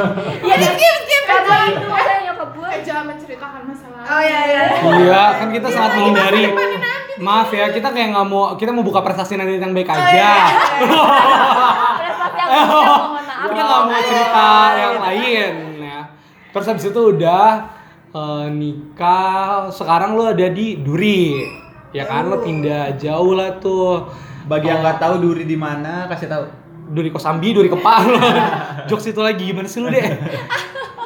ya 0.48 0.56
skip 0.60 0.96
skip 1.08 1.22
karena 1.24 1.56
itu 1.72 1.86
maksudnya 1.88 2.20
nyokap 2.28 2.48
gue 2.52 2.68
eh 2.68 2.80
jangan 2.84 3.04
menceritakan 3.08 3.60
masalah. 3.64 4.02
Oh 4.04 4.20
iya 4.20 4.40
iya. 4.44 4.62
Iya, 4.82 5.22
kan 5.40 5.48
kita 5.54 5.68
sangat 5.72 5.92
menghindari. 5.96 6.44
Maaf 7.22 7.48
ya, 7.54 7.70
kita 7.70 7.88
kayak 7.94 8.08
nggak 8.12 8.26
mau, 8.26 8.52
kita 8.58 8.70
mau 8.74 8.84
buka 8.84 9.00
prestasi 9.00 9.38
nanti 9.38 9.56
yang 9.56 9.72
baik 9.72 9.88
aja. 9.88 10.30
prestasi 12.00 12.36
yang 12.36 12.50
mohon 12.68 13.24
maaf. 13.24 13.48
Kita 13.48 13.62
nggak 13.62 13.82
mau 13.88 14.00
cerita 14.04 14.50
yang 14.76 14.96
lain 15.00 15.52
ya. 15.80 16.00
Terus 16.52 16.66
habis 16.68 16.84
itu 16.88 17.00
udah 17.00 17.46
eh, 18.12 18.46
nikah. 18.52 19.72
Sekarang 19.72 20.18
lo 20.18 20.28
ada 20.28 20.48
di 20.52 20.76
Duri 20.82 21.40
ya 21.96 22.04
kan? 22.04 22.28
Lo 22.28 22.44
pindah 22.44 23.00
jauh 23.00 23.32
lah 23.32 23.56
tuh. 23.62 24.12
Bagi 24.42 24.66
yang 24.68 24.82
nggak 24.82 24.98
tahu 24.98 25.22
duri 25.22 25.46
di 25.46 25.54
mana 25.54 26.10
kasih 26.10 26.26
tahu 26.26 26.61
Duri 26.92 27.08
Kosambi 27.08 27.50
Duri 27.50 27.68
Kepal 27.68 28.04
jokes 28.88 29.08
itu 29.08 29.18
lagi 29.18 29.48
gimana 29.48 29.64
sih 29.64 29.80
lo 29.80 29.88
deh 29.88 30.04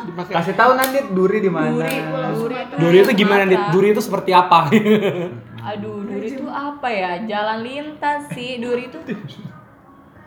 Dipakai. 0.06 0.32
kasih 0.34 0.54
tahu 0.54 0.74
nanti 0.74 1.02
duri 1.08 1.38
di 1.38 1.50
mana 1.50 1.72
Duri, 1.72 1.98
duri 2.30 2.56
itu 2.60 2.74
Duri 2.78 2.96
itu 3.00 3.10
gimana 3.16 3.42
nih. 3.42 3.58
Duri 3.70 3.88
itu 3.90 3.98
seperti 3.98 4.30
apa 4.30 4.70
Aduh, 5.74 6.06
duri 6.06 6.30
itu 6.30 6.46
apa 6.46 6.86
ya? 6.86 7.26
Jalan 7.26 7.66
lintas 7.66 8.30
sih. 8.30 8.62
Duri 8.62 8.86
itu 8.86 8.98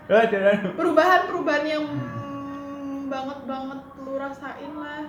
Eh, 0.10 0.26
perubahan-perubahan 0.74 1.64
yang 1.64 1.86
banget 3.08 3.40
banget 3.46 3.80
lu 4.00 4.14
rasain 4.18 4.74
lah 4.74 5.06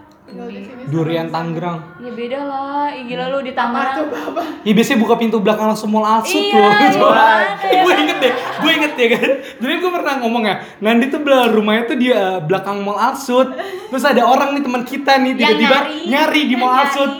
Durian 0.87 1.25
sama- 1.25 1.33
Tangerang 1.33 1.77
ya 1.97 2.11
beda 2.11 2.38
lah. 2.40 2.85
Ih, 2.90 3.03
gila 3.05 3.25
lu 3.29 3.38
di 3.40 3.49
apa 3.49 3.57
Tangerang. 3.61 3.97
coba 3.97 4.16
apa 4.31 4.43
Ya 4.61 4.71
biasanya 4.73 4.99
buka 4.99 5.14
pintu 5.16 5.37
belakang 5.38 5.66
langsung 5.66 5.88
mall 5.88 6.05
asut 6.05 6.37
Iya, 6.37 6.53
tuh. 6.53 6.71
gimana 6.93 7.23
ya? 7.61 7.81
gue 7.81 7.93
inget 7.97 8.16
deh, 8.19 8.33
gue 8.35 8.71
inget 8.73 8.93
ya 8.95 9.07
kan. 9.12 9.29
Jadi 9.57 9.73
gue 9.77 9.90
pernah 9.90 10.12
ngomong 10.19 10.43
ya, 10.45 10.55
Nandi 10.79 11.05
tuh 11.09 11.19
belah 11.19 11.49
rumahnya 11.49 11.83
tuh 11.87 11.97
dia 11.97 12.12
eh, 12.12 12.38
belakang 12.40 12.77
mall 12.79 12.97
Alsut. 12.97 13.49
Terus 13.88 14.03
ada 14.03 14.23
orang 14.23 14.53
nih 14.53 14.62
teman 14.62 14.83
kita 14.83 15.16
nih 15.16 15.33
tiba-tiba 15.35 15.77
nyari. 15.81 16.07
nyari, 16.07 16.40
di 16.47 16.55
mall. 16.55 16.75
Alsut. 16.77 17.11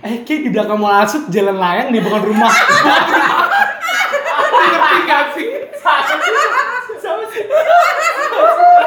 Eh, 0.00 0.22
kayak 0.22 0.40
di 0.42 0.48
belakang 0.50 0.76
mall 0.76 0.92
Alsut 0.96 1.22
jalan 1.28 1.54
layang 1.54 1.88
nih 1.90 2.00
bukan 2.00 2.20
rumah. 2.24 2.50
Ngerti 4.62 4.96
gak 5.04 5.24
sih? 5.32 5.46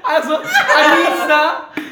Alsut, 0.00 0.40
Anissa, 0.48 1.42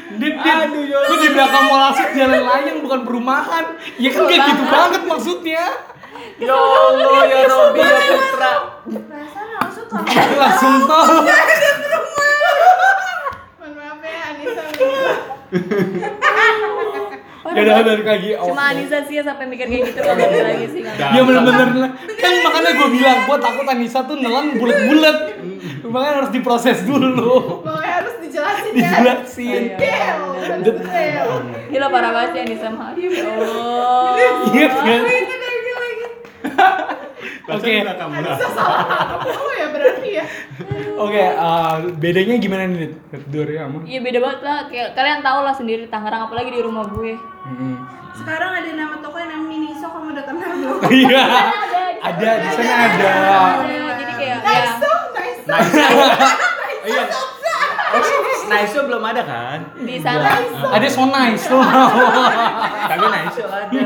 Dit, 0.09 0.35
dit, 0.35 0.57
Aduh, 0.65 0.83
ya 0.83 0.97
gue 1.05 1.17
di 1.21 1.29
belakang 1.31 1.63
mall 1.69 1.93
Alsut 1.93 2.09
jalan 2.17 2.41
layang 2.41 2.81
bukan 2.81 3.05
perumahan. 3.05 3.65
Ya 4.01 4.09
kan 4.09 4.23
kayak 4.25 4.41
gitu 4.49 4.63
banget 4.65 5.01
maksudnya. 5.05 5.65
ya 6.41 6.55
Allah 6.55 7.23
ya 7.29 7.45
Robi 7.45 7.79
ya 7.79 7.99
Putra. 8.09 8.53
Perasaan 8.89 9.47
langsung 9.61 9.85
kamu 9.87 10.35
langsung 10.35 10.73
mohon 13.59 13.71
maaf 13.77 14.01
ya 14.01 14.19
Anissa. 14.33 14.63
Ya 17.49 17.65
udah 17.65 17.81
balik 17.81 18.05
lagi 18.05 18.37
oh. 18.37 18.53
Cuma 18.53 18.69
Anissa 18.69 19.01
sih 19.09 19.17
yang 19.17 19.25
sampai 19.25 19.49
mikir 19.49 19.65
kayak 19.65 19.89
gitu 19.89 20.05
kalau 20.05 20.21
lagi 20.21 20.67
sih. 20.69 20.81
ya 20.85 21.21
bener-bener 21.25 21.67
kan 22.19 22.33
makanya 22.45 22.71
gue 22.77 22.89
bilang 22.93 23.17
gue 23.25 23.37
takut 23.41 23.65
Anissa 23.65 24.05
tuh 24.05 24.21
nelan 24.21 24.59
bulat-bulat. 24.59 25.17
Makanya 25.81 26.13
harus 26.21 26.29
diproses 26.29 26.85
dulu 26.85 27.65
dijelasin 28.71 29.45
ya 29.45 29.75
dijelasin 29.75 29.75
detail 29.75 30.17
harus 30.35 30.59
detail 30.61 31.27
Gila 31.69 31.87
parah 31.87 32.11
banget 32.11 32.29
Ya 32.99 33.29
Allah. 33.29 34.13
iya 34.49 34.67
kan 34.69 35.01
oke. 37.49 37.73
Oh 39.27 39.51
ya 39.51 39.67
berarti 39.69 40.09
ya. 40.13 40.25
Oke 40.95 41.17
eh, 41.19 41.73
bedanya 41.95 42.37
gimana 42.37 42.63
nih 42.65 42.93
Dori 43.27 43.55
sama 43.55 43.77
Iya 43.83 43.99
beda 43.99 44.19
banget 44.19 44.39
lah. 44.41 44.59
Kayak 44.67 44.87
kalian 44.93 45.19
tau 45.19 45.39
lah 45.41 45.51
sendiri 45.51 45.83
Tangerang 45.85 46.29
apalagi 46.29 46.49
di 46.49 46.61
rumah 46.61 46.85
gue. 46.87 47.17
Sekarang 48.13 48.51
ada 48.53 48.69
nama 48.69 48.95
toko 48.97 49.17
yang 49.17 49.31
namanya 49.31 49.49
Miniso 49.49 49.87
kamu 49.87 50.11
udah 50.11 50.23
kenal 50.23 50.51
belum? 50.53 50.77
iya. 51.01 51.23
Ada 51.99 52.29
di 52.37 52.47
sana 52.49 52.73
ada 52.85 53.11
Ada, 53.59 53.91
jadi 53.97 54.13
kayak 54.13 54.37
ya. 54.39 54.65
so 54.77 54.91
nice 55.11 55.43
iya 56.87 57.03
Nice 58.49 58.73
belum 58.73 59.03
ada 59.03 59.21
kan? 59.21 59.59
Di 59.75 59.97
sana 59.97 60.41
ada 60.67 60.87
so 60.87 61.05
nice 61.05 61.45
tuh 61.45 61.61
Tapi 62.89 63.05
Nice 63.05 63.39
ada. 63.39 63.85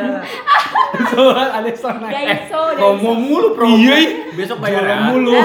Tuh, 1.06 1.30
ada 1.34 1.70
so 1.74 1.90
nice 1.94 2.14
Daiso, 2.14 2.62
Ngomong 2.74 3.18
Daiso. 3.18 3.28
mulu 3.28 3.48
promo. 3.54 3.76
iya 3.76 3.98
Besok 4.32 4.58
bayar 4.60 4.84
ya. 4.84 4.96
mulu 5.06 5.36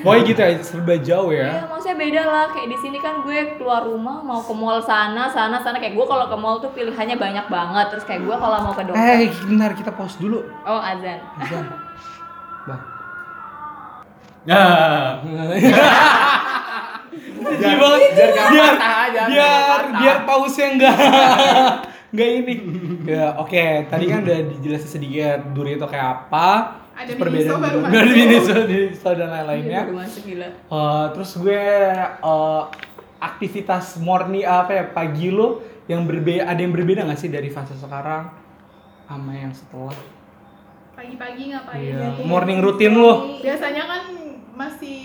Pokoknya 0.00 0.22
gitu 0.24 0.40
ya, 0.40 0.52
serba 0.58 0.94
jauh 0.98 1.28
Iya, 1.28 1.44
ya. 1.44 1.68
maksudnya 1.68 1.92
beda 1.94 2.22
lah. 2.24 2.44
Kayak 2.48 2.72
di 2.72 2.78
sini 2.80 2.98
kan 2.98 3.20
gue 3.20 3.38
keluar 3.54 3.84
rumah 3.84 4.24
mau 4.24 4.40
ke 4.40 4.48
mall 4.50 4.80
sana, 4.80 5.28
sana, 5.28 5.60
sana. 5.60 5.76
Kayak 5.76 5.92
gue 5.92 6.06
kalau 6.08 6.24
ke 6.24 6.36
mall 6.38 6.56
tuh 6.56 6.72
pilihannya 6.72 7.16
banyak 7.16 7.46
banget. 7.46 7.86
Terus 7.92 8.04
kayak 8.04 8.24
gue 8.24 8.32
kalau 8.32 8.58
mau 8.62 8.72
ke 8.72 8.80
dokter, 8.82 8.96
Eh, 8.96 9.28
bentar 9.44 9.70
kita 9.74 9.92
pause 9.92 10.16
dulu. 10.16 10.40
oh 10.64 10.80
azan. 10.80 11.20
Azan. 11.36 11.64
Nah, 14.42 15.20
Jadi 17.50 17.74
banget. 17.76 18.00
biar 18.10 18.30
biar 18.30 18.72
patah 18.72 18.96
aja, 19.02 19.20
biar 19.26 19.28
biar 19.28 19.80
biar 19.96 20.18
pause-nya 20.24 20.66
enggak 20.70 20.96
enggak 22.10 22.28
ini. 22.34 22.54
Ya, 23.04 23.26
oke, 23.36 23.64
tadi 23.86 24.04
kan 24.06 24.22
udah 24.22 24.38
dijelasin 24.50 24.90
sedikit 24.90 25.38
duri 25.50 25.74
itu 25.74 25.84
kayak 25.84 26.08
apa. 26.26 26.48
Ada 26.94 27.16
Miniso 27.16 27.56
baru 27.56 27.78
masuk. 27.80 27.96
Ada 27.96 28.10
Miniso, 28.10 28.54
Miniso 28.62 29.10
dan 29.10 29.28
lain-lainnya. 29.30 29.80
Baru 29.84 29.96
masuk 29.98 30.22
gila. 30.22 30.48
Eh, 30.48 31.04
terus 31.10 31.30
gue 31.34 31.62
eh, 32.22 32.62
aktivitas 33.18 33.84
morning 33.98 34.44
apa 34.44 34.70
ya 34.74 34.84
pagi 34.86 35.28
lo 35.28 35.60
yang 35.84 36.04
berbeda 36.04 36.46
ada 36.46 36.56
yang 36.56 36.70
berbeda 36.70 37.02
nggak 37.02 37.18
sih 37.18 37.28
dari 37.28 37.50
fase 37.50 37.74
sekarang 37.74 38.30
sama 39.04 39.32
yang 39.34 39.50
setelah? 39.50 39.96
pagi-pagi 40.90 41.48
ngapain 41.48 41.80
Iya. 41.80 42.08
Morning 42.22 42.60
routine 42.60 42.92
lu. 42.92 43.40
biasanya 43.40 43.88
kan 43.88 44.02
masih 44.50 45.00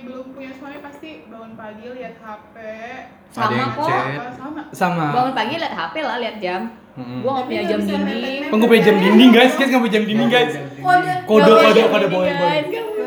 belum 0.00 0.26
punya 0.30 0.50
suami 0.52 0.78
pasti 0.78 1.24
bangun 1.26 1.52
pagi 1.54 1.86
lihat 1.90 2.14
HP 2.16 2.54
Ada 2.54 3.34
sama 3.34 3.52
yang 3.52 3.70
kok 3.72 3.88
sama 4.34 4.60
Sama. 4.70 5.06
bangun 5.10 5.34
pagi 5.34 5.54
lihat 5.56 5.74
HP 5.74 5.94
lah 6.00 6.16
lihat 6.18 6.36
jam 6.38 6.62
Mm-mm. 6.94 7.26
gua 7.26 7.30
nggak 7.34 7.46
punya 7.50 7.62
jam 7.66 7.80
dinding. 7.82 8.42
Kan 8.46 8.54
gue 8.54 8.68
punya 8.70 8.82
jam 8.86 8.96
dinding 8.96 9.30
guys, 9.34 9.52
guys 9.58 9.66
nggak 9.66 9.82
punya 9.82 9.94
jam 9.98 10.04
dinding 10.06 10.30
guys. 10.30 10.52
Kode. 10.78 11.12
Kode 11.26 11.50
kode 11.58 11.82
boleh 11.90 12.08
boleh. 12.08 12.32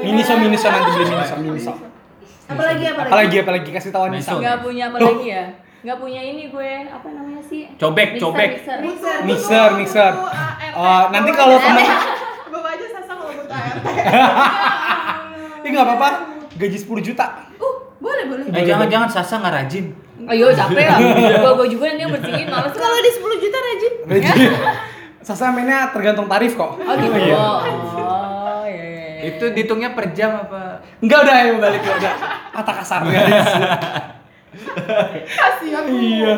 Miniso 0.03 0.33
miniso 0.35 0.67
nanti 0.67 0.89
beli 0.91 1.05
miniso 1.07 1.35
miniso. 1.39 1.73
Apalagi 2.47 2.83
apalagi? 2.83 3.07
Apalagi 3.07 3.35
apalagi 3.39 3.69
kasih 3.71 3.91
tahu 3.95 4.11
Anissa. 4.11 4.35
Nggak 4.35 4.59
punya 4.59 4.83
apa 4.91 4.97
lagi 4.99 5.27
ya 5.27 5.45
nggak 5.77 6.03
punya 6.03 6.19
ini 6.19 6.49
gue 6.49 6.71
apa 6.89 7.07
namanya 7.13 7.39
sih 7.45 7.69
Cobek, 7.77 8.17
cobek. 8.19 8.65
mixer. 9.23 9.69
Mixer. 9.77 10.11
Oh, 10.75 11.01
nanti 11.13 11.31
kalau 11.31 11.55
teman 11.55 11.85
bawa 12.49 12.69
aja 12.75 12.85
sasa 12.91 13.13
kalau 13.13 13.31
butuh 13.31 13.55
ART 13.55 13.83
nggak 15.77 15.87
apa-apa. 15.93 16.09
Gaji 16.57 16.77
10 16.81 16.89
juta. 17.05 17.25
Uh, 17.61 17.75
boleh 18.01 18.25
boleh. 18.25 18.43
Eh 18.49 18.65
jangan-jangan 18.65 19.09
Sasa 19.13 19.37
nggak 19.37 19.53
rajin. 19.53 19.85
ayo 20.27 20.49
capek 20.51 20.83
ya 20.83 20.97
gua 21.39 21.55
gua 21.55 21.67
juga 21.69 21.87
nanti 21.87 22.03
yang 22.03 22.11
bersihin 22.11 22.49
males 22.49 22.73
Kalau 22.73 22.97
di 22.99 23.11
10 23.13 23.21
juta 23.37 23.57
rajin. 23.61 23.93
Gaji. 24.09 24.43
Sasa 25.27 25.53
mainnya 25.53 25.93
tergantung 25.93 26.25
tarif 26.25 26.55
kok. 26.55 26.71
oh 26.75 26.95
gitu 26.97 27.17
Iya. 27.29 27.37
oh 27.37 27.61
iya, 28.65 28.83
iya. 28.83 29.05
Itu 29.29 29.45
dihitungnya 29.53 29.93
per 29.93 30.11
jam 30.11 30.41
apa? 30.41 30.81
Enggak 30.99 31.19
udah 31.21 31.35
ayo 31.37 31.53
balik 31.61 31.81
ya 31.83 31.93
udah. 31.95 32.13
Kata 32.51 32.71
kasar 32.81 33.01
guys. 33.05 33.27
kasihan. 35.37 35.83
Iya. 35.85 36.33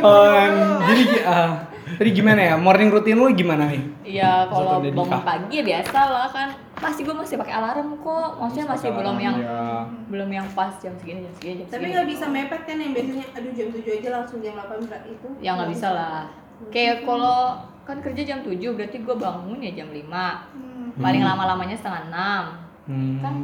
bodoh. 0.00 0.80
jadi 0.88 1.04
ah, 1.24 1.50
tadi 1.96 2.10
gimana 2.10 2.40
ya? 2.40 2.54
Morning 2.56 2.90
routine 2.90 3.18
lu 3.18 3.30
gimana 3.30 3.68
nih? 3.68 3.82
Iya, 4.04 4.48
kalau 4.48 4.80
bangun 4.82 5.22
pagi 5.22 5.54
ya 5.60 5.64
biasa 5.64 5.98
lah 6.10 6.28
kan. 6.30 6.48
Pasti 6.84 7.00
gue 7.00 7.14
masih 7.14 7.36
pakai 7.36 7.54
alarm 7.54 7.96
kok. 7.96 8.28
Maksudnya 8.36 8.66
masih 8.68 8.88
belum 8.92 9.16
yang 9.16 9.36
Ya. 9.40 9.88
belum 10.06 10.28
yang 10.28 10.46
pas 10.52 10.76
jam 10.76 10.92
segini 10.94 11.24
jam 11.24 11.32
segini 11.34 11.54
jam 11.58 11.66
Tapi 11.70 11.84
nggak 11.88 12.06
bisa 12.06 12.24
mepet 12.28 12.60
kan 12.62 12.76
yang 12.76 12.92
biasanya 12.92 13.24
aduh 13.32 13.52
jam 13.52 13.68
7 13.70 13.98
aja 13.98 14.08
langsung 14.12 14.38
jam 14.38 14.52
8 14.54 14.84
berat 14.84 15.02
itu. 15.06 15.28
Ya 15.40 15.56
nggak 15.56 15.70
bisa 15.70 15.88
lah. 15.90 16.28
Kayak 16.68 17.02
kalau 17.02 17.56
kan 17.82 17.98
kerja 17.98 18.22
jam 18.22 18.38
7 18.40 18.52
berarti 18.70 18.96
gue 18.98 19.16
bangun 19.18 19.58
ya 19.58 19.72
jam 19.74 19.88
5 19.88 20.04
Hmm. 20.52 20.92
Paling 20.94 21.22
lama-lamanya 21.22 21.74
setengah 21.74 22.02
6 22.06 22.44
Hmm. 22.84 23.16
Kan 23.18 23.34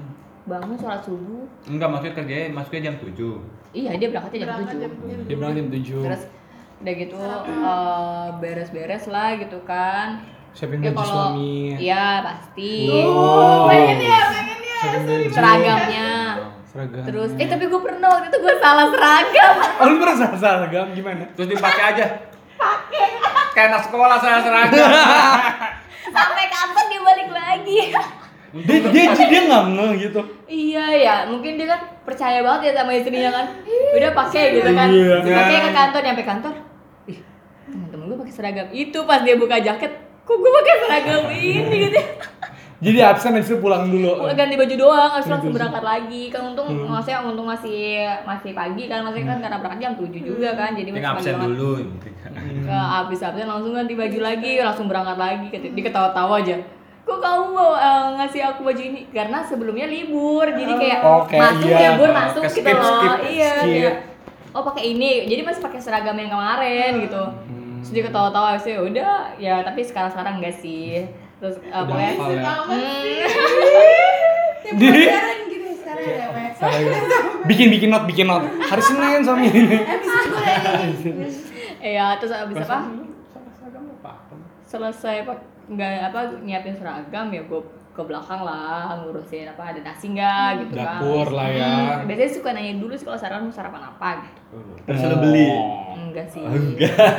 bangun 0.44 0.76
sholat 0.76 1.00
subuh. 1.00 1.44
Enggak, 1.64 1.88
maksudnya 1.88 2.14
kerjanya 2.14 2.46
masuknya 2.53 2.83
jam 2.87 2.96
7. 2.96 3.40
Iya 3.70 3.90
dia 3.96 4.09
berangkatnya 4.09 4.38
jam 4.38 4.48
Berangkat 4.50 4.68
7 4.70 4.83
jam 4.83 4.92
tujuh. 4.92 5.18
Dia 5.24 5.37
bilang 5.37 5.55
jam 5.55 5.66
7. 5.66 5.98
Terus 6.05 6.22
udah 6.81 6.94
gitu 6.96 7.16
eh, 7.20 8.29
beres-beres 8.38 9.05
lah 9.07 9.29
gitu 9.35 9.59
kan. 9.62 10.09
Siapin 10.53 10.79
Ya 10.79 10.91
baju 10.91 10.99
kalau 10.99 11.13
suami. 11.31 11.53
iya 11.77 12.07
pasti. 12.21 12.73
Oh. 13.01 13.67
pengen 13.67 13.99
ya 13.99 14.19
pengen 14.29 14.59
ya. 14.61 14.77
Seragamnya. 15.31 16.11
Seragam. 16.65 17.03
Terus 17.03 17.31
eh 17.35 17.47
tapi 17.47 17.65
gue 17.67 17.81
pernah 17.81 18.09
waktu 18.09 18.27
itu 18.29 18.39
gue 18.39 18.55
salah 18.57 18.87
seragam. 18.89 19.55
Oh, 19.77 19.87
lu 19.87 19.97
pernah 19.97 20.17
salah 20.17 20.37
seragam 20.37 20.87
gimana? 20.91 21.25
Terus 21.33 21.49
dipakai 21.51 21.83
aja. 21.89 22.07
Pakai. 22.55 23.07
Kayak 23.51 23.67
anak 23.69 23.83
sekolah 23.85 24.17
saya 24.19 24.39
seragam. 24.39 24.79
Sampai 26.11 26.47
kantor 26.47 26.85
dia 26.87 27.01
balik 27.01 27.29
lagi. 27.29 27.79
Dia 28.51 28.79
dia 28.85 29.05
dia 29.15 29.41
nggak 29.47 29.65
ngeh 29.69 29.93
gitu. 30.01 30.21
iya 30.45 30.83
ya, 30.93 31.15
mungkin 31.25 31.55
dia 31.55 31.71
kan 31.71 31.81
percaya 32.03 32.43
banget 32.43 32.75
ya 32.75 32.83
sama 32.83 32.91
istrinya 32.93 33.31
kan. 33.31 33.47
Udah 33.95 34.11
pakai 34.13 34.45
gitu 34.53 34.71
kan. 34.73 34.89
Iya, 34.91 35.17
Pakai 35.23 35.55
kan. 35.57 35.63
ke 35.63 35.73
kantor, 35.73 36.01
nyampe 36.03 36.23
kantor. 36.25 36.55
Ih, 37.07 37.19
temen-temen 37.65 38.05
gue 38.07 38.19
pakai 38.19 38.35
seragam 38.35 38.67
itu 38.71 38.99
pas 39.05 39.23
dia 39.23 39.35
buka 39.35 39.55
jaket. 39.57 40.10
Kok 40.31 40.37
gue 40.38 40.51
pakai 40.62 40.75
seragam 40.87 41.23
ini 41.35 41.77
gitu. 41.90 42.01
Jadi 42.81 42.99
absen 43.03 43.35
habis 43.35 43.51
itu 43.51 43.59
pulang 43.59 43.90
dulu. 43.90 44.25
Gue 44.25 44.33
ganti 44.38 44.55
baju 44.55 44.75
doang, 44.79 45.11
harus 45.11 45.27
Ganti 45.27 45.35
langsung 45.35 45.53
berangkat 45.53 45.83
lagi. 45.83 46.23
Kan 46.31 46.55
untung 46.55 46.69
maksudnya 46.87 47.19
untung 47.27 47.45
masih 47.51 48.07
masih 48.23 48.55
pagi 48.55 48.87
kan, 48.87 49.03
maksudnya 49.05 49.27
kan 49.35 49.38
karena 49.43 49.57
berangkat 49.59 49.81
jam 49.83 49.93
7 49.99 50.09
juga 50.23 50.49
kan. 50.55 50.71
Jadi 50.79 50.88
masih 50.95 51.11
absen 51.11 51.35
banget. 51.35 51.49
dulu. 51.59 51.73
ke 52.40 52.71
habis 52.71 53.21
absen 53.27 53.51
langsung 53.51 53.75
ganti 53.75 53.99
baju 53.99 54.19
lagi 54.23 54.53
langsung 54.62 54.87
berangkat 54.87 55.19
lagi 55.19 55.47
dia 55.51 55.83
ketawa-tawa 55.83 56.38
aja 56.38 56.57
kok 57.01 57.19
kamu 57.19 57.45
mau 57.51 57.75
eh, 57.75 58.07
ngasih 58.23 58.40
aku 58.55 58.61
baju 58.62 58.83
ini 58.87 59.01
karena 59.11 59.43
sebelumnya 59.43 59.90
libur 59.90 60.47
jadi 60.47 60.73
kayak 60.79 60.99
Oke, 61.03 61.35
masuk 61.35 61.66
iya. 61.66 61.79
libur 61.90 62.09
masuk 62.14 62.43
gitu 62.47 62.62
skip, 62.62 62.77
loh 62.79 62.87
skip, 63.03 63.21
iya 63.35 63.51
skip. 63.59 63.66
kayak, 63.66 63.95
oh 64.55 64.62
pakai 64.62 64.85
ini 64.95 65.27
jadi 65.27 65.43
masih 65.43 65.59
pakai 65.59 65.81
seragam 65.83 66.14
yang 66.14 66.31
kemarin 66.31 66.90
gitu 67.03 67.23
Hmm. 67.51 67.60
Terus 67.81 67.90
dia 67.90 68.05
ketawa-tawa 68.05 68.61
ya 68.61 68.79
udah 68.81 69.12
ya 69.37 69.55
tapi 69.64 69.81
sekarang 69.81 70.11
sekarang 70.12 70.35
enggak 70.38 70.57
sih 70.57 71.09
terus 71.40 71.57
pokoknya 71.57 72.12
hafal 72.14 72.31
ya. 72.37 72.53
Sih. 72.69 73.21
Tiap 74.62 74.75
pelajaran 74.77 75.37
gitu 75.49 75.64
ya 75.64 75.75
sekarang 75.81 76.05
ya. 76.05 76.27
Bikin 77.49 77.66
bikin 77.73 77.88
not 77.88 78.05
bikin 78.05 78.29
not. 78.29 78.45
Hari 78.45 78.83
Senin 78.85 79.25
suami 79.25 79.49
ini. 79.49 79.79
Episode 79.81 80.27
gue 80.29 80.45
ini. 81.09 81.25
ya 81.81 82.12
terus 82.21 82.37
habis 82.37 82.61
apa 82.61 82.79
selesai 84.69 85.27
pak 85.27 85.38
nggak 85.66 86.12
apa 86.12 86.21
nyiapin 86.45 86.77
seragam 86.77 87.27
ya 87.33 87.43
gue 87.43 87.61
ke 87.90 88.03
belakang 88.07 88.47
lah 88.47 88.95
ngurusin 89.03 89.51
apa 89.51 89.75
ada 89.75 89.81
nasi 89.83 90.14
nggak 90.14 90.62
gitu 90.62 90.79
kan 90.79 91.03
Dapur 91.03 91.29
lah 91.35 91.49
ya. 91.51 91.66
Hmm, 91.66 92.07
biasanya 92.07 92.31
suka 92.31 92.49
nanya 92.55 92.79
dulu 92.79 92.93
sih 92.95 93.03
kalau 93.03 93.19
sarapan 93.19 93.51
mau 93.51 93.55
sarapan 93.55 93.83
apa 93.83 94.09
gitu 94.23 94.40
Terus 94.87 95.01
lu 95.11 95.16
beli. 95.19 95.47
Enggak 96.11 96.27
sih. 96.29 96.42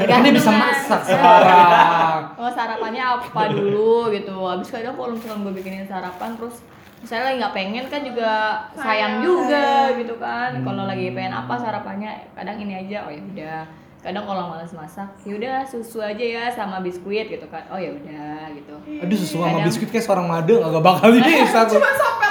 Kan 0.04 0.20
dia 0.22 0.32
bisa 0.32 0.52
masak 0.52 1.02
sekarang. 1.04 2.36
oh 2.36 2.48
sarapannya 2.48 3.00
apa 3.02 3.42
dulu 3.50 4.10
gitu. 4.10 4.36
Habis 4.38 4.70
kadang 4.70 4.94
kalau 4.94 5.12
misalnya 5.12 5.42
gue 5.42 5.54
bikinin 5.56 5.86
sarapan 5.86 6.36
terus 6.36 6.60
misalnya 7.00 7.24
lagi 7.26 7.38
nggak 7.40 7.56
pengen 7.56 7.86
kan 7.88 8.02
juga 8.02 8.32
sayang 8.72 8.84
Sayang, 8.84 9.14
juga 9.22 9.66
gitu 9.96 10.16
kan. 10.16 10.50
Kalau 10.58 10.84
lagi 10.86 11.06
pengen 11.12 11.34
apa 11.34 11.54
sarapannya 11.56 12.12
kadang 12.32 12.58
ini 12.58 12.74
aja 12.78 13.06
oh 13.06 13.12
ya 13.12 13.22
udah. 13.26 13.62
Kadang 14.02 14.26
kalau 14.26 14.50
malas 14.50 14.74
masak 14.74 15.06
ya 15.22 15.38
udah 15.38 15.62
susu 15.62 16.02
aja 16.02 16.18
ya 16.18 16.50
sama 16.50 16.82
biskuit 16.82 17.26
gitu 17.28 17.46
kan. 17.46 17.62
Oh 17.70 17.78
ya 17.78 17.90
udah 17.90 18.50
gitu. 18.52 18.74
Aduh 18.98 19.14
susu 19.16 19.38
sama 19.38 19.54
Kadang- 19.54 19.66
biskuit 19.66 19.90
kayak 19.90 20.02
seorang 20.04 20.26
made 20.26 20.58
agak 20.58 20.82
bakal 20.82 21.10
ini 21.12 21.46
satu. 21.46 21.78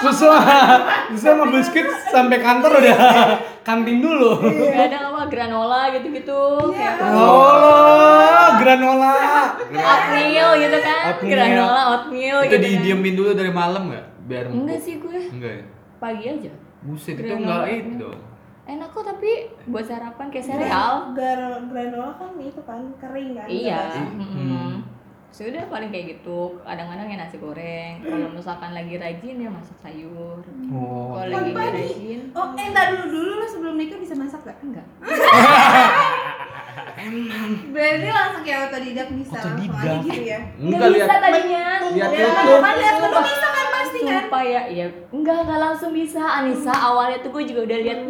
Susu 0.00 0.26
susu 1.10 1.22
sama 1.22 1.46
biskuit 1.46 1.86
sampai 2.10 2.38
kantor 2.38 2.72
udah 2.74 2.96
kantin 3.62 3.98
dulu. 3.98 4.40
kadang 4.70 5.04
apa 5.10 5.22
granola 5.26 5.80
gitu 5.90 6.06
gitu 6.10 6.40
kayak 6.70 6.96
Oh, 7.02 8.46
granola. 8.56 9.12
oatmeal 9.70 10.50
gitu 10.56 10.78
kan 10.78 11.02
Oatmeal. 11.08 11.30
granola 11.30 11.80
oatmeal 11.90 12.38
Itu 12.40 12.46
gitu 12.46 12.56
kan. 12.56 12.64
didiemin 12.66 13.14
dulu 13.14 13.30
dari 13.32 13.52
malam 13.52 13.82
nggak? 13.88 14.06
Biar 14.22 14.44
enggak 14.46 14.78
sih 14.78 14.96
gue 14.96 15.18
Enggak 15.28 15.52
ya? 15.54 15.64
pagi 15.96 16.24
aja 16.26 16.52
Buset, 16.80 17.12
itu 17.12 17.22
Granola. 17.22 17.44
enggak 17.60 17.76
itu 17.76 17.92
dong. 17.98 18.20
enak 18.66 18.88
kok 18.88 19.02
tapi 19.04 19.30
buat 19.66 19.82
sarapan 19.82 20.26
kayak 20.28 20.46
sereal 20.46 20.94
Gar 21.12 21.40
granola 21.64 22.10
kan 22.14 22.30
itu 22.36 22.60
kan 22.62 22.80
kering 22.96 23.34
kan. 23.34 23.46
Iya. 23.46 23.80
Nggak 24.10 24.16
Mm-mm. 24.16 24.72
Sudah 25.30 25.62
paling 25.66 25.88
kayak 25.88 26.18
gitu. 26.18 26.58
Kadang-kadang 26.60 27.06
ya 27.06 27.16
nasi 27.16 27.36
goreng. 27.36 28.02
Kalau 28.02 28.28
misalkan 28.28 28.70
lagi 28.70 28.94
rajin 28.94 29.36
ya 29.38 29.48
masak 29.48 29.78
sayur. 29.78 30.42
Oh. 30.68 31.14
Kalau 31.14 31.30
lagi 31.30 31.50
Pagi-pagi. 31.50 31.76
rajin 31.78 32.20
Oh, 32.30 32.46
eh 32.52 32.64
entar 32.66 32.84
dulu 32.90 33.04
dulu 33.08 33.30
lo 33.36 33.46
sebelum 33.46 33.74
nikah 33.74 33.98
bisa 33.98 34.14
masak 34.14 34.42
gak? 34.42 34.58
enggak. 34.60 34.86
Berarti 37.70 38.08
langsung 38.12 38.42
kayak 38.44 38.68
otodidak 38.68 39.08
bisa 39.16 39.32
langsung 39.32 39.56
Otodidak. 39.56 39.80
aja 39.80 39.96
gitu 40.04 40.22
ya. 40.22 40.40
Enggak 40.60 40.88
bisa 40.90 41.00
lihat 41.00 41.20
tadinya. 41.20 41.64
lihat 41.80 42.10
Ya, 42.12 42.20
YouTube. 42.20 42.60
kan 42.60 42.74
lihat 42.76 42.94
Sumpah. 43.00 43.22
bisa 43.24 43.48
kan 43.48 43.66
pasti 43.72 43.98
kan. 43.98 44.12
Sumpah 44.20 44.42
ya, 44.44 44.62
iya. 44.68 44.86
Enggak, 45.10 45.38
enggak 45.40 45.60
langsung 45.60 45.92
bisa. 45.92 46.22
Anissa 46.22 46.74
awalnya 46.74 47.18
tuh 47.24 47.30
gue 47.32 47.42
juga 47.48 47.60
udah 47.64 47.78
lihat 47.80 48.00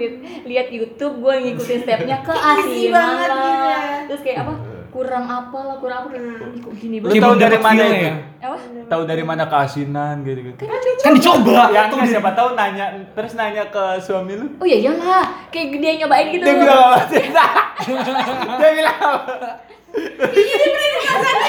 lihat 0.42 0.66
YouTube, 0.68 1.14
gue 1.20 1.34
ngikutin 1.40 1.78
stepnya 1.80 2.16
ke 2.20 2.32
asinan 2.34 2.92
banget 2.92 3.28
gitu 3.30 3.64
ya. 3.64 3.78
Terus 4.10 4.20
kayak 4.22 4.38
apa? 4.42 4.54
Kurang 4.90 5.24
apa 5.24 5.58
lah, 5.62 5.76
kurang 5.78 5.98
apa? 6.02 6.18
Ih, 6.50 6.60
kok 6.60 6.74
gini 6.74 6.96
Lu 6.98 7.06
banget. 7.06 7.22
tahu 7.22 7.32
belum 7.32 7.38
dari 7.38 7.58
mana 7.62 7.82
itu? 7.86 7.94
ya? 7.94 8.14
Apa? 8.42 8.56
Tahu 8.90 9.02
dari 9.06 9.22
mana 9.22 9.44
keasinan 9.46 10.14
gitu 10.26 10.40
gitu. 10.50 10.62
Kan 11.00 11.12
dicoba. 11.14 11.70
Yang 11.70 11.86
enggak 11.94 12.10
siapa 12.10 12.30
tahu 12.34 12.48
nanya 12.58 12.86
terus 13.14 13.32
nanya 13.38 13.64
ke 13.70 13.84
suami 14.02 14.32
lu. 14.34 14.46
Oh 14.58 14.66
iya 14.66 14.78
iyalah, 14.82 15.46
kayak 15.54 15.78
dia 15.78 15.92
nyobain 16.02 16.26
gitu. 16.34 16.42
Dia 16.42 16.54
bilang 16.58 16.80
apa? 16.90 16.98
Dia 18.60 18.70
bilang 18.74 18.98
apa? 18.98 19.48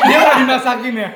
Dia 0.01 0.17
mau 0.17 0.33
dimasakin 0.37 0.93
ya. 0.97 1.09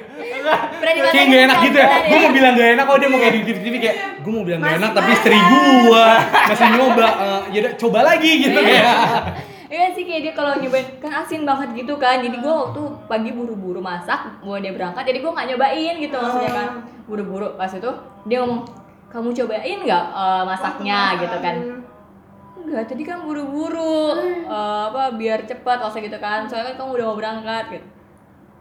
Kayak 0.85 1.25
gak 1.29 1.41
enak 1.49 1.57
gitu 1.65 1.77
ya. 1.77 1.87
beneran 1.89 2.05
Gue 2.05 2.17
mau 2.21 2.31
bilang 2.33 2.53
gak 2.53 2.69
enak 2.77 2.85
kalau 2.85 2.99
dia 3.01 3.09
mau 3.09 3.19
kayak 3.21 3.33
di 3.33 3.41
TV-TV 3.45 3.75
kayak 3.81 3.97
gue 4.21 4.31
mau 4.33 4.43
bilang 4.45 4.61
gak 4.61 4.75
enak 4.77 4.91
tapi 4.93 5.09
istri 5.13 5.37
gua 5.37 6.05
masih 6.49 6.67
nyoba. 6.73 7.07
Eh, 7.09 7.41
ya 7.53 7.59
udah 7.65 7.73
coba 7.81 7.99
lagi 8.05 8.31
gitu 8.45 8.57
kayak. 8.57 8.95
Iya 9.75 9.91
sih 9.91 10.07
kayak 10.07 10.21
dia 10.23 10.31
kalau 10.31 10.55
nyobain 10.55 10.87
kan 11.03 11.11
asin 11.19 11.43
banget 11.43 11.75
gitu 11.75 11.99
kan. 11.99 12.23
Jadi 12.23 12.39
gue 12.39 12.47
waktu 12.47 12.79
pagi 13.11 13.35
buru-buru 13.35 13.83
masak, 13.83 14.39
mau 14.39 14.55
dia 14.55 14.71
berangkat. 14.71 15.03
Jadi 15.03 15.19
gue 15.19 15.31
nggak 15.35 15.47
nyobain 15.51 15.95
gitu 15.99 16.15
maksudnya 16.15 16.51
kan. 16.55 16.67
Buru-buru 17.03 17.47
pas 17.59 17.67
itu 17.67 17.91
dia 18.23 18.39
ngomong, 18.39 18.63
"Kamu 19.11 19.35
cobain 19.35 19.77
nggak 19.83 20.05
eh, 20.15 20.43
masaknya?" 20.47 20.99
gitu 21.19 21.37
kan. 21.43 21.55
Enggak, 22.55 22.83
tadi 22.87 23.03
kan 23.03 23.19
buru-buru. 23.19 24.15
Eh, 24.47 24.83
apa 24.87 25.11
biar 25.11 25.43
cepat 25.43 25.83
maksudnya 25.83 26.07
gitu 26.07 26.19
kan. 26.23 26.47
Soalnya 26.47 26.71
kan 26.71 26.75
kamu 26.79 26.91
udah 26.95 27.05
mau 27.11 27.17
berangkat 27.19 27.65
gitu. 27.75 27.87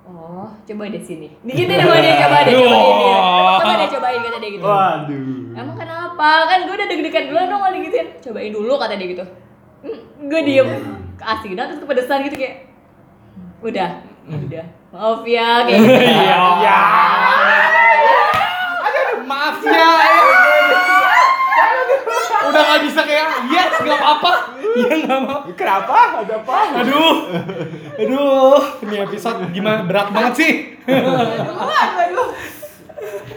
oh 0.05 0.45
coba 0.69 0.93
deh 0.93 1.01
sini 1.01 1.33
gitu 1.49 1.65
deh 1.65 1.81
sama 1.81 1.97
dia 1.97 2.13
coba 2.21 2.39
deh 2.45 2.53
cobain 2.53 2.95
dia 3.01 3.17
coba 3.57 3.73
deh 3.81 3.89
cobain 3.89 4.21
kata 4.21 4.37
dia 4.37 4.51
gitu 4.53 4.67
Waduh. 4.69 5.41
emang 5.57 5.77
kenapa 5.81 6.31
kan 6.45 6.59
gue 6.69 6.75
udah 6.77 6.89
deg-degan 6.93 7.25
duluan 7.33 7.49
dong 7.49 7.61
kalau 7.65 7.73
digituin 7.73 8.09
cobain 8.21 8.53
dulu 8.53 8.73
kata 8.77 8.95
dia 9.01 9.09
gitu 9.17 9.25
hmm, 9.81 10.29
gue 10.29 10.41
diem 10.45 10.69
asik 11.25 11.53
dah 11.55 11.65
terus 11.67 11.81
kepedesan 11.81 12.23
gitu 12.23 12.37
kayak 12.37 12.57
udah 13.61 13.91
udah 14.25 14.65
maaf 14.91 15.23
ya 15.25 15.49
kayak 15.65 15.81
gitu 15.85 16.01
Iya. 16.05 16.79
Aduh, 18.81 19.25
maaf 19.25 19.59
ya. 19.61 19.89
Udah 22.45 22.61
nggak 22.61 22.83
bisa 22.85 23.01
kayak 23.03 23.29
yes 23.49 23.73
nggak 23.81 23.97
apa-apa. 23.97 24.33
Iya 24.77 24.93
nggak 25.03 25.21
mau. 25.23 25.41
Kenapa? 25.57 25.97
Ada 26.21 26.35
apa? 26.39 26.57
Aduh, 26.77 27.15
aduh, 27.97 28.61
ini 28.85 28.97
episode 29.01 29.49
gimana 29.51 29.83
berat 29.83 30.13
banget 30.13 30.35
sih. 30.37 30.53
Waduh. 30.85 32.29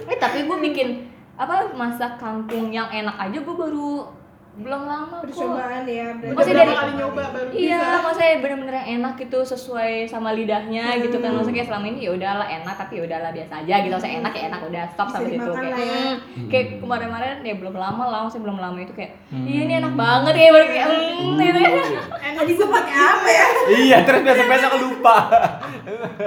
eh 0.07 0.17
tapi 0.17 0.43
gue 0.43 0.57
bikin 0.61 1.07
apa 1.35 1.71
masak 1.71 2.17
kangkung 2.17 2.67
yang 2.69 2.87
enak 2.87 3.15
aja 3.17 3.37
gue 3.37 3.55
baru 3.55 4.11
belum 4.57 4.81
lama 4.83 5.13
kok 5.13 5.29
Percobaan 5.29 5.85
ya. 5.85 6.07
Maksudnya 6.11 6.33
berarti. 6.33 6.33
berapa 6.33 6.57
dari- 6.57 6.73
kali 6.73 6.91
nyoba 6.95 7.23
baru 7.29 7.49
Iya, 7.53 7.77
bisa. 7.77 7.97
maksudnya 8.01 8.31
bener-bener 8.37 8.73
yang 8.75 8.87
enak 8.97 9.13
gitu 9.15 9.39
sesuai 9.45 9.91
sama 10.03 10.29
lidahnya 10.31 10.85
gitu 10.97 11.17
kan 11.17 11.29
maksudnya 11.31 11.57
kayak 11.57 11.69
selama 11.69 11.85
ini 11.87 11.99
ya 12.01 12.11
udahlah 12.11 12.47
enak 12.47 12.75
tapi 12.75 12.93
ya 12.97 13.03
udahlah 13.05 13.31
biasa 13.31 13.53
aja 13.61 13.75
gitu 13.77 13.93
maksudnya 13.93 14.17
enak 14.17 14.33
ya 14.33 14.43
enak 14.47 14.61
udah 14.63 14.83
stop 14.89 15.07
sampai 15.07 15.29
situ 15.29 15.51
kayak 15.51 15.77
ya. 15.77 16.01
hmm, 16.17 16.47
kayak 16.49 16.65
kemarin-kemarin 16.77 17.37
ya 17.39 17.55
belum 17.55 17.75
lama 17.75 18.03
lah 18.03 18.19
maksudnya 18.25 18.43
belum 18.43 18.57
lama 18.57 18.77
itu 18.79 18.93
kayak 18.93 19.11
iya 19.45 19.59
ini 19.61 19.73
enak 19.77 19.93
banget 19.93 20.33
ya 20.33 20.49
baru 20.49 20.65
kayak 20.67 20.87
hmm, 20.89 21.37
gitu 21.37 21.59
ya. 21.59 21.71
Enak 22.27 22.35
Tadi 22.37 22.53
gue 22.53 22.69
pakai 22.69 22.95
apa 22.95 23.29
ya? 23.29 23.47
Iya, 23.67 23.97
terus 24.03 24.21
besok-besok 24.21 24.71
lupa. 24.79 25.15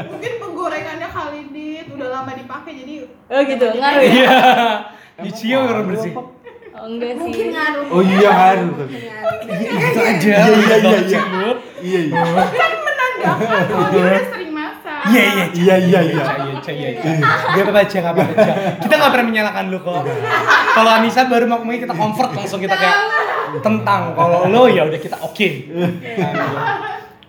Mungkin 0.07 0.33
penggorengannya 0.39 1.09
kali 1.09 1.41
dit 1.51 1.87
udah 1.89 2.09
lama 2.11 2.31
dipakai 2.33 2.73
jadi 2.75 2.95
oh 3.07 3.41
gitu 3.43 3.67
ngaruh 3.73 4.01
ya 4.01 4.11
Iya. 4.11 4.31
Dicium 5.21 5.63
orang 5.67 5.85
bersih. 5.87 6.13
Oh, 6.81 6.89
enggak 6.89 7.11
sih 7.13 7.21
Mungkin 7.21 7.47
ngaruh. 7.53 7.87
Oh 7.93 8.01
iya, 8.01 8.31
ngaruh 8.33 8.73
kali. 8.73 8.97
Mungkin 8.97 9.59
ngaruh. 9.61 9.81
Gitu 9.81 10.01
aja. 10.01 10.33
Iya, 10.33 10.49
iya, 10.49 10.57
iya, 10.57 10.77
Banget 10.81 11.05
iya. 11.05 11.11
sih 11.11 11.21
lu. 11.21 11.51
Iya, 11.81 12.01
iya. 12.09 12.23
kan 12.49 12.73
menandakan 12.81 13.63
kalau 13.69 13.85
dia 13.93 14.01
udah 14.01 14.25
sering 14.33 14.53
masak. 14.57 15.01
Iya 15.05 15.23
iya. 15.23 15.45
Iya, 15.53 15.77
iya, 15.77 16.01
iya. 16.01 16.25
Iya, 16.61 16.73
iya, 16.73 16.89
iya. 16.97 17.29
Gak 17.53 17.65
apa 17.69 17.81
aja, 17.85 17.97
gak 18.01 18.13
apa 18.17 18.23
aja. 18.25 18.53
Kita 18.81 18.93
gak 18.97 19.11
pernah 19.13 19.27
menyalahkan 19.29 19.65
lu 19.69 19.79
kok. 19.85 20.01
Kalau 20.71 20.91
Anissa 20.91 21.23
baru 21.29 21.45
mau 21.45 21.59
ngomongin 21.61 21.81
kita 21.85 21.95
comfort 21.97 22.31
langsung 22.37 22.61
kita 22.63 22.77
kayak 22.77 22.99
tentang. 23.61 24.17
Kalau 24.17 24.49
lo 24.49 24.63
ya 24.71 24.83
udah 24.89 25.01
kita 25.01 25.17
oke. 25.21 25.49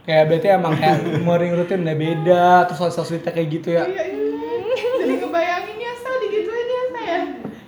Kayak 0.02 0.24
berarti 0.34 0.48
emang 0.50 0.74
kayak 0.82 0.98
morning 1.22 1.54
routine 1.54 1.86
udah 1.86 1.98
beda, 1.98 2.46
terus 2.66 2.90
sosialitasnya 2.90 3.34
kayak 3.38 3.48
gitu 3.54 3.70
ya. 3.78 3.86
Iya, 3.86 4.04
iya. 4.10 4.30
Jadi 4.98 5.14
kebayangin 5.22 5.78
ya, 5.78 5.94
saya 5.94 6.18
digituin 6.26 6.66
ya 6.66 6.82
saya. 6.90 7.18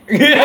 Iya, 0.03 0.41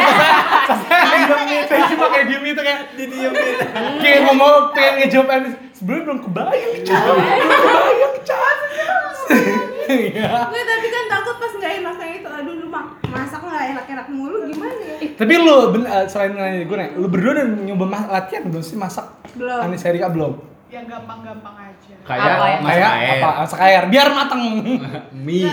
saya 1.64 1.82
cuma 1.92 2.06
kayak 2.08 2.26
diem 2.26 2.44
itu 2.46 2.60
kayak 2.60 2.80
didiemin. 2.94 3.54
Kayak 3.98 4.20
mau 4.24 4.34
mau 4.34 4.52
pengen 4.70 4.94
ngejawab 5.00 5.28
Anis. 5.30 5.54
Sebenarnya 5.72 6.02
belum 6.04 6.18
kebayang 6.22 6.72
Cak. 6.82 7.00
Belum 7.00 7.18
kebayang, 7.18 8.14
Cak. 8.22 8.56
Iya. 9.88 10.28
Nggak, 10.28 10.64
tapi 10.66 10.86
kan 10.86 11.04
takut 11.08 11.36
pas 11.38 11.52
nggak 11.54 11.72
enaknya 11.80 12.08
itu. 12.14 12.28
Aduh, 12.28 12.54
lu 12.54 12.66
mak 12.68 12.84
masak 13.08 13.40
nggak 13.40 13.64
enak-enak 13.72 14.06
mulu 14.08 14.36
gimana 14.44 14.74
ya? 14.76 14.96
Tapi 15.16 15.32
lu 15.34 15.54
eh, 15.80 16.04
selain 16.06 16.32
nanya 16.32 16.60
gue 16.62 16.76
nih, 16.76 16.90
lu 16.94 17.06
berdua 17.08 17.32
udah 17.34 17.46
nyoba 17.64 17.84
latihan 18.10 18.44
belum 18.44 18.60
sih 18.60 18.76
masak? 18.76 19.08
Belum. 19.32 19.64
Anis 19.64 19.82
Erika 19.82 20.08
belum? 20.08 20.44
Yang 20.68 20.84
gampang-gampang 20.86 21.56
aja. 21.56 21.94
Kayak 22.04 22.20
Apa 22.20 22.44
ya? 22.44 22.56
masak 22.58 22.68
Kayak 22.68 22.90
air. 22.92 23.08
apa? 23.16 23.30
Masak 23.40 23.60
air 23.62 23.82
biar 23.88 24.08
mateng. 24.12 24.42
Mie. 25.24 25.48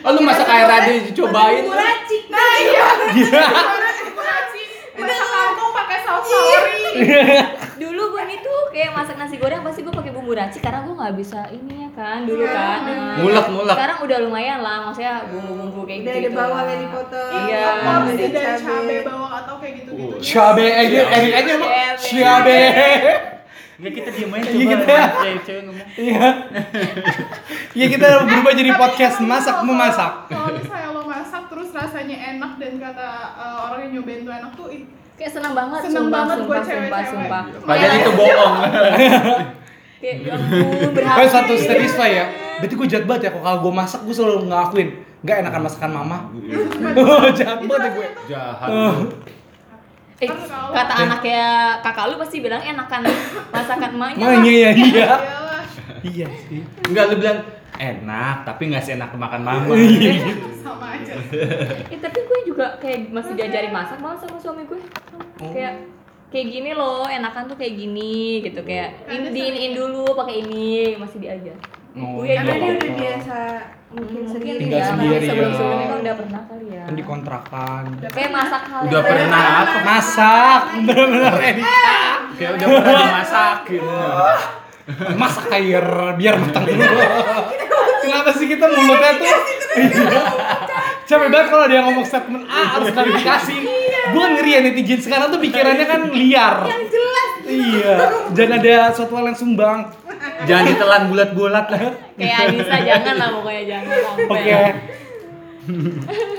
Oh 0.00 0.10
lu 0.12 0.20
masak 0.22 0.46
air 0.48 0.68
aja 0.70 0.90
dicobain. 1.02 1.64
Bumbu 1.66 1.74
racik. 1.74 2.22
Nah 2.30 2.52
iya. 2.56 2.86
Iya. 3.10 3.42
Gimana 3.42 3.88
sih 3.90 4.06
nasi? 4.14 4.62
Masak 4.94 5.26
kangkung 5.28 5.70
pakai 5.74 5.98
saus 6.00 6.22
sauri. 6.22 6.89
Dulu 7.76 8.02
gue 8.10 8.22
itu 8.30 8.52
kayak 8.70 8.90
masak 8.92 9.16
nasi 9.16 9.36
goreng 9.36 9.60
pasti 9.60 9.80
gue 9.80 9.90
pakai 9.90 10.10
bumbu 10.10 10.32
racik 10.32 10.60
karena 10.60 10.80
gue 10.80 10.92
nggak 10.92 11.14
bisa 11.14 11.40
ini 11.48 11.74
ya 11.80 11.90
kan 11.92 12.18
dulu 12.22 12.44
kan 12.44 12.78
Nah, 12.80 13.16
Mulek, 13.18 13.46
mulek. 13.48 13.74
sekarang 13.74 13.98
udah 14.00 14.18
lumayan 14.20 14.58
lah 14.58 14.76
maksudnya 14.82 15.26
bumbu-bumbu 15.26 15.80
kayak 15.82 16.00
Udah 16.02 16.14
gitu 16.16 16.30
bawang 16.32 16.66
yang 16.66 16.80
dipotong. 16.82 17.32
Iya. 17.42 17.64
Porsi 17.80 18.14
Ada 18.20 18.28
dari 18.30 18.60
cabai 18.60 18.98
bawang 19.02 19.32
atau 19.34 19.54
kayak 19.56 19.74
gitu-gitu. 19.76 20.14
Cabe 20.22 20.66
aja, 20.70 21.00
Erik 21.10 21.34
aja 21.34 21.50
emang. 21.52 21.70
Cabe. 21.70 22.00
Cabe. 22.00 22.60
Enggak 23.76 23.92
kita 23.94 24.10
diem 24.10 24.28
aja 24.30 24.44
Iya, 24.46 24.52
coba. 24.52 24.70
kita- 24.76 25.08
Cewek-cewek 25.18 25.62
ngomong. 25.62 25.88
Iya. 25.98 26.26
Iya 27.70 27.86
kita 27.88 28.06
berubah 28.22 28.52
jadi 28.54 28.70
podcast 28.74 29.16
masak 29.22 29.54
kalau- 29.56 29.66
memasak. 29.66 30.12
Kalau 30.26 30.48
misalnya 30.52 30.88
lo 30.90 31.02
masak 31.02 31.42
terus 31.46 31.68
rasanya 31.70 32.16
enak 32.30 32.52
dan 32.56 32.72
kata 32.76 33.08
eh, 33.34 33.56
orang 33.62 33.78
yang 33.82 33.92
nyobain 33.96 34.20
tuh 34.20 34.34
enak 34.34 34.52
tuh 34.54 34.68
kayak 35.20 35.32
senang 35.36 35.52
banget 35.52 35.80
sumpah 35.84 36.08
banget 36.08 36.36
sumpah 36.40 36.48
buat 36.48 36.62
sumpah 36.64 36.80
cewek-cewek. 36.88 37.12
sumpah 37.12 37.42
Padahal 37.68 37.96
itu 38.00 38.12
bohong. 38.16 38.54
kayak 40.00 40.16
ya 40.24 40.32
ampun 40.32 40.90
berhasil 40.96 41.12
Pokoknya 41.20 41.32
satu 41.36 41.52
satisfy 41.60 42.10
ya. 42.16 42.24
Berarti 42.56 42.74
gue 42.80 42.86
jahat 42.88 43.04
banget 43.04 43.22
ya 43.28 43.30
kalau 43.36 43.58
gue 43.60 43.72
masak 43.76 44.00
gue 44.08 44.14
selalu 44.16 44.48
ngakuin 44.48 44.88
nggak 45.20 45.36
enakan 45.44 45.60
masakan 45.68 45.90
mama. 45.92 46.18
jahat 47.38 47.60
itu 47.60 47.68
banget 47.68 47.84
ya 47.84 47.90
gue. 47.92 48.08
Jahat. 48.32 48.68
Eh, 50.20 50.28
kata 50.72 50.94
anaknya 51.04 51.44
kakak 51.84 52.04
lu 52.12 52.16
pasti 52.16 52.36
bilang 52.40 52.60
enakan 52.64 53.08
masakan 53.52 53.90
emaknya 54.00 54.24
Makanya 54.24 54.52
ya 54.52 54.70
iya. 54.72 54.72
iyalah, 54.72 55.20
Iya 56.00 56.26
sih. 56.48 56.60
Enggak 56.88 57.04
lu 57.12 57.14
bilang 57.20 57.38
enak 57.76 58.36
tapi 58.42 58.62
nggak 58.68 58.82
seenak 58.82 59.12
makan 59.12 59.42
mama. 59.44 59.74
sama 60.58 60.96
aja. 60.96 61.14
Eh, 61.86 61.98
tapi 61.98 62.18
gue 62.20 62.38
juga 62.44 62.76
kayak 62.78 63.08
masih 63.08 63.32
diajarin 63.34 63.70
masak 63.70 63.98
malah 63.98 64.18
sama 64.18 64.36
suami 64.36 64.64
gue 64.64 64.80
kayak 65.38 65.86
kayak 66.28 66.46
gini 66.46 66.70
loh 66.72 67.04
enakan 67.04 67.46
tuh 67.46 67.56
kayak 67.56 67.74
gini 67.74 68.38
gitu 68.40 68.60
kayak 68.62 69.02
in, 69.08 69.30
diinin 69.30 69.72
dulu 69.74 70.14
pakai 70.14 70.42
ini 70.42 70.94
masih 70.96 71.18
diajar 71.18 71.56
Oh, 71.90 72.22
gue 72.22 72.30
Karena 72.30 72.54
dia 72.54 72.70
udah 72.70 72.92
biasa 72.94 73.36
mungkin 73.90 74.22
mungkin 74.22 74.30
sendiri. 74.30 74.58
Tinggal 74.62 74.78
ya, 74.78 74.86
sendiri, 74.94 75.26
sebelum 75.26 75.50
ya. 75.50 75.56
sebelumnya 75.58 75.86
kan 75.90 75.98
udah 75.98 76.14
pernah 76.14 76.42
kali 76.46 76.66
ya 76.70 76.82
Kan 76.86 76.94
di 76.94 77.02
kontrakan. 77.02 77.82
kayak 78.14 78.30
masak 78.30 78.62
hal 78.70 78.80
Udah 78.86 79.02
pernah 79.02 79.42
apa? 79.42 79.78
Masak, 79.82 80.60
bener-bener. 80.86 81.34
Kayak 82.38 82.50
udah 82.54 82.66
pernah 82.70 83.02
dimasakin. 83.02 83.82
Masak 85.14 85.46
air 85.54 85.84
biar 86.16 86.34
matang 86.40 86.64
dulu. 86.66 87.00
Kenapa 88.00 88.30
sih 88.34 88.46
kita 88.48 88.66
mulutnya 88.66 89.12
tuh? 89.20 89.36
Iya. 89.70 90.20
Capek 91.06 91.28
banget 91.30 91.48
kalau 91.50 91.66
dia 91.66 91.80
ngomong 91.82 92.06
statement 92.06 92.44
A 92.46 92.78
harus 92.78 92.90
klarifikasi. 92.94 93.56
Gue 94.10 94.24
ngeri 94.34 94.50
ya 94.56 94.60
netizen 94.62 95.00
sekarang 95.02 95.30
tuh 95.30 95.40
pikirannya 95.42 95.86
kan 95.86 96.00
liar. 96.10 96.56
Yang 96.66 96.84
jelas. 96.90 97.30
Iya. 97.46 97.94
Jangan 98.34 98.52
ada 98.62 98.74
suatu 98.94 99.12
hal 99.18 99.24
yang 99.30 99.38
sumbang. 99.38 99.78
Jangan 100.46 100.64
ditelan 100.70 101.02
bulat-bulat 101.12 101.66
lah. 101.70 101.80
kayak 102.16 102.36
Anissa 102.48 102.76
jangan 102.84 103.14
lah 103.16 103.28
pokoknya 103.36 103.62
jangan 103.68 103.96
Oke. 104.28 104.60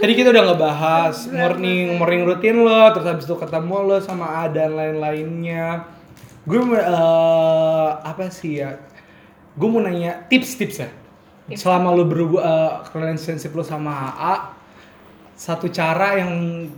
Tadi 0.02 0.14
kita 0.18 0.28
udah 0.34 0.44
ngebahas 0.44 1.16
morning 1.30 1.96
morning 1.96 2.22
rutin 2.26 2.58
lo, 2.66 2.92
terus 2.92 3.08
habis 3.08 3.26
itu 3.30 3.36
ketemu 3.38 3.78
lo 3.86 3.98
sama 4.02 4.44
A 4.44 4.52
dan 4.52 4.76
lain-lainnya. 4.76 5.88
Gue 6.44 6.58
eh, 6.74 7.90
apa 8.02 8.28
sih 8.28 8.58
ya? 8.58 8.78
Gue 9.54 9.68
mau 9.68 9.80
nanya 9.80 10.26
tips-tips 10.26 10.78
ya. 10.80 10.90
Selama 11.52 11.92
lo 11.92 12.08
berhubung 12.08 12.40
uh, 12.40 12.80
relationship 12.90 13.52
lo 13.52 13.60
sama 13.60 13.92
A, 14.14 14.56
satu 15.36 15.68
cara 15.68 16.16
yang 16.16 16.32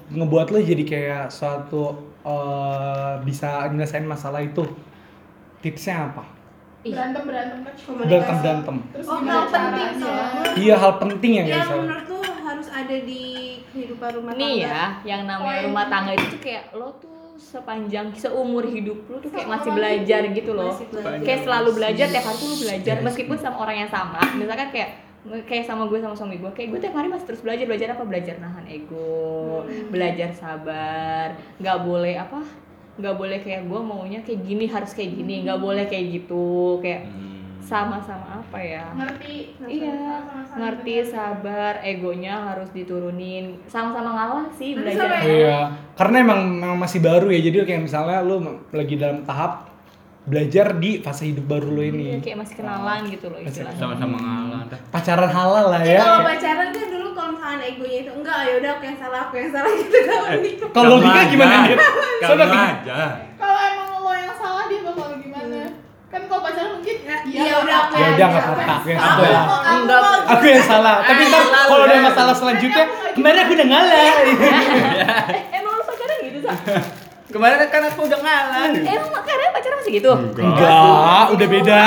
ngebuat 0.09 0.49
lo 0.49 0.57
jadi 0.57 0.81
kayak 0.81 1.25
suatu 1.29 1.93
eh, 2.23 3.13
bisa 3.21 3.69
nyelesain 3.69 4.01
masalah 4.03 4.41
itu. 4.41 4.65
Tipsnya 5.61 6.09
apa? 6.09 6.23
Berantem 6.81 7.23
berantem 7.23 7.59
kan. 7.61 7.73
Berantem 8.01 8.35
berantem. 8.41 8.75
Terus 8.91 9.05
Oh, 9.05 9.19
hal 9.21 9.45
penting 9.47 9.89
soalnya. 9.95 10.41
Iya 10.57 10.75
hal 10.75 10.93
penting 10.97 11.31
ya 11.31 11.43
Yang 11.45 11.53
guys. 11.53 11.69
menurut 11.77 12.05
tuh 12.09 12.21
harus 12.43 12.67
ada 12.67 12.95
di 12.99 13.23
kehidupan 13.69 14.09
rumah 14.13 14.33
tangga. 14.33 14.43
nih 14.43 14.55
ya 14.59 14.81
yang 15.05 15.21
namanya 15.23 15.53
Poin. 15.53 15.65
rumah 15.69 15.85
tangga 15.87 16.11
itu 16.13 16.25
tuh 16.29 16.41
kayak 16.41 16.63
lo 16.73 16.89
tuh 16.97 17.12
sepanjang 17.43 18.15
seumur 18.15 18.63
hidup 18.63 19.03
lo 19.11 19.19
tuh 19.19 19.27
kayak 19.27 19.51
masih 19.51 19.71
belajar 19.75 20.21
gitu 20.31 20.51
loh. 20.55 20.71
Masih 20.71 20.87
belajar. 20.87 21.19
kayak 21.27 21.39
selalu 21.43 21.69
belajar 21.75 22.05
tiap 22.07 22.25
hari 22.25 22.37
tuh 22.39 22.47
lo 22.47 22.57
belajar 22.63 22.95
meskipun 23.03 23.37
sama 23.37 23.57
orang 23.59 23.77
yang 23.83 23.91
sama. 23.91 24.21
Misalkan 24.39 24.67
kayak 24.71 24.89
kayak 25.47 25.63
sama 25.67 25.87
gue 25.87 25.99
sama 25.99 26.15
suami 26.15 26.35
gue 26.39 26.51
kayak 26.51 26.67
gue 26.71 26.79
tiap 26.83 26.95
hari 26.95 27.07
masih 27.11 27.27
terus 27.27 27.41
belajar 27.43 27.65
belajar 27.67 27.87
apa? 27.93 28.03
Belajar 28.07 28.35
nahan 28.39 28.65
ego 28.71 29.67
belajar 29.91 30.29
sabar 30.31 31.35
nggak 31.59 31.77
boleh 31.83 32.15
apa? 32.15 32.39
Nggak 32.95 33.15
boleh 33.19 33.37
kayak 33.43 33.61
gue 33.67 33.79
maunya 33.83 34.19
kayak 34.23 34.39
gini 34.47 34.65
harus 34.71 34.95
kayak 34.95 35.11
gini 35.19 35.43
nggak 35.43 35.59
boleh 35.59 35.83
kayak 35.91 36.23
gitu 36.23 36.79
kayak 36.79 37.11
sama-sama 37.63 38.27
apa 38.37 38.59
ya 38.59 38.83
Ngerti. 38.91 39.55
Iya, 39.63 39.95
Sama-sama 40.19 40.59
ngerti, 40.59 40.95
sabar, 41.07 41.73
egonya 41.81 42.35
harus 42.43 42.69
diturunin, 42.69 43.57
sama-sama 43.65 44.11
ngalah 44.11 44.45
sih 44.51 44.75
Tapi 44.75 44.83
belajar. 44.83 45.07
Iya, 45.23 45.59
karena 45.95 46.15
emang, 46.21 46.41
memang 46.53 46.77
masih 46.77 46.99
baru 46.99 47.27
ya. 47.27 47.39
Jadi 47.41 47.63
kayak 47.63 47.83
misalnya 47.83 48.19
lu 48.19 48.43
lagi 48.69 48.95
dalam 48.95 49.23
tahap 49.23 49.71
belajar 50.23 50.75
di 50.75 50.99
fase 50.99 51.27
hidup 51.27 51.45
baru 51.45 51.67
lo 51.67 51.81
Iya, 51.81 51.91
ini 51.91 52.03
kayak 52.19 52.37
masih 52.39 52.55
kenalan 52.55 52.99
gitu 53.07 53.27
loh 53.27 53.39
istilahnya 53.39 53.75
Sama-sama 53.75 54.15
ngalah 54.15 54.61
pacaran 54.87 55.27
halal 55.27 55.65
lah 55.67 55.81
Eh, 55.83 55.95
ya 55.95 55.99
kalau 55.99 56.23
pacaran 56.23 56.67
kan 56.71 56.85
dulu 56.87 57.09
kalau 57.11 57.29
misalkan 57.35 57.59
egonya 57.61 57.97
itu 57.99 58.11
enggak 58.15 58.37
ya 58.39 58.53
udah 58.55 58.71
aku 58.71 58.83
yang 58.87 58.97
salah 58.97 59.19
aku 59.21 59.35
yang 59.35 59.51
salah 59.51 59.71
gitu 59.83 59.97
kalau 59.99 60.39
nikah. 60.39 60.69
kalau 60.71 60.87
logika 60.95 61.21
gimana 61.27 61.55
gini, 61.59 61.75
aja. 62.55 62.99
Kalau 63.35 63.59
emang 63.61 63.89
lo 63.99 64.11
yang 64.13 64.31
salah 64.33 64.63
dia 64.65 64.79
bakal 64.81 65.07
gimana? 65.19 65.59
Kan 66.13 66.21
kalau 66.29 66.41
pacaran 66.41 66.71
mungkin 66.71 66.95
Ya, 67.03 67.15
iya 67.25 67.41
ya 67.43 67.55
udah 67.57 67.75
aku 67.81 67.93
ya 67.93 67.99
yang 67.99 68.13
udah 68.13 68.27
nggak 68.29 68.43
salah. 68.43 68.53
apa-apa 68.55 68.73
aku 68.73 68.87
yang 68.87 69.01
salah. 69.01 69.43
Aku 69.43 69.73
Enggak. 69.73 70.01
aku- 70.29 70.45
yang 70.47 70.63
salah. 70.63 70.95
Tapi 71.01 71.21
Eh, 71.23 71.27
ntar 71.27 71.43
kalau 71.65 71.83
ada 71.83 71.95
ya. 71.95 72.01
masalah 72.03 72.33
selanjutnya 72.33 72.83
kemarin 73.11 73.39
aku 73.39 73.51
udah 73.51 73.67
ngalah. 73.67 74.13
Eh, 75.33 75.41
emang 75.57 75.73
lu 75.73 75.83
pacaran 75.83 76.17
gitu 76.21 76.37
sa? 76.39 76.51
Kemarin 77.27 77.57
kan 77.65 77.81
aku 77.83 78.01
udah 78.03 78.19
ngalah. 78.19 78.65
emang 78.69 79.23
kalian 79.25 79.51
pacaran 79.51 79.75
masih 79.75 79.93
gitu? 79.95 80.11
Enggak. 80.37 81.25
Udah 81.31 81.47
beda. 81.49 81.83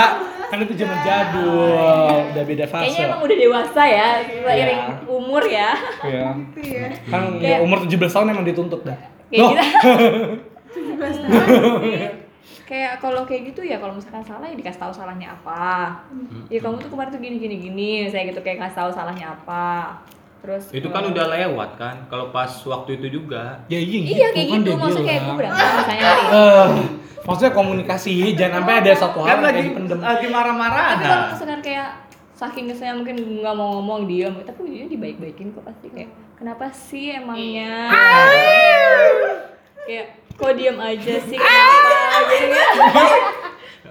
kan 0.46 0.58
itu 0.60 0.74
zaman 0.76 0.98
jadul. 1.02 2.22
Udah 2.28 2.44
beda 2.44 2.64
fase. 2.64 2.82
kayaknya 2.84 3.02
emang 3.04 3.20
udah 3.20 3.36
dewasa 3.36 3.82
ya 3.84 4.08
seiring 4.22 4.82
umur 5.06 5.42
ya. 5.44 5.70
Iya. 6.02 6.26
Gitu 6.54 6.70
ya. 6.72 6.86
kan 7.04 7.22
Kayak- 7.32 7.42
ya, 7.52 7.56
umur 7.62 7.78
17 7.82 8.10
tahun 8.12 8.26
emang 8.28 8.44
dituntut 8.44 8.82
dah. 8.82 8.94
Kayak 9.26 9.42
Loh, 9.42 9.50
gitu 9.52 9.66
kayak 12.66 12.98
kalau 12.98 13.22
kayak 13.22 13.48
gitu 13.48 13.62
ya 13.62 13.78
kalau 13.78 13.94
misalkan 13.94 14.20
salah 14.20 14.44
ya 14.44 14.52
dikasih 14.52 14.80
tahu 14.80 14.92
salahnya 14.92 15.32
apa. 15.32 16.02
Ya 16.46 16.58
kamu 16.58 16.76
tuh 16.76 16.90
kemarin 16.90 17.08
tuh 17.08 17.20
gini 17.20 17.36
gini 17.38 17.56
gini 17.60 17.90
saya 18.06 18.26
gitu 18.26 18.40
kayak 18.40 18.58
kasih 18.60 18.76
tahu 18.76 18.90
salahnya 18.92 19.32
apa. 19.32 20.02
Terus 20.36 20.68
Itu 20.70 20.90
kan 20.90 21.02
udah 21.04 21.26
lewat 21.32 21.70
kan. 21.74 21.96
Kalau 22.06 22.28
pas 22.28 22.50
waktu 22.50 22.98
itu 22.98 23.06
juga. 23.16 23.62
ya 23.66 23.78
iya 23.78 23.98
gitu 24.00 24.12
iya 24.12 24.28
kayak 24.30 24.46
kan 24.48 24.58
gitu 24.60 24.70
maksudnya 24.74 25.06
kayak 25.06 25.20
gue 25.22 25.34
berantem 25.36 25.66
misalnya 25.72 26.04
hari 26.04 26.24
Eh, 26.28 26.68
maksudnya 27.22 27.52
komunikasi 27.52 28.12
jangan 28.34 28.60
sampai 28.60 28.74
ada 28.76 28.92
satu 28.92 29.18
hal 29.18 29.26
Kan 29.26 29.32
yang 29.32 29.42
lagi 29.42 29.54
kayak 29.54 29.66
dipendem 29.68 29.98
lagi 30.00 30.26
marah-marah. 30.28 30.86
tapi 30.88 31.04
kalau 31.04 31.26
misalkan 31.32 31.60
kayak 31.60 31.88
saking 32.32 32.66
saya 32.70 32.92
mungkin 32.92 33.16
nggak 33.40 33.54
mau 33.54 33.80
ngomong 33.80 34.04
diam 34.04 34.36
tapi 34.38 34.60
dia 34.68 34.84
dibaik-baikin 34.86 35.50
kok 35.50 35.64
pasti 35.64 35.88
kayak 35.88 36.10
kenapa 36.36 36.68
sih 36.68 37.16
emangnya 37.16 37.88
kayak 39.86 40.06
kok 40.32 40.52
diam 40.52 40.76
aja 40.78 41.14
sih? 41.22 41.38
Kenapa 41.38 41.90
gitu 42.28 42.46
ya 42.52 42.66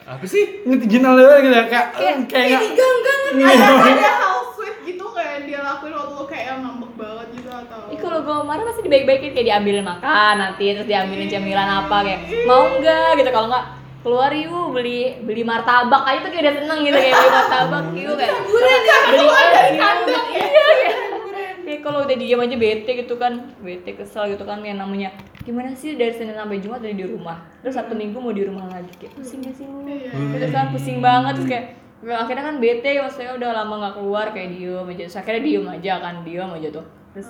Apa 0.05 0.21
sih? 0.23 0.43
netizen 0.63 1.01
ala 1.01 1.39
gitu 1.39 1.49
ya, 1.49 1.65
kayak 1.65 1.87
Kayak- 1.91 2.29
kayak 2.29 2.59
nggak- 2.69 3.23
ada 3.35 3.65
ada 3.73 4.11
hal 4.13 4.37
sweet 4.51 4.77
gitu 4.85 5.05
kayak 5.09 5.43
dia 5.43 5.59
lakuin 5.59 5.91
waktu 5.91 6.13
lo 6.13 6.23
kayak 6.25 6.61
ngambek 6.61 6.91
banget 6.93 7.27
gitu 7.33 7.49
atau 7.49 7.79
Ih, 7.89 7.97
kalau 7.97 8.19
gue 8.21 8.37
marah 8.43 8.63
pasti 8.63 8.81
dibaik-baikin. 8.81 9.31
Kayak 9.31 9.47
diambilin 9.49 9.81
makan 9.83 10.33
nanti 10.37 10.65
terus 10.69 10.85
diambilin 10.85 11.25
cemilan 11.25 11.65
apa 11.79 11.97
kayak 12.01 12.19
mau 12.45 12.69
nggak? 12.71 13.17
gitu. 13.17 13.29
Kalau 13.29 13.47
nggak 13.47 13.65
keluar 14.01 14.29
yuk 14.31 14.69
beli 14.71 14.99
beli 15.19 15.41
martabak. 15.41 16.01
Aja 16.03 16.21
tuh 16.21 16.29
kayak 16.29 16.43
udah 16.43 16.55
seneng 16.55 16.79
gitu 16.83 16.97
kayak 16.99 17.15
beli 17.15 17.31
martabak 17.31 17.85
yuk 17.95 18.15
kayak 18.15 18.35
beli 18.45 19.25
es 19.25 19.69
yuk. 19.73 20.13
iya 20.29 20.71
kayak 20.77 20.95
kayak 21.65 21.81
kalau 21.81 22.05
udah 22.05 22.13
diam 22.13 22.39
aja 22.39 22.55
bete 22.55 22.91
gitu 22.93 23.17
kan. 23.17 23.51
Bete 23.59 23.97
kesel 23.97 24.37
gitu 24.37 24.45
kan 24.45 24.61
yang 24.61 24.77
namanya. 24.77 25.09
Gimana 25.41 25.73
sih 25.73 25.97
dari 25.97 26.13
senin 26.13 26.37
sampai 26.37 26.61
jumat 26.61 26.85
udah 26.85 26.93
di 26.93 27.05
rumah? 27.09 27.37
Terus 27.65 27.75
satu 27.75 27.97
minggu 27.97 28.21
mau 28.21 28.29
di 28.29 28.45
rumah 28.45 28.69
lagi 28.69 28.93
kayak 29.01 29.17
pusing 29.17 29.41
gak 29.41 29.57
sih 29.57 29.65
lu 29.65 29.81
gitu 29.85 30.47
kan 30.53 30.69
pusing 30.69 31.01
banget 31.01 31.37
terus 31.37 31.49
kayak 31.49 31.65
ya, 32.05 32.15
akhirnya 32.21 32.43
kan 32.45 32.55
bete 32.61 32.89
maksudnya 33.01 33.33
udah 33.33 33.49
lama 33.51 33.73
nggak 33.81 33.93
keluar 33.97 34.25
kayak 34.29 34.49
diem 34.53 34.85
aja. 34.85 35.03
Terus 35.09 35.17
akhirnya 35.17 35.41
diem 35.41 35.65
aja 35.65 35.93
kan 35.97 36.15
diem 36.21 36.51
aja 36.53 36.67
tuh. 36.69 36.85
Terus 37.17 37.29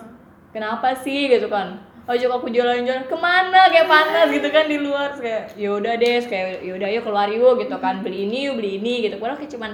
kenapa 0.51 0.87
sih? 0.99 1.31
gitu 1.31 1.47
kan. 1.47 1.79
Ajak 2.05 2.29
aku 2.29 2.53
jalan-jalan. 2.53 3.09
Ke 3.09 3.17
mana? 3.17 3.71
kayak 3.71 3.89
panas 3.89 4.29
gitu 4.29 4.45
kan 4.53 4.69
di 4.69 4.77
luar 4.77 5.17
Terus 5.17 5.23
kayak 5.25 5.43
ya 5.57 5.69
udah 5.73 5.93
deh 5.97 6.13
Terus 6.21 6.29
kayak 6.29 6.47
ya 6.61 6.71
udah 6.77 6.89
yuk 6.93 7.03
keluar 7.07 7.27
yuk 7.31 7.55
gitu 7.63 7.75
kan. 7.81 8.03
Beli 8.03 8.29
ini 8.29 8.51
yuk 8.51 8.61
beli 8.61 8.77
ini 8.77 9.09
gitu. 9.09 9.17
Padahal 9.17 9.39
kayak 9.41 9.51
cuman 9.57 9.71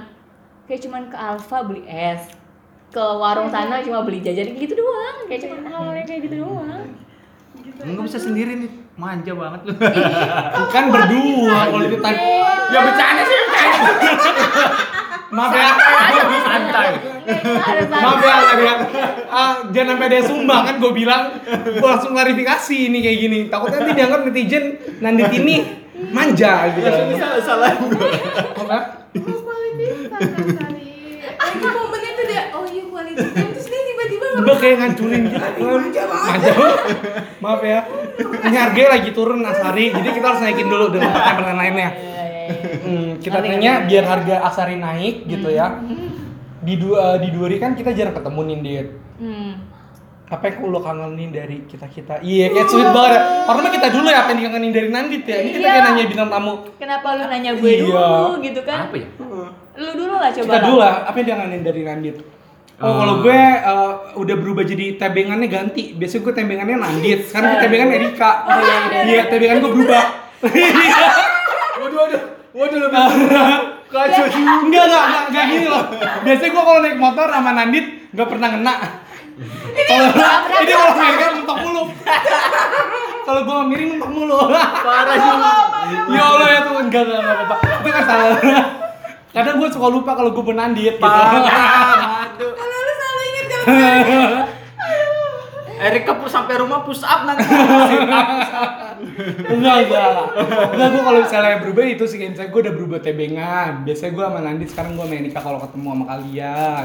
kayak 0.64 0.80
cuman 0.88 1.02
ke 1.10 1.16
Alfa 1.18 1.58
beli 1.66 1.82
es 1.84 2.41
ke 2.92 3.04
warung 3.16 3.48
sana 3.48 3.80
cuma 3.80 4.04
beli 4.04 4.20
jajan 4.20 4.52
gitu 4.52 4.76
doang. 4.76 5.24
Kayak 5.26 5.48
cuman 5.48 5.64
hal 5.72 5.84
yang 5.96 6.06
kayak 6.06 6.20
gitu 6.28 6.36
doang. 6.44 6.92
Enggak 7.82 8.04
bisa 8.06 8.18
sendiri 8.20 8.52
nih. 8.60 8.70
Manja 8.92 9.32
banget 9.32 9.60
lu. 9.64 9.72
kan 10.76 10.84
berdua 10.92 11.58
kalau 11.72 11.84
itu 11.88 11.96
tadi 11.96 12.28
ya 12.68 12.78
bercanda 12.84 13.22
sih 13.24 13.36
bercanda. 13.40 13.80
maaf 15.36 15.52
ya. 15.56 15.70
Santai. 16.44 16.88
maaf 17.88 18.20
ya. 18.20 18.36
tadi 18.52 18.62
ya 18.68 18.74
Ah, 19.32 19.52
jangan 19.72 19.96
sampai 19.96 20.06
ada 20.12 20.16
yang 20.20 20.28
sumbang 20.28 20.62
kan 20.68 20.74
gue 20.76 20.92
bilang 20.92 21.22
gue 21.64 21.88
langsung 21.88 22.12
klarifikasi 22.12 22.76
ini 22.92 23.00
kayak 23.00 23.18
gini. 23.24 23.38
Takutnya 23.48 23.80
nanti 23.80 23.92
dianggap 23.96 24.20
netizen 24.28 24.64
nandit 25.00 25.32
ini 25.32 25.54
manja 26.12 26.68
gitu. 26.76 26.88
Salah 27.16 27.40
salah. 27.40 27.72
Gua. 27.80 27.96
apa 28.60 28.78
Oh, 29.12 29.40
quality 29.40 29.84
time 30.08 30.56
kali. 30.60 30.88
Lagi 31.36 31.58
momennya 31.64 32.10
tuh 32.16 32.24
dia, 32.28 32.42
iya 33.14 33.46
terus 33.52 33.66
dia 33.68 33.82
tiba-tiba 33.84 34.26
Udah 34.42 34.56
kayak 34.56 34.76
ngancurin 34.80 35.20
gitu 35.28 35.38
kan. 35.38 35.52
Manja 35.60 36.02
banget. 36.08 36.40
Maaf 37.44 37.60
ya. 37.60 37.80
Ini 38.48 38.56
harganya 38.56 38.90
lagi 38.96 39.10
turun 39.12 39.40
Asari, 39.44 39.92
jadi 39.92 40.08
kita 40.08 40.26
harus 40.26 40.40
naikin 40.40 40.68
dulu 40.68 40.86
dengan 40.88 41.12
pertanyaan 41.12 41.58
lainnya. 41.58 41.90
Hmm, 42.82 43.10
kita 43.22 43.38
tanya 43.38 43.72
biar 43.86 44.04
harga 44.04 44.34
Asari 44.48 44.76
naik 44.76 45.28
gitu 45.28 45.48
ya. 45.52 45.78
Di 46.62 46.74
dua 46.78 47.18
di 47.18 47.28
Duri 47.34 47.58
kan 47.58 47.74
kita 47.74 47.90
jarang 47.90 48.14
ketemu 48.14 48.40
nih, 48.46 48.86
hmm. 49.18 49.52
Apa 50.32 50.48
yang 50.48 50.72
lo 50.72 50.80
kangenin 50.80 51.28
dari 51.28 51.68
kita-kita? 51.68 52.24
Iya, 52.24 52.48
kayak 52.56 52.68
sweet 52.72 52.88
banget. 52.88 53.20
ya. 53.20 53.22
Karena 53.52 53.68
kita 53.68 53.86
dulu 53.92 54.06
ya 54.08 54.18
apa 54.24 54.28
yang 54.32 54.38
dikangenin 54.40 54.72
dari 54.72 54.88
Nandit 54.88 55.24
ya. 55.28 55.36
Ini 55.44 55.50
kita 55.52 55.60
Iya. 55.60 55.72
kayak 55.76 55.84
nanya 55.92 56.04
bintang 56.08 56.30
tamu. 56.32 56.54
kenapa 56.80 57.06
lu 57.20 57.24
nanya 57.28 57.50
gue 57.52 57.68
Iya. 57.68 57.82
dulu 57.84 58.28
gitu 58.40 58.60
kan 58.64 58.78
Apa 58.88 58.96
ya? 58.96 59.08
lu 59.76 59.90
dulu 59.92 60.14
lah 60.16 60.30
coba 60.32 60.44
Kita 60.48 60.58
dulu 60.64 60.76
lah, 60.80 60.94
apa 61.04 61.16
yang 61.20 61.26
dikangenin 61.28 61.62
dari 61.64 61.80
Nandit? 61.84 62.16
Oh, 62.82 62.90
Eh. 62.90 62.96
kalau 62.98 63.14
gue 63.22 63.40
eh, 63.62 63.92
udah 64.18 64.36
berubah 64.42 64.64
jadi 64.66 64.98
tebengannya 64.98 65.46
ganti. 65.46 65.94
Biasanya 65.94 66.22
gue 66.26 66.34
tebengannya 66.34 66.76
Nandit, 66.82 67.30
sekarang 67.30 67.54
gue 67.54 67.60
tebengan 67.62 67.88
Erika. 67.94 68.30
Iya, 69.06 69.22
tebengan 69.30 69.56
gue 69.62 69.70
berubah. 69.70 70.04
Waduh 71.82 71.98
waduh. 72.02 72.22
Waduh 72.52 72.78
lebih 72.82 73.02
Kacau 73.92 74.24
sih. 74.32 74.40
Enggak, 74.42 74.84
enggak, 74.88 75.04
enggak, 75.04 75.24
enggak 75.28 75.44
gini 75.52 75.66
loh. 75.68 75.84
Biasanya 76.24 76.50
gue 76.50 76.62
kalau 76.64 76.80
naik 76.80 76.96
motor 76.98 77.26
sama 77.30 77.50
Nandit 77.54 77.86
nggak 78.10 78.28
pernah 78.28 78.48
kena. 78.50 78.74
Kalau 79.88 80.08
ini 80.60 80.72
kalau 80.72 80.94
miring 80.96 81.32
mentok 81.38 81.58
mulu. 81.62 81.82
Kalau 83.22 83.40
gue 83.46 83.56
miring 83.68 83.88
mentok 83.96 84.10
mulu. 84.10 84.38
parah 84.82 85.16
sih. 85.16 85.32
Ya 86.12 86.22
Allah 86.24 86.48
ya 86.50 86.60
tuh 86.64 86.72
enggak 86.80 87.02
enggak 87.04 87.20
enggak 87.20 87.38
apa. 87.46 87.56
Itu 87.62 87.88
kan 87.92 88.02
salah. 88.08 88.81
Kadang 89.32 89.56
gue 89.56 89.68
suka 89.72 89.88
lupa 89.88 90.12
kalau 90.12 90.30
gue 90.36 90.44
benandit 90.44 90.96
gitu. 90.96 91.04
Parah. 91.04 92.28
Aduh. 92.36 92.52
kalau 92.52 92.76
lu 92.76 92.92
selalu 92.92 93.20
inget 93.28 93.46
kalau 93.48 93.64
Erika 95.82 96.14
pun 96.14 96.30
sampai 96.30 96.54
rumah 96.62 96.86
push 96.86 97.02
up 97.02 97.26
nanti. 97.26 97.42
Enggak 99.50 99.76
enggak 99.90 100.08
enggak 100.72 100.88
gue 100.94 101.02
kalau 101.02 101.18
misalnya 101.26 101.58
berubah 101.58 101.84
itu 101.84 102.04
sih 102.06 102.16
kayak 102.22 102.38
misalnya 102.38 102.50
gue 102.54 102.60
udah 102.62 102.74
berubah 102.78 102.98
tebengan 103.02 103.82
biasanya 103.82 104.12
gue 104.14 104.24
sama 104.24 104.40
Nandit 104.40 104.68
sekarang 104.70 104.94
gue 104.94 105.04
sama 105.04 105.20
Nika 105.20 105.40
kalau 105.42 105.58
ketemu 105.58 105.86
sama 105.90 106.04
kalian 106.06 106.84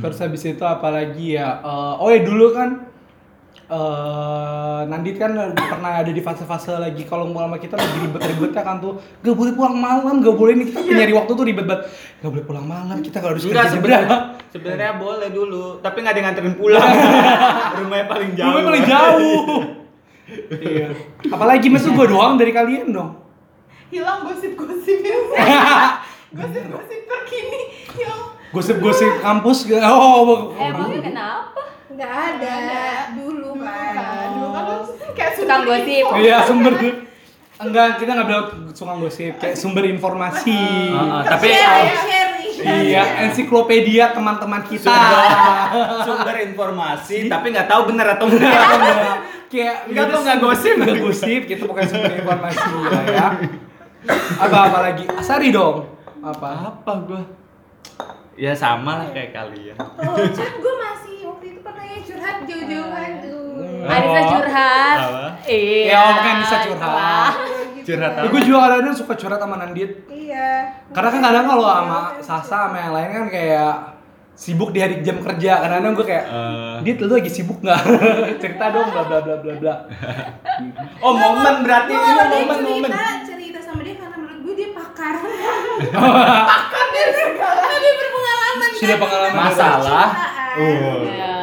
terus 0.00 0.18
habis 0.22 0.42
itu 0.46 0.64
apalagi 0.64 1.36
ya 1.36 1.60
eh, 1.60 1.94
oh 1.98 2.08
ya 2.08 2.20
dulu 2.22 2.46
kan 2.54 2.91
eh 3.72 4.80
Nandit 4.82 5.16
kan 5.16 5.32
pernah 5.56 6.04
ada 6.04 6.12
di 6.12 6.20
fase-fase 6.20 6.76
lagi 6.76 7.08
kalau 7.08 7.32
mau 7.32 7.40
sama 7.48 7.56
kita 7.56 7.80
lagi 7.80 7.96
ribet-ribetnya 8.04 8.60
kan 8.60 8.76
tuh 8.84 9.00
gak 9.24 9.32
boleh 9.32 9.52
pulang 9.56 9.80
malam 9.80 10.20
gak 10.20 10.36
boleh 10.36 10.52
nih 10.60 10.66
kita 10.68 10.92
nyari 10.92 11.14
waktu 11.16 11.32
tuh 11.32 11.44
ribet 11.48 11.64
banget 11.64 11.88
gak 12.20 12.30
boleh 12.36 12.44
pulang 12.44 12.66
malam 12.68 13.00
kita 13.00 13.24
kalau 13.24 13.32
harus 13.32 13.48
Enggak 13.48 13.72
kerja 13.72 13.74
sebenarnya 13.80 14.18
sebenarnya 14.52 14.92
boleh 15.00 15.28
dulu, 15.32 15.80
tapi 15.80 16.04
nggak 16.04 16.12
ada 16.12 16.18
yang 16.20 16.26
nganterin 16.28 16.54
pulang. 16.60 16.84
Rumahnya 17.80 18.04
paling 18.04 18.30
jauh. 18.36 18.48
Rumahnya 18.52 18.68
paling 18.68 18.84
jauh 18.84 19.40
iya 20.62 20.88
apalagi 21.28 21.66
mas 21.68 21.84
gue 21.84 22.06
doang 22.06 22.38
dari 22.38 22.52
kalian 22.54 22.94
dong 22.94 23.20
Hilang 23.92 24.24
gosip-gosip 24.24 25.04
yang 25.04 25.24
gosip-gosip 26.40 27.00
terkini. 27.04 27.60
Hilang. 27.92 28.40
Gosip-gosip 28.52 29.12
kampus 29.18 29.64
gak 29.64 29.80
oh 29.82 30.52
emangnya 30.54 31.00
kenapa 31.02 31.60
nggak 31.92 32.12
ada 32.12 32.56
dulu 33.14 33.52
Kan, 33.62 34.28
dulu 34.32 34.48
kan 34.50 34.64
kayak 35.12 35.32
Tukang 35.36 35.60
sumber 35.60 35.76
gosip. 35.78 36.04
Iya 36.18 36.36
sumber 36.44 36.72
enggak 37.62 37.88
kita 37.94 38.10
nggak 38.10 38.26
bilang 38.26 38.46
suka 38.72 38.92
gosip 38.98 39.32
kayak 39.38 39.54
sumber 39.54 39.84
informasi. 39.86 40.60
Heeh, 40.90 41.22
tapi 41.24 41.46
sharing 41.52 42.00
sharing 42.02 42.40
Iya, 42.62 43.02
ensiklopedia 43.26 44.12
teman-teman 44.12 44.62
kita. 44.66 44.92
sumber 46.04 46.36
informasi, 46.42 47.26
tapi 47.26 47.50
nggak 47.50 47.66
tahu 47.66 47.90
benar 47.90 48.14
atau 48.14 48.26
enggak. 48.28 49.18
kayak 49.48 49.76
Enggak 49.88 50.04
tuh 50.08 50.20
nggak 50.22 50.38
gosip. 50.40 50.74
nggak 50.78 50.98
gosip 51.00 51.40
gitu 51.44 51.62
pokoknya 51.64 51.88
sumber 51.90 52.12
informasi 52.18 52.66
lah 52.88 53.04
ya. 53.08 53.26
Apa 54.40 54.58
apa 54.68 54.78
lagi? 54.80 55.04
Asari 55.12 55.48
dong. 55.50 55.86
Apa? 56.22 56.72
Apa 56.72 56.92
gua? 57.04 57.22
Ya 58.34 58.52
sama 58.52 58.96
lah 58.96 59.08
kayak 59.10 59.30
kalian. 59.30 59.76
oh 59.76 60.16
kan 60.16 60.52
gue 60.54 60.74
masih 60.80 61.16
waktu 61.26 61.46
itu 61.48 61.60
pernah 61.60 61.84
ya 61.84 61.98
curhat 62.00 62.36
jauh-jauhan 62.42 63.10
tuh 63.20 63.40
Anissa 63.84 64.22
curhat 64.26 64.96
Apa? 64.98 65.26
iya 65.44 65.80
Ya, 65.86 65.98
oh, 66.00 66.12
kan 66.16 66.34
Anissa 66.34 66.56
curhat. 66.62 66.72
itulah. 66.72 67.28
Lagi 67.34 67.80
Curhat 67.82 68.12
Ya, 68.14 68.22
gue 68.24 68.40
juga 68.42 68.58
kadang-kadang 68.62 68.94
suka 68.94 69.12
curhat 69.14 69.38
sama 69.38 69.56
Nandit. 69.56 69.90
Iya. 70.06 70.48
Karena 70.90 71.08
kan 71.10 71.20
kadang 71.20 71.44
kalau 71.46 71.66
sama 71.66 71.98
Sasa 72.18 72.56
sama 72.62 72.76
yang 72.78 72.92
lain 72.92 73.10
kan 73.12 73.24
kayak 73.28 73.74
sibuk 74.32 74.70
di 74.70 74.80
hari 74.80 74.96
jam 75.00 75.18
kerja. 75.18 75.52
Kadang-kadang 75.60 75.92
gue 75.92 76.06
kayak, 76.06 76.24
Eh. 76.24 76.76
Dit 76.84 76.98
lu 76.98 77.10
lagi 77.10 77.28
sibuk 77.28 77.58
nggak? 77.58 77.80
Cerita 78.42 78.64
dong 78.70 78.88
bla 78.88 79.02
bla 79.02 79.18
bla 79.20 79.36
bla 79.36 79.54
bla. 79.56 79.74
Oh 81.00 81.12
momen 81.12 81.54
berarti 81.60 81.92
ini 81.92 82.00
kalau 82.08 82.24
dia 82.24 82.38
momen-momen. 82.40 82.88
cerita, 82.88 83.10
cerita 83.26 83.58
sama 83.60 83.80
dia 83.82 83.94
karena 83.94 84.16
menurut 84.16 84.41
gue 84.52 84.60
dia 84.60 84.70
pakar. 84.76 85.16
pakar 86.52 86.84
dia 86.92 87.04
karena 87.40 87.76
dia 87.80 87.92
berpengalaman. 87.96 88.68
Sudah 88.76 88.96
kan, 88.96 89.02
pengalaman. 89.08 89.40
Masalah. 89.40 90.08
percintaan. 90.12 90.60
Uh. 90.60 91.00
Ya. 91.08 91.36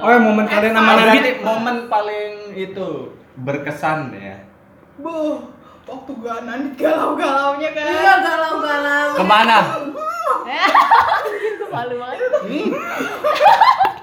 Oh 0.00 0.08
ya 0.08 0.16
momen 0.16 0.48
kalian 0.48 0.72
sama 0.72 0.88
Oh, 0.88 0.96
berarti 0.96 1.30
momen 1.44 1.76
paling 1.92 2.56
itu 2.56 2.88
berkesan 3.44 4.16
ya. 4.16 4.40
Bu, 4.96 5.44
waktu 5.84 6.12
gua 6.16 6.40
nandit 6.48 6.80
galau-galaunya 6.80 7.70
kan. 7.76 7.84
Iya 7.84 8.14
galau-galau. 8.24 9.08
Ke 9.20 9.24
mana? 9.28 9.58
Gue 9.92 10.08
malu 11.76 11.94
banget. 12.00 12.32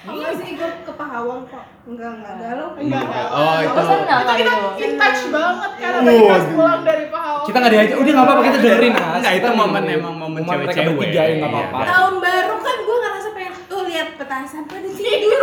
Enggak 0.00 0.32
sih 0.34 0.48
gue 0.52 0.70
ke 0.80 0.92
Pahawang 0.92 1.44
kok. 1.44 1.64
Enggak 1.84 2.10
enggak 2.14 2.34
galau. 2.36 2.68
Enggak, 2.74 3.02
enggak. 3.02 3.26
Oh, 3.30 3.56
itu. 3.58 3.80
Itu 3.80 4.32
kita 4.32 4.52
in 4.78 4.92
touch 4.96 5.20
banget 5.28 5.70
karena 5.76 5.98
tadi 6.00 6.20
pas 6.24 6.44
pulang 6.50 6.80
dari 6.82 7.04
Pahawang. 7.06 7.44
Kita 7.44 7.56
nggak 7.58 7.72
diajak, 7.74 7.96
udah 7.96 8.10
nggak 8.10 8.26
apa-apa 8.26 8.42
kita 8.42 8.58
dengerin 8.58 8.92
Nas. 8.92 9.04
Enggak, 9.14 9.32
itu 9.32 9.40
Kita 9.42 9.50
momen 9.54 9.82
emang 9.86 10.14
momen 10.16 10.40
cewek-cewek. 10.42 10.94
bertiga 10.94 11.20
ya 11.20 11.34
nggak 11.34 11.50
Iya. 11.50 11.60
apa-apa. 11.62 11.78
Tahun 11.86 12.14
baru 12.18 12.54
kan 12.58 12.76
gue 12.80 12.96
ngerasa 12.98 13.28
pengen 13.30 13.54
tuh 13.66 13.82
lihat 13.84 14.08
petasan 14.16 14.62
pada 14.64 14.88
tidur. 14.90 15.42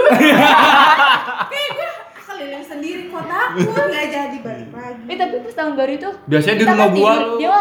Kayak 1.51 1.69
gue 1.71 1.89
keliling 2.27 2.61
sendiri 2.61 3.01
kok 3.07 3.23
takut 3.23 3.85
nggak 3.87 4.05
jadi 4.07 4.37
balik 4.39 4.69
lagi. 4.71 5.01
Eh 5.05 5.15
tapi 5.15 5.35
pas 5.39 5.53
tahun 5.55 5.73
baru 5.73 5.91
itu 5.95 6.09
Biasanya 6.25 6.55
di 6.55 6.59
kita 6.59 6.71
rumah 6.71 6.85
kan 6.85 6.93
gua. 6.93 7.13
Dia 7.35 7.55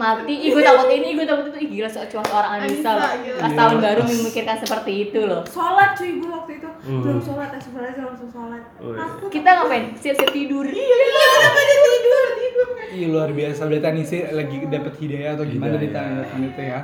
mati, 0.00 0.32
ih 0.32 0.50
gue 0.56 0.64
takut 0.64 0.88
ini, 0.88 1.08
gue 1.12 1.26
takut 1.28 1.52
itu. 1.52 1.58
Ih 1.60 1.68
gila 1.76 1.88
so, 1.92 2.00
cuma 2.08 2.24
seorang 2.24 2.50
Anissa 2.56 2.72
Anissa, 2.72 2.90
loh. 2.96 3.10
gila. 3.20 3.36
Pas 3.44 3.52
tahun 3.52 3.76
baru 3.84 4.00
memikirkan 4.08 4.56
seperti 4.56 4.92
itu 5.04 5.20
loh. 5.28 5.42
Sholat 5.44 5.90
cuy 5.92 6.10
gue 6.16 6.30
waktu 6.32 6.52
itu 6.56 6.68
belum 6.80 7.20
sholat 7.20 7.50
astagfirullahaladzim 7.52 8.04
langsung 8.08 8.30
sholat. 8.32 8.62
Takut. 8.80 9.28
Kita 9.28 9.48
ngapain? 9.60 9.84
Siap-siap 10.00 10.30
tidur. 10.32 10.64
Iya 10.64 10.96
kenapa 11.04 11.60
dia 11.60 11.76
tidur 11.84 12.26
tidur. 12.40 12.68
Ih 12.90 13.06
luar 13.12 13.30
biasa 13.36 13.60
berarti 13.68 13.86
Anissa 13.92 14.18
lagi 14.32 14.56
dapat 14.64 14.92
hidayah 14.96 15.30
atau 15.36 15.44
gimana 15.44 15.76
di 15.76 15.88
tangan 15.92 16.40
itu 16.40 16.62
ya. 16.64 16.80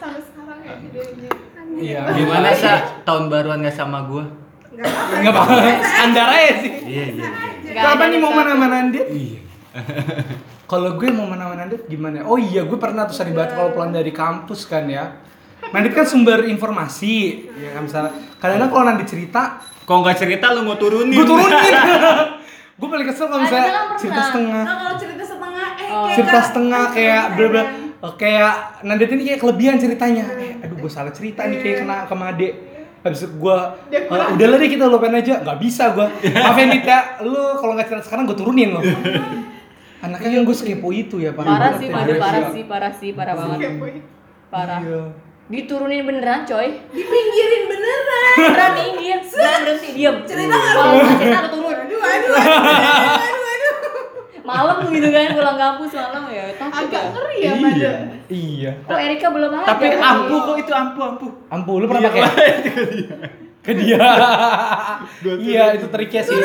sampai 0.00 0.22
sekarang 0.24 0.58
ya 0.64 0.72
videonya. 0.80 1.30
Iya. 1.70 2.00
Gimana 2.16 2.48
sih 2.56 2.72
tahun 3.04 3.24
baruan 3.28 3.62
gak 3.62 3.76
sama 3.76 4.08
gua? 4.08 4.24
Enggak 4.72 5.32
apa-apa. 5.36 5.60
Standar 5.84 6.28
aja 6.32 6.52
sih. 6.64 6.72
Iya, 6.88 7.04
iya. 7.14 7.28
Ada 7.84 8.04
nih 8.10 8.18
momen 8.18 8.46
sama 8.48 8.66
Nandit? 8.66 9.06
Iya. 9.12 9.38
Kalau 10.70 10.94
gue 10.94 11.10
momen 11.10 11.34
sama 11.34 11.54
Nandit 11.56 11.82
gimana? 11.84 12.22
Oh 12.22 12.38
iya, 12.38 12.62
gue 12.62 12.78
pernah 12.78 13.02
tuh 13.02 13.16
sering 13.16 13.34
banget 13.34 13.58
kalau 13.58 13.74
pulang 13.74 13.90
dari 13.90 14.14
kampus 14.14 14.64
kan 14.64 14.86
ya. 14.86 15.18
Nandit 15.68 15.90
kan 15.90 16.06
sumber 16.06 16.46
informasi, 16.46 17.14
ya 17.52 17.74
kan 17.74 17.82
misalnya. 17.84 18.14
Kadang-kadang 18.38 18.70
kalau 18.70 18.84
Nandit 18.86 19.08
cerita, 19.08 19.58
Kok 19.82 19.96
nggak 20.00 20.16
cerita 20.16 20.54
lu 20.54 20.62
mau 20.62 20.78
turunin? 20.78 21.10
gue 21.10 21.26
turunin. 21.26 21.74
gue 22.78 22.88
paling 22.88 23.02
kesel 23.04 23.26
kalau 23.26 23.42
misalnya 23.42 23.70
cerita 23.98 24.22
setengah. 24.24 24.62
Nah, 24.62 24.76
kalau 24.78 24.94
cerita 24.96 25.24
setengah 25.26 25.66
eh 25.74 25.88
Oh. 25.90 26.06
kayak 26.06 26.14
cerita 26.14 26.38
setengah 26.40 26.82
kayak 26.88 27.22
cerita 27.24 27.34
bla 27.34 27.46
bla 27.48 27.62
kan. 27.62 27.74
oh, 28.00 28.12
kayak 28.14 28.52
Nandit 28.80 29.10
ini 29.10 29.22
kayak 29.26 29.40
kelebihan 29.42 29.76
ceritanya 29.76 30.24
eh, 30.32 30.62
aduh 30.62 30.76
gue 30.78 30.88
salah 30.88 31.10
cerita 31.10 31.44
nih 31.44 31.58
kayak 31.58 31.76
kena 31.82 31.96
ke 32.06 32.14
Made 32.14 32.48
habis 33.00 33.18
itu 33.18 33.34
gue 33.34 33.56
kurang. 34.06 34.28
udah 34.32 34.46
lah 34.46 34.56
deh 34.56 34.70
kita 34.70 34.84
lupain 34.86 35.10
aja 35.10 35.34
nggak 35.40 35.58
bisa 35.58 35.90
gue 35.90 36.06
maaf 36.38 36.54
ya 36.54 36.64
Nit 36.64 36.84
ya 36.84 36.98
lu 37.20 37.34
kalau 37.58 37.72
nggak 37.74 37.90
cerita 37.90 38.04
sekarang 38.06 38.24
gue 38.24 38.36
turunin 38.38 38.70
lo 38.70 38.80
anaknya 40.00 40.28
kan 40.32 40.42
gue 40.48 40.56
sekepo 40.56 40.88
itu 40.90 41.16
ya 41.20 41.30
Parah 41.36 41.76
banget 41.76 41.80
sih, 41.80 41.86
ya. 41.88 41.94
Made 41.94 42.14
parah 42.16 42.44
sih, 42.50 42.62
parah 42.64 42.92
sih, 42.92 43.10
parah 43.12 43.34
banget. 43.36 43.70
Parah. 44.48 44.80
Iya. 44.80 45.02
Diturunin 45.50 46.02
beneran 46.06 46.46
coy. 46.46 46.68
dipinggirin 46.88 47.62
beneran. 47.68 48.34
Beneran 48.38 48.70
minggir, 48.78 49.18
beneran 49.28 49.60
berhenti, 49.66 49.88
diam. 49.98 50.16
Cerita 50.24 50.54
nggak 50.56 50.72
Kalau 50.72 50.94
cerita 51.20 51.38
aku 51.42 51.48
turun. 51.52 51.76
Aduh 51.76 52.00
aduh 52.00 52.32
aduh 52.38 53.44
aduh. 53.44 53.74
Malam 54.40 54.76
gitu 54.90 55.08
kan, 55.12 55.30
pulang 55.36 55.58
kampus 55.58 55.90
malam 55.94 56.22
ya. 56.32 56.44
Takut 56.56 56.86
Agak 56.88 57.02
ya. 57.02 57.10
ngeri 57.12 57.36
ya 57.38 57.52
pada. 57.60 57.92
iya 58.30 58.70
Kok 58.82 58.98
Erika 58.98 59.26
belum 59.30 59.50
ada? 59.52 59.66
Tapi 59.74 59.84
ampuh 59.94 60.38
kok 60.42 60.56
itu 60.58 60.72
ampuh 60.72 61.02
ampuh. 61.06 61.30
ampuh 61.50 61.74
lu 61.82 61.86
pernah 61.86 62.02
pakai 62.08 62.22
ke 63.60 63.76
dia 63.76 64.00
iya 65.36 65.76
itu 65.76 65.86
triknya 65.92 66.22
sih 66.24 66.32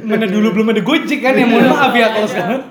mana 0.00 0.24
dulu 0.24 0.56
belum 0.56 0.72
ada 0.72 0.82
gojek 0.82 1.20
kan 1.20 1.36
ya 1.36 1.44
mohon 1.44 1.68
maaf 1.68 1.92
ya 1.92 2.08
kalau 2.12 2.28
sekarang 2.28 2.62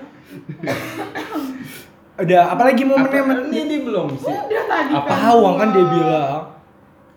udah 2.20 2.42
apalagi 2.52 2.84
momennya 2.84 3.22
Apa? 3.24 3.34
Ini, 3.48 3.58
ini 3.64 3.78
belum 3.88 4.08
sih. 4.20 4.28
Udah 4.28 4.64
tadi 4.68 4.92
Apa? 4.92 5.08
kan. 5.08 5.12
Pahawang 5.16 5.56
kan 5.56 5.68
dia 5.72 5.86
bilang 5.88 6.42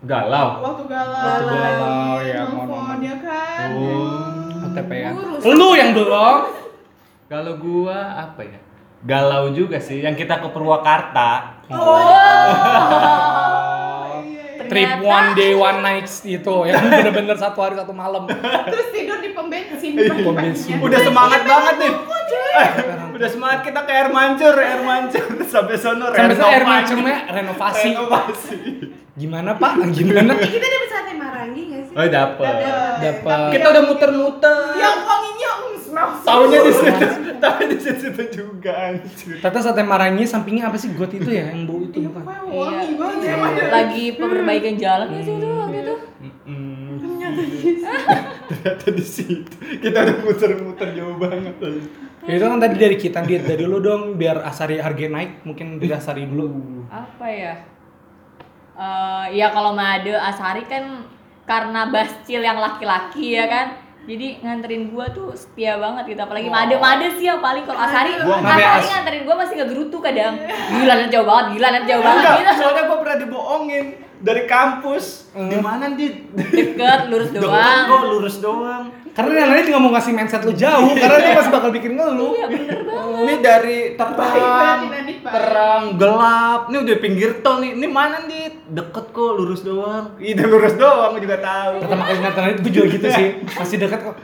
Galau. 0.03 0.47
Waktu 0.59 0.83
galau. 0.83 1.23
Waktu 1.23 1.45
galau, 1.47 2.15
ya, 2.27 2.41
mohon-mohon. 2.51 2.99
ya 2.99 3.15
kan. 3.23 3.67
Oh. 3.71 4.67
OTP 4.67 4.91
ya 4.91 5.09
Urus. 5.15 5.41
lu 5.47 5.69
yang 5.75 5.95
belum 5.95 6.39
Kalau 7.31 7.53
gua 7.55 7.99
apa 8.19 8.43
ya? 8.43 8.59
Galau 9.03 9.51
juga 9.55 9.79
sih. 9.79 10.03
Yang 10.03 10.27
kita 10.27 10.43
ke 10.43 10.47
Purwakarta. 10.51 11.63
Iya, 11.67 11.75
iya. 12.03 13.62
Trip 14.65 14.89
Ternyata- 14.93 15.05
one 15.05 15.29
day 15.33 15.51
one 15.51 15.79
night 15.79 16.07
itu 16.21 16.55
yang 16.63 16.81
bener-bener 16.93 17.35
satu 17.35 17.59
hari 17.59 17.75
satu 17.75 17.91
malam 17.91 18.25
Terus 18.25 18.87
tidur 18.89 19.17
di 19.17 19.29
pom 19.29 19.47
bensin. 19.47 19.93
Pom 20.19 20.33
bensin. 20.33 20.77
Udah 20.77 20.99
semangat 20.99 21.41
banget 21.43 21.75
nih. 21.79 21.93
Udah 23.13 23.29
semangat 23.29 23.59
kita 23.61 23.79
ke 23.81 23.91
air 23.91 24.09
mancur, 24.09 24.55
air 24.55 24.81
mancur 24.81 25.25
sampai 25.53 25.75
sono 25.75 26.09
sampai 26.09 26.33
saya 26.33 26.49
air 26.49 26.61
renovasi. 26.61 26.65
mancurnya 26.65 27.17
renovasi 27.27 27.87
Renovasi. 27.87 28.57
gimana 29.13 29.53
pak 29.53 29.73
gimana 29.93 30.33
Kita 30.35 30.65
dapat 30.65 30.89
sate 30.89 31.13
marangi 31.13 31.61
nggak 31.67 31.81
sih? 31.83 31.93
Oh, 31.93 32.07
dapet. 32.07 32.53
dapat 32.99 33.37
Kita 33.53 33.67
udah 33.69 33.83
muter-muter. 33.85 34.57
Yang 34.73 34.97
wanginya 35.03 35.51
mm, 35.53 35.75
so 35.77 35.93
Tahunya 36.25 36.59
di 36.59 36.73
situ, 36.73 37.05
tahunya 37.37 37.65
di 37.69 37.77
situ 37.77 38.21
juga 38.33 38.71
anjir. 38.73 39.37
Tata 39.37 39.59
sate 39.61 39.83
marangi 39.83 40.25
sampingnya 40.25 40.65
apa 40.65 40.75
sih 40.75 40.89
got 40.91 41.11
itu 41.11 41.29
ya 41.29 41.53
yang 41.53 41.69
bau 41.69 41.77
itu 41.79 41.93
Iya, 41.95 42.09
bukan 42.09 42.23
Iya. 42.71 42.81
ya. 43.23 43.35
Pada. 43.39 43.61
Lagi 43.71 44.05
perbaikan 44.15 44.75
jalan 44.79 45.07
nggak 45.11 45.23
sih 45.23 45.33
itu 45.35 45.47
waktu 45.47 45.77
itu? 45.83 45.95
Ternyata 48.49 48.87
di 48.91 49.05
situ. 49.05 49.53
Kita 49.81 49.97
udah 50.03 50.17
muter-muter 50.23 50.87
jauh 50.93 51.15
banget. 51.17 51.55
Ya, 52.23 52.39
itu 52.39 52.45
kan 52.47 52.59
tadi 52.63 52.75
dari 52.79 52.95
kita 52.95 53.19
diet 53.27 53.43
dari 53.43 53.67
lu 53.67 53.83
dong 53.83 54.15
biar 54.15 54.47
asari 54.47 54.79
harga 54.79 55.11
naik 55.11 55.43
mungkin 55.43 55.75
dari 55.75 55.91
asari 55.91 56.23
dulu 56.23 56.87
Apa 56.87 57.27
ya? 57.27 57.55
Eh 58.79 59.25
ya 59.35 59.51
kalau 59.51 59.75
Made 59.75 60.15
Asari 60.15 60.63
kan 60.65 61.03
karena 61.43 61.91
Bascil 61.91 62.39
yang 62.39 62.57
laki-laki 62.63 63.35
ya 63.35 63.45
kan. 63.51 63.67
Jadi 64.03 64.27
nganterin 64.43 64.91
gua 64.91 65.07
tuh 65.15 65.31
setia 65.31 65.79
banget 65.79 66.11
gitu 66.11 66.21
apalagi 66.27 66.51
Made 66.51 66.75
Made 66.75 67.07
sih 67.15 67.23
yang 67.31 67.39
paling 67.39 67.63
kalau 67.63 67.79
Asari 67.79 68.19
Gua 68.19 68.35
Asari 68.43 68.59
beas. 68.59 68.83
nganterin 68.91 69.21
gua 69.23 69.35
masih 69.39 69.55
ngegerutu 69.63 69.97
kadang. 70.03 70.35
Gila 70.75 70.93
net 70.99 71.07
jauh 71.07 71.23
banget, 71.23 71.45
gila 71.55 71.67
net 71.71 71.85
jauh 71.87 72.03
banget 72.03 72.23
gitu. 72.43 72.51
soalnya 72.59 72.83
gua 72.91 72.97
pernah 72.99 73.17
dibohongin 73.23 73.85
dari 74.19 74.43
kampus. 74.43 75.31
Di 75.31 75.57
mana 75.63 75.95
di 75.95 76.07
Deket 76.35 77.07
lurus 77.07 77.31
doang. 77.31 77.85
kok 77.87 78.03
lurus 78.11 78.35
doang. 78.43 78.83
Karena 79.13 79.45
yang 79.45 79.51
lain 79.53 79.63
juga 79.69 79.79
mau 79.79 79.91
ngasih 79.93 80.11
mindset 80.17 80.41
lu 80.41 80.53
jauh 80.57 80.89
karena 80.97 81.17
dia 81.21 81.33
pasti 81.37 81.51
bakal 81.53 81.69
bikin 81.69 81.93
ngeluh 81.93 82.33
Iya 82.33 82.47
bener 82.49 82.79
banget. 82.81 83.21
Ini 83.23 83.35
dari 83.45 83.79
terang, 83.93 84.81
terang, 85.21 85.83
gelap. 86.01 86.61
Ini 86.73 86.77
udah 86.81 86.97
pinggir 86.97 87.29
tol 87.45 87.61
nih. 87.61 87.77
Ini 87.77 87.87
mana 87.87 88.25
nih? 88.25 88.73
Deket 88.73 89.05
kok, 89.13 89.31
lurus 89.37 89.61
doang. 89.61 90.17
Iya, 90.17 90.43
lurus 90.49 90.75
doang, 90.75 91.13
juga 91.21 91.37
tahu. 91.37 91.73
pertama 91.85 92.03
kali 92.09 92.17
ngeliat 92.19 92.57
itu 92.59 92.69
juga 92.73 92.85
gitu 92.89 93.07
sih 93.13 93.27
masih 93.53 93.77
dekat 93.85 94.01
kok 94.01 94.15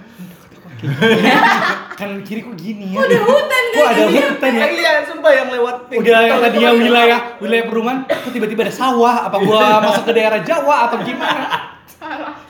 kan 2.00 2.10
kiri 2.24 2.40
kok 2.40 2.56
gini 2.56 2.96
ya 2.96 3.04
Udah 3.04 3.22
hutan 3.28 3.64
kok 3.76 3.84
kan? 3.84 3.92
ada 3.92 4.04
hutan 4.08 4.52
ya 4.56 4.66
iya, 4.72 4.92
sumpah 5.04 5.32
yang 5.36 5.48
lewat 5.52 5.76
udah 5.92 6.20
yang 6.24 6.40
itu 6.40 6.88
wilayah 6.88 7.20
wilayah 7.44 7.66
perumahan 7.68 8.08
kok 8.08 8.32
tiba-tiba 8.32 8.64
ada 8.64 8.74
sawah 8.74 9.28
apa 9.28 9.38
gua 9.44 9.64
masuk 9.84 10.08
ke 10.08 10.14
daerah 10.16 10.40
Jawa 10.40 10.88
atau 10.88 11.04
gimana 11.04 11.69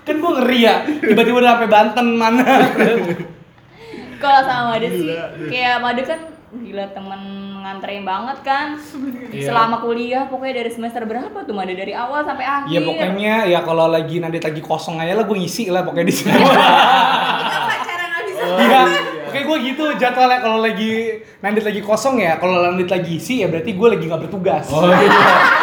kan 0.05 0.15
gua 0.19 0.31
ngeri 0.39 0.59
ya 0.63 0.75
tiba-tiba 0.85 1.37
udah 1.41 1.51
sampai 1.57 1.69
Banten 1.69 2.07
mana 2.17 2.45
Kalau 4.19 4.41
sama 4.43 4.75
Made 4.75 4.87
sih 4.91 5.15
kayak 5.47 5.79
Made 5.79 6.03
kan 6.03 6.19
gila 6.49 6.85
temen 6.91 7.21
nganterin 7.63 8.03
banget 8.03 8.37
kan. 8.43 8.75
Iya. 9.31 9.47
Selama 9.47 9.79
kuliah 9.79 10.27
pokoknya 10.27 10.63
dari 10.63 10.71
semester 10.75 11.07
berapa 11.07 11.47
tuh 11.47 11.55
Made 11.55 11.71
dari 11.71 11.95
awal 11.95 12.27
sampai 12.27 12.43
akhir. 12.43 12.73
ya 12.73 12.81
pokoknya 12.83 13.35
ya 13.47 13.59
kalau 13.63 13.87
lagi 13.87 14.19
nanti 14.19 14.43
lagi 14.43 14.59
kosong 14.59 14.99
aja 14.99 15.15
lah 15.15 15.23
gue 15.23 15.37
ngisi 15.39 15.71
lah 15.71 15.87
pokoknya 15.87 16.07
di 16.11 16.15
sini 16.15 16.31
bisa. 16.35 16.61
Iya, 18.59 18.81
Oke 19.29 19.39
gue 19.45 19.57
gitu 19.71 19.85
jadwalnya 19.95 20.41
kalau 20.41 20.59
lagi 20.59 21.21
Nandit 21.39 21.63
lagi 21.63 21.79
kosong 21.79 22.19
ya, 22.19 22.35
kalau 22.35 22.59
Nandit 22.59 22.89
lagi 22.89 23.15
isi 23.15 23.39
ya 23.39 23.47
berarti 23.47 23.71
gue 23.71 23.87
lagi 23.87 24.03
nggak 24.03 24.21
bertugas. 24.21 24.67
Oh 24.67 24.83
gitu. 24.83 25.07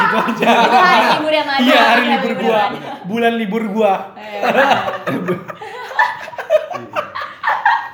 gitu 0.01 0.17
aja. 0.17 0.49
Itu 0.57 0.79
hari 0.79 1.05
libur 1.13 1.33
ya 1.33 1.45
Made. 1.45 1.61
Iya 1.61 1.81
hari 1.83 2.03
Iya, 2.03 2.11
libur 2.11 2.31
libur 2.31 2.43
gua, 2.43 2.61
Made. 2.65 2.81
bulan 3.05 3.33
libur 3.37 3.63
gua. 3.69 3.93
Eh, 4.17 4.41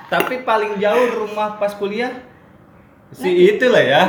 Tapi 0.09 0.35
paling 0.43 0.77
jauh 0.77 1.07
rumah 1.19 1.57
pas 1.57 1.73
kuliah 1.73 2.13
si 3.11 3.29
itu 3.51 3.67
lah 3.67 3.83
ya. 3.83 4.03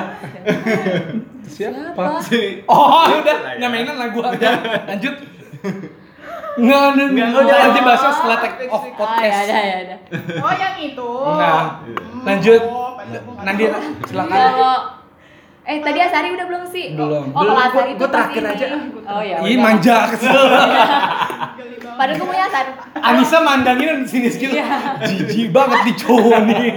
Siapa? 1.45 2.19
Si 2.21 2.61
Oh, 2.65 3.07
udah 3.09 3.37
ya. 3.49 3.57
nyamainin 3.57 3.95
lah 3.95 4.11
gua 4.11 4.31
udah. 4.31 4.53
Lanjut. 4.85 5.15
Nggak, 6.53 6.81
udah, 6.85 7.05
Nggak, 7.09 7.27
udah 7.31 7.41
udah. 7.41 7.57
nanti 7.65 7.81
bahasnya 7.81 8.11
setelah 8.13 8.37
take 8.37 8.69
off 8.69 8.77
Ah, 8.77 8.85
ya 8.85 8.93
podcast. 8.93 9.37
ada 9.41 9.57
ya 9.57 9.75
ada. 9.81 9.95
Oh 10.37 10.53
yang 10.53 10.75
itu. 10.77 11.09
Nah, 11.25 11.61
Hmm, 11.81 12.21
lanjut. 12.21 12.61
Nanti 13.39 13.63
silakan. 14.03 14.31
Kalau 14.31 14.75
eh 15.63 15.79
tadi 15.79 15.99
Asari 15.99 16.29
udah 16.29 16.45
belum 16.45 16.63
sih? 16.67 16.85
Belum. 16.91 17.25
Oh, 17.29 17.39
kalau 17.39 17.55
Belum, 17.55 17.65
Asari 17.65 17.91
terakhir 17.95 18.41
ini. 18.41 18.51
aja. 18.51 18.65
Oh 19.05 19.21
ya. 19.21 19.37
Ih, 19.41 19.57
manja 19.57 19.95
kesel. 20.09 20.35
Padahal 21.93 22.15
gue 22.15 22.27
punya 22.27 22.45
Asari. 22.45 22.71
Anissa 22.97 23.39
mandangin 23.39 24.03
di 24.03 24.09
sini 24.09 24.27
gitu. 24.29 24.53
Iya. 24.53 24.99
Jijik 25.01 25.49
banget 25.49 25.79
nih 25.83 25.95
cowok 25.97 26.39
nih. 26.45 26.71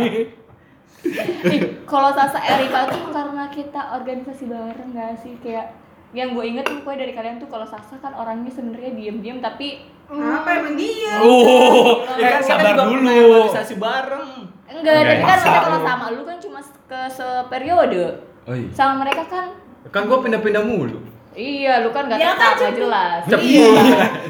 Ih, 1.46 1.60
kalau 1.90 2.10
Sasa 2.10 2.38
Erika 2.40 2.86
tuh 2.86 3.10
karena 3.10 3.46
kita 3.48 3.94
organisasi 3.94 4.44
bareng 4.44 4.90
gak 4.92 5.18
sih 5.18 5.38
kayak 5.38 5.70
yang 6.10 6.32
gue 6.32 6.44
inget 6.44 6.64
tuh 6.64 6.80
pokoknya 6.80 6.98
dari 7.00 7.12
kalian 7.12 7.36
tuh 7.36 7.46
kalau 7.46 7.62
Sasa 7.62 7.94
kan 7.96 8.10
orangnya 8.12 8.50
sebenarnya 8.50 8.90
diem-diem 8.92 9.38
tapi 9.38 9.86
Apa 10.06 10.48
emang 10.52 10.74
dia? 10.74 11.18
Oh, 11.18 12.06
Ya 12.14 12.38
kan 12.38 12.38
eh, 12.38 12.40
kita 12.40 12.46
sabar 12.48 12.74
dulu. 12.86 13.10
organisasi 13.42 13.74
bareng. 13.76 14.30
Enggak 14.68 14.94
tapi 14.96 15.14
kan 15.16 15.38
mereka 15.38 15.60
kalau 15.60 15.78
lu. 15.78 15.84
sama 15.84 16.06
lu 16.10 16.22
kan 16.22 16.36
cuma 16.36 16.58
ke 16.60 17.00
seperiode 17.08 18.04
Oh 18.44 18.54
iya. 18.54 18.68
sama 18.70 19.02
mereka 19.02 19.22
kan 19.24 19.46
Kan 19.86 20.02
gua 20.04 20.18
pindah-pindah 20.18 20.62
mulu. 20.62 20.98
iya 21.32 21.78
lu 21.80 21.90
kan 21.90 22.06
gak 22.06 22.16
Ya 22.16 22.32
tetap 22.32 22.54
kan, 22.56 22.72
jelas 22.72 23.20
Cepu. 23.24 23.42
Iya. 23.44 23.70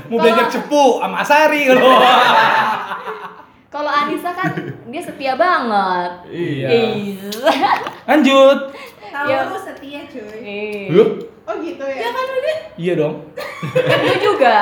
Mau 0.07 0.17
belajar 0.19 0.47
cepu 0.47 0.85
sama 0.99 1.17
Asari 1.19 1.63
lo. 1.67 1.81
kalau 3.69 3.89
Anissa 3.89 4.31
kan 4.31 4.51
dia 4.87 5.01
setia 5.01 5.33
banget 5.35 6.11
Iya. 6.27 6.67
Iya. 6.67 7.29
Lanjut. 8.07 8.59
Tahu 9.07 9.27
Ya. 9.27 9.39
lu 9.45 9.57
setia 9.57 10.01
cuy. 10.05 10.39
Iya. 10.41 11.05
Oh 11.43 11.55
gitu 11.59 11.85
ya. 11.85 11.99
Ya 11.99 12.11
kan 12.11 12.25
udah. 12.27 12.57
Iya 12.75 12.93
dong. 12.95 13.15
Kan 13.63 13.99
lu 14.03 14.15
juga 14.19 14.57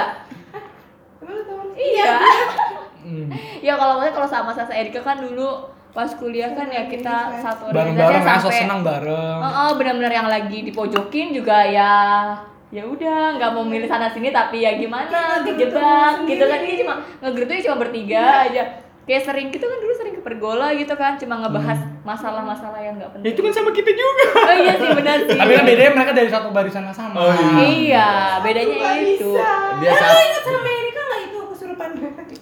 lu 1.21 1.35
iya 1.75 2.21
Hmm. 3.05 3.29
ya 3.61 3.77
kalau 3.77 4.01
maksudnya 4.01 4.15
kalau 4.17 4.29
sama 4.29 4.51
Sasa 4.51 4.73
Erika 4.73 4.99
kan 4.99 5.21
dulu 5.21 5.61
pas 5.93 6.09
kuliah 6.11 6.51
kan 6.51 6.67
ya 6.67 6.89
kita 6.89 7.39
satu 7.39 7.71
Bareng-bareng 7.71 8.19
organisasi 8.19 8.35
asal 8.35 8.51
sampai 8.51 8.63
senang 8.67 8.81
bareng. 8.83 9.39
Oh, 9.39 9.47
oh, 9.47 9.71
benar-benar 9.77 10.11
yang 10.11 10.27
lagi 10.27 10.65
dipojokin 10.65 11.31
juga 11.31 11.63
ya 11.63 11.95
ya 12.75 12.83
udah 12.83 13.39
nggak 13.39 13.51
mau 13.55 13.63
milih 13.63 13.87
sana 13.87 14.11
sini 14.11 14.35
tapi 14.35 14.67
ya 14.67 14.75
gimana 14.75 15.47
kejebak 15.47 16.27
gitu 16.27 16.43
kan 16.43 16.59
ini 16.59 16.75
cuma 16.83 16.95
ngeger 17.23 17.47
tuh 17.47 17.55
cuma 17.71 17.77
bertiga 17.79 18.51
aja 18.51 18.63
kayak 19.05 19.23
sering 19.23 19.53
gitu 19.53 19.63
kan 19.63 19.79
dulu 19.79 19.93
sering 19.95 20.15
ke 20.17 20.23
pergola 20.25 20.73
gitu 20.73 20.91
kan 20.97 21.15
cuma 21.15 21.39
ngebahas 21.39 21.79
masalah-masalah 22.03 22.81
yang 22.81 22.97
nggak 22.97 23.07
Ya, 23.07 23.15
penting 23.15 23.31
itu 23.31 23.41
kan 23.45 23.53
sama 23.53 23.71
kita 23.71 23.91
juga. 23.93 24.25
oh 24.43 24.57
iya 24.59 24.73
sih 24.75 24.89
benar 24.91 25.19
sih 25.23 25.39
Tapi 25.39 25.53
kan 25.53 25.65
bedanya 25.65 25.93
mereka 25.93 26.13
dari 26.13 26.31
satu 26.33 26.49
barisan 26.51 26.83
yang 26.83 26.97
sama. 26.97 27.15
Oh, 27.15 27.31
iya. 27.31 27.63
iya 27.63 28.09
bedanya 28.41 28.91
itu. 28.99 29.31
Biasa. 29.79 30.05
Ingat 30.09 30.43
sama 30.43 30.69
Erika? 30.69 31.04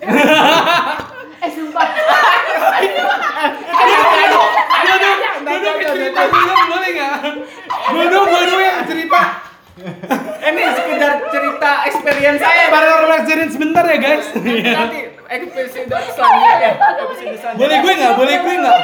Eh 0.02 1.50
sumpah 1.54 1.86
cerita 5.92 6.22
dulu 6.26 6.52
boleh 6.70 6.90
nggak? 6.94 7.14
Dulu 7.92 8.60
yang 8.62 8.82
cerita. 8.86 9.22
Ini 10.42 10.62
sekedar 10.76 11.12
cerita 11.30 11.70
experience 11.88 12.40
saya. 12.42 12.64
Paranormal 12.68 13.12
experience 13.22 13.52
sebentar 13.56 13.84
ya 13.86 13.98
guys. 13.98 14.26
Nanti 14.36 14.98
episode 15.30 15.68
selanjutnya. 15.70 16.70
Episode 16.76 17.36
selanjutnya. 17.38 17.58
boleh 17.58 17.76
gue 17.78 17.92
nggak? 17.96 18.12
Boleh 18.18 18.34
gue 18.42 18.54
nggak? 18.58 18.78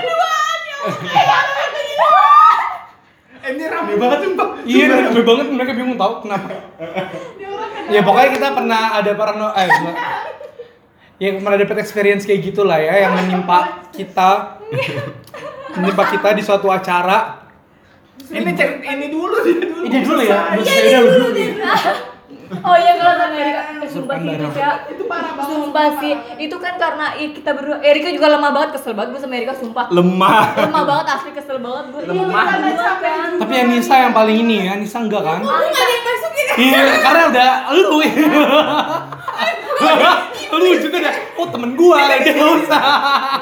Eh, 3.38 3.50
Ini 3.54 3.64
rame 3.64 3.94
banget 3.96 4.18
sumpah. 4.28 4.48
Iya, 4.66 4.84
rame 5.08 5.22
banget 5.24 5.46
mereka 5.48 5.72
bingung 5.72 5.96
tahu 5.96 6.12
kenapa. 6.26 6.48
Ya 7.88 8.00
pokoknya 8.04 8.30
kita 8.36 8.48
pernah 8.52 8.82
ada 9.00 9.10
parano 9.16 9.48
eh 9.56 9.68
enggak. 11.18 11.34
ya 11.34 11.42
pernah 11.42 11.58
dapet 11.58 11.76
experience 11.82 12.22
kayak 12.22 12.40
gitulah 12.46 12.78
ya 12.78 12.94
yang 13.02 13.12
menimpa 13.18 13.90
kita 13.90 14.58
menimpa 15.74 16.04
kita 16.14 16.28
di 16.38 16.42
suatu 16.46 16.70
acara. 16.70 17.50
Ini 18.28 18.50
cerita 18.52 18.86
ini 18.92 19.08
dulu 19.08 19.36
dia 19.42 19.56
dulu. 19.56 19.82
Ini 19.88 19.98
dulu 20.04 20.22
ya. 20.22 20.38
Iya, 20.58 20.72
ini 20.78 20.90
dulu. 21.02 21.26
dulu. 21.34 22.06
Oh 22.48 22.76
iya 22.76 22.92
kalau 22.94 23.14
sama 23.14 23.36
Erika 23.36 23.60
eh, 23.78 23.88
sumpah 23.88 24.16
sih 24.16 24.30
itu 24.30 24.48
ya 24.54 24.70
Itu 24.88 25.02
parah 25.04 25.32
banget. 25.32 25.48
Sumpah 25.48 25.88
sih, 25.98 26.12
itu 26.38 26.56
kan 26.56 26.74
karena 26.76 27.06
kita 27.14 27.50
berdua 27.52 27.78
Erika 27.80 28.08
juga 28.08 28.26
lemah 28.30 28.50
banget, 28.50 28.70
kesel 28.74 28.92
banget 28.92 29.08
gue 29.12 29.20
sama 29.20 29.34
Erika 29.36 29.54
sumpah. 29.54 29.86
Lemah. 29.88 30.40
Lemah 30.58 30.82
banget, 30.84 31.06
asli 31.10 31.30
kesel 31.30 31.58
banget 31.58 31.84
gue 31.90 32.00
Iya, 32.02 32.12
Lemah. 32.14 32.44
lemah 32.48 32.72
banget 32.72 32.96
kan 32.98 33.28
Tapi 33.38 33.54
Anissa 33.58 33.94
yang 33.98 34.12
paling 34.12 34.36
ini 34.38 34.54
ya, 34.60 34.74
Anissa 34.74 34.98
enggak 34.98 35.22
kan? 35.22 35.40
Kok 35.40 35.48
nggak 35.48 35.68
ada 35.76 35.92
yang 35.92 36.04
masukin? 36.04 36.46
Iya, 36.58 36.82
karena 37.00 37.22
udah 37.28 37.48
lu 37.70 37.98
lu 40.48 40.74
juga 40.80 40.98
dah, 40.98 41.14
oh 41.38 41.46
temen 41.46 41.70
gua, 41.76 41.96
dia 42.18 42.32
nggak 42.34 42.50
usah 42.58 42.82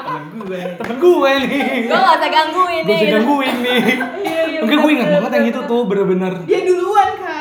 Temen 0.05 0.23
gue. 0.37 0.59
Temen 0.77 0.95
gue 0.97 1.31
nih 1.41 1.65
Gue 1.87 1.97
gak 1.97 2.17
usah 2.19 2.29
gangguin 2.29 2.83
Gue 2.83 2.93
nih 2.93 2.99
bisa 2.99 3.15
gangguin 3.15 3.55
nih. 3.57 3.79
Iya, 4.21 4.41
iya, 4.45 4.59
Enggak, 4.61 4.77
gue 4.77 4.91
ingat 4.91 5.07
banget 5.09 5.31
yang 5.33 5.47
itu 5.47 5.61
tuh, 5.65 5.81
bener-bener. 5.83 6.33
Dia 6.45 6.59
duluan 6.61 7.09
kan? 7.17 7.36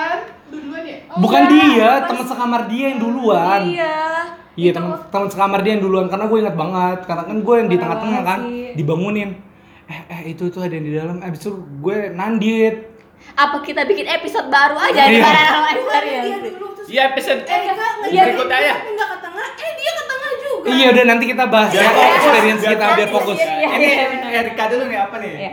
Ya? 1.16 1.18
Oh, 1.18 1.22
Bukan 1.22 1.42
enggak. 1.42 1.56
dia, 1.72 1.90
teman 2.04 2.24
sekamar 2.26 2.62
dia 2.66 2.84
yang 2.86 3.00
duluan 3.00 3.60
Iya 3.64 3.94
Iya, 4.54 4.70
Itu- 4.70 4.76
teman 4.78 4.96
teman 5.06 5.28
sekamar 5.28 5.58
dia 5.60 5.72
yang 5.72 5.82
duluan 5.82 6.06
karena 6.06 6.24
gue 6.26 6.38
ingat 6.38 6.54
banget. 6.54 6.98
Karena 7.04 7.24
kan 7.24 7.36
gue 7.38 7.54
yang 7.54 7.68
di 7.68 7.76
Parah 7.76 7.84
tengah-tengah 7.94 8.22
kan 8.22 8.40
dibangunin. 8.72 9.30
Eh, 9.86 10.00
eh 10.08 10.20
itu 10.26 10.42
itu 10.46 10.58
ada 10.58 10.72
yang 10.72 10.82
di 10.82 10.92
dalam. 10.92 11.16
Abis 11.20 11.40
itu 11.40 11.52
gue 11.78 11.98
nandit. 12.10 12.74
Apa 13.32 13.60
kita 13.60 13.84
bikin 13.84 14.04
episode 14.06 14.48
baru 14.48 14.76
aja 14.78 15.02
di 15.04 15.14
Iya. 15.14 15.22
Paranormal 15.22 15.64
Experience 15.70 16.44
Iya 16.86 17.02
episode 17.10 17.40
nggak 17.42 18.08
Iya, 18.08 18.22
berikut 18.22 18.48
aja. 18.48 18.72
ke 18.78 19.16
tengah, 19.18 19.48
eh 19.58 19.70
dia 19.74 19.92
ke 19.92 20.04
tengah 20.06 20.32
juga. 20.38 20.66
Iya, 20.70 20.86
udah 20.86 21.04
nanti 21.04 21.24
kita 21.26 21.44
bahas 21.46 21.70
ya 21.70 21.80
Biar 21.82 21.92
fokus, 21.92 22.16
experience 22.16 22.62
kita 22.62 22.86
biar 22.94 23.10
fokus. 23.10 23.36
Iya, 23.36 23.52
iya, 23.52 23.68
Ini 23.68 23.86
iya. 24.24 24.40
Erika 24.40 24.64
dulu 24.70 24.84
nih 24.86 24.98
apa 24.98 25.16
nih? 25.18 25.32
Iya. 25.36 25.50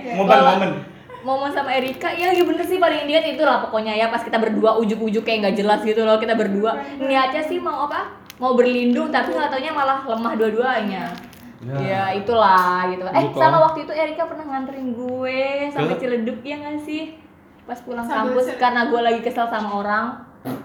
Momen 1.24 1.50
sama 1.50 1.72
Erika, 1.72 2.12
ya 2.12 2.30
iya 2.30 2.44
bener 2.44 2.62
sih 2.62 2.76
paling 2.76 3.04
niat 3.04 3.24
itulah 3.26 3.64
pokoknya 3.64 3.94
ya 3.94 4.08
pas 4.08 4.20
kita 4.20 4.36
berdua 4.36 4.76
ujuk-ujuk 4.78 5.24
kayak 5.24 5.40
nggak 5.42 5.56
jelas 5.58 5.80
gitu 5.82 6.04
loh 6.04 6.20
kita 6.20 6.34
berdua 6.34 6.76
niatnya 6.98 7.40
sih 7.42 7.58
mau 7.58 7.88
apa? 7.88 8.12
Mau 8.38 8.54
berlindung 8.54 9.08
tapi 9.08 9.32
nggak 9.32 9.48
taunya 9.50 9.72
malah 9.72 10.04
lemah 10.04 10.34
dua-duanya. 10.36 11.16
Ya. 11.64 12.12
itulah 12.14 12.92
gitu. 12.92 13.08
Eh 13.08 13.24
Gitu. 13.24 13.40
sama 13.40 13.64
waktu 13.64 13.88
itu 13.88 13.94
Erika 13.94 14.28
pernah 14.28 14.44
nganterin 14.46 14.92
gue 14.92 15.40
sampai? 15.72 15.96
Ciledug 15.96 16.44
ya 16.44 16.60
nggak 16.60 16.84
sih? 16.84 17.16
Pas 17.64 17.80
pulang 17.80 18.04
Sambil 18.04 18.36
kampus 18.36 18.46
Cil- 18.46 18.60
karena 18.60 18.82
gue 18.86 19.00
lagi 19.00 19.20
kesel 19.24 19.48
sama 19.48 19.70
orang. 19.80 20.06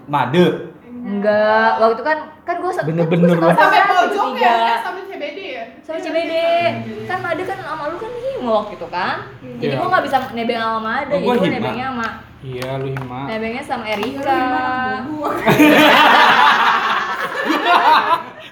Made. 0.05 0.75
Enggak, 0.89 1.79
waktu 1.79 1.95
itu 1.95 2.03
kan 2.03 2.17
kan 2.43 2.55
gue 2.59 2.71
Bener-bener 2.83 3.31
lah. 3.31 3.55
Sampai 3.55 3.81
pojok 3.87 4.29
ya? 4.35 4.51
Eh, 4.51 4.77
Sampai 4.83 5.01
CBD 5.07 5.39
ya? 5.39 5.48
Sama 5.79 5.97
CBD 5.97 6.33
kan 7.05 7.17
Made 7.19 7.43
kan 7.43 7.57
sama 7.57 7.83
lu 7.87 7.97
kan 7.97 8.11
himok 8.11 8.63
gitu 8.71 8.87
kan 8.87 9.15
jadi 9.57 9.73
Iya. 9.73 9.79
gue 9.79 9.87
nggak 9.87 10.03
bisa 10.05 10.17
nebeng 10.31 10.59
sama 10.59 10.79
Made 10.79 11.09
Oh, 11.09 11.13
jadi 11.13 11.23
gua 11.23 11.33
hima. 11.35 11.49
nebengnya 11.51 11.85
sama 11.87 12.07
Iya, 12.39 12.69
lu 12.77 12.87
hima. 12.89 13.19
nebengnya 13.25 13.63
sama 13.63 13.85
Erika 13.85 14.39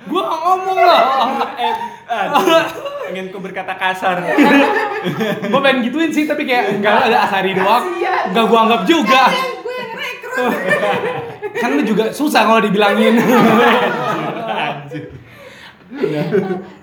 Gue 0.08 0.22
nggak 0.22 0.40
ngomong 0.40 0.78
loh. 0.80 1.04
Eh, 1.60 1.76
aduh, 2.08 2.64
pengen 3.04 3.28
ku 3.28 3.44
berkata 3.44 3.76
kasar. 3.76 4.24
gue 5.52 5.60
pengen 5.62 5.84
gituin 5.84 6.08
sih 6.10 6.24
tapi 6.24 6.48
kayak 6.48 6.80
enggak 6.80 7.12
ada 7.12 7.28
Asari 7.28 7.52
doang. 7.52 7.84
Enggak 8.26 8.46
gue 8.46 8.56
anggap 8.58 8.82
juga. 8.88 9.24
Kan 11.58 11.74
lu 11.74 11.84
juga 11.84 12.08
susah 12.10 12.46
kalau 12.46 12.62
dibilangin. 12.62 13.20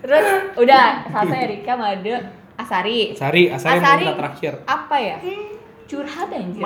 Terus 0.00 0.26
udah 0.54 0.86
Sasa 1.06 1.34
Erika 1.38 1.72
Made 1.74 2.14
Asari 2.54 3.12
Asari, 3.12 3.42
Asari, 3.48 3.78
Asari 3.78 4.04
yang 4.06 4.16
terakhir. 4.16 4.52
apa 4.64 4.96
ya 4.96 5.16
curhat 5.84 6.28
anjir 6.28 6.62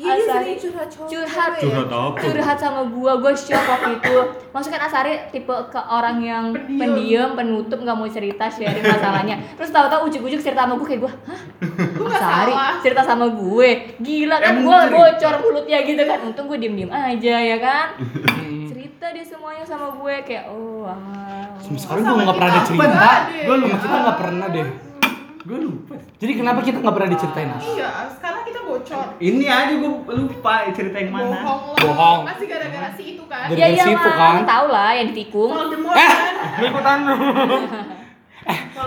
Iya 0.00 0.16
Asari. 0.16 0.56
curhat 0.56 0.88
cowok. 0.88 1.08
curhat 1.12 1.52
Curhat 1.60 1.88
apa? 1.90 2.18
curhat 2.18 2.56
sama 2.56 2.80
gua 2.88 3.20
gua 3.20 3.36
shock 3.36 3.60
waktu 3.60 4.00
itu 4.00 4.16
maksudnya 4.48 4.78
kan 4.78 4.88
Asari 4.88 5.12
tipe 5.28 5.52
ke 5.68 5.76
orang 5.78 6.16
yang 6.18 6.44
Pendiam. 6.56 7.36
penutup 7.36 7.76
nggak 7.76 7.92
mau 7.94 8.08
cerita 8.08 8.48
sharing 8.48 8.80
masalahnya 8.80 9.36
terus 9.54 9.68
tahu-tahu 9.68 10.08
ujuk-ujuk 10.08 10.40
cerita 10.40 10.64
sama 10.64 10.74
gue 10.74 10.88
kayak 10.88 11.00
gua 11.02 11.12
hah 11.28 11.40
Gue 11.92 12.06
nggak 12.06 12.16
Asari 12.22 12.52
cerita 12.80 13.02
sama 13.04 13.26
gue 13.28 13.68
gila 13.98 14.36
kan 14.38 14.54
cerita? 14.56 14.88
bocor 14.88 15.34
mulutnya 15.38 15.78
gitu 15.84 16.02
kan 16.02 16.18
untung 16.22 16.46
gue 16.46 16.58
diem-diem 16.58 16.88
aja 16.88 17.36
ya 17.36 17.56
kan. 17.58 17.86
cerita 19.00 19.16
dia 19.16 19.24
semuanya 19.24 19.64
sama 19.64 19.96
gue 19.96 20.14
kayak 20.28 20.44
oh 20.52 20.84
wow 20.84 21.56
Sampai 21.56 21.80
sekarang 21.80 22.02
gue 22.04 22.16
nggak 22.20 22.36
pernah 22.36 22.52
ada 22.52 22.62
cerita. 22.68 23.10
Gue 23.32 23.54
sama 23.56 23.76
kita 23.80 23.96
nggak 23.96 24.18
pernah 24.20 24.46
deh. 24.52 24.66
Gue 25.40 25.58
lupa. 25.58 25.94
Jadi 26.20 26.32
kenapa 26.36 26.60
kita 26.60 26.76
nggak 26.84 26.94
pernah 27.00 27.08
diceritain 27.08 27.48
As? 27.48 27.64
Iya, 27.64 27.88
sekarang 28.12 28.42
kita 28.44 28.60
bocor. 28.60 29.06
Ini 29.16 29.44
aja 29.48 29.72
gue 29.72 29.90
lupa 30.04 30.52
cerita 30.76 30.96
yang 31.00 31.12
mana. 31.16 31.32
Bohong 31.32 31.64
lah. 31.64 31.80
Bohong. 31.80 32.20
Pasti 32.28 32.44
gara-gara 32.44 32.88
si 32.92 33.02
itu 33.16 33.24
kan. 33.24 33.48
Dari- 33.48 33.56
ya 33.56 33.66
iya 33.72 33.84
lah 33.88 34.12
kan. 34.12 34.44
tahu 34.44 34.66
lah 34.68 34.90
yang 34.92 35.06
ditikung 35.08 35.48
Voldemort 35.48 35.96
Eh, 35.96 36.10
kan. 36.12 36.32
ikutan. 36.60 36.98
eh, 37.00 37.16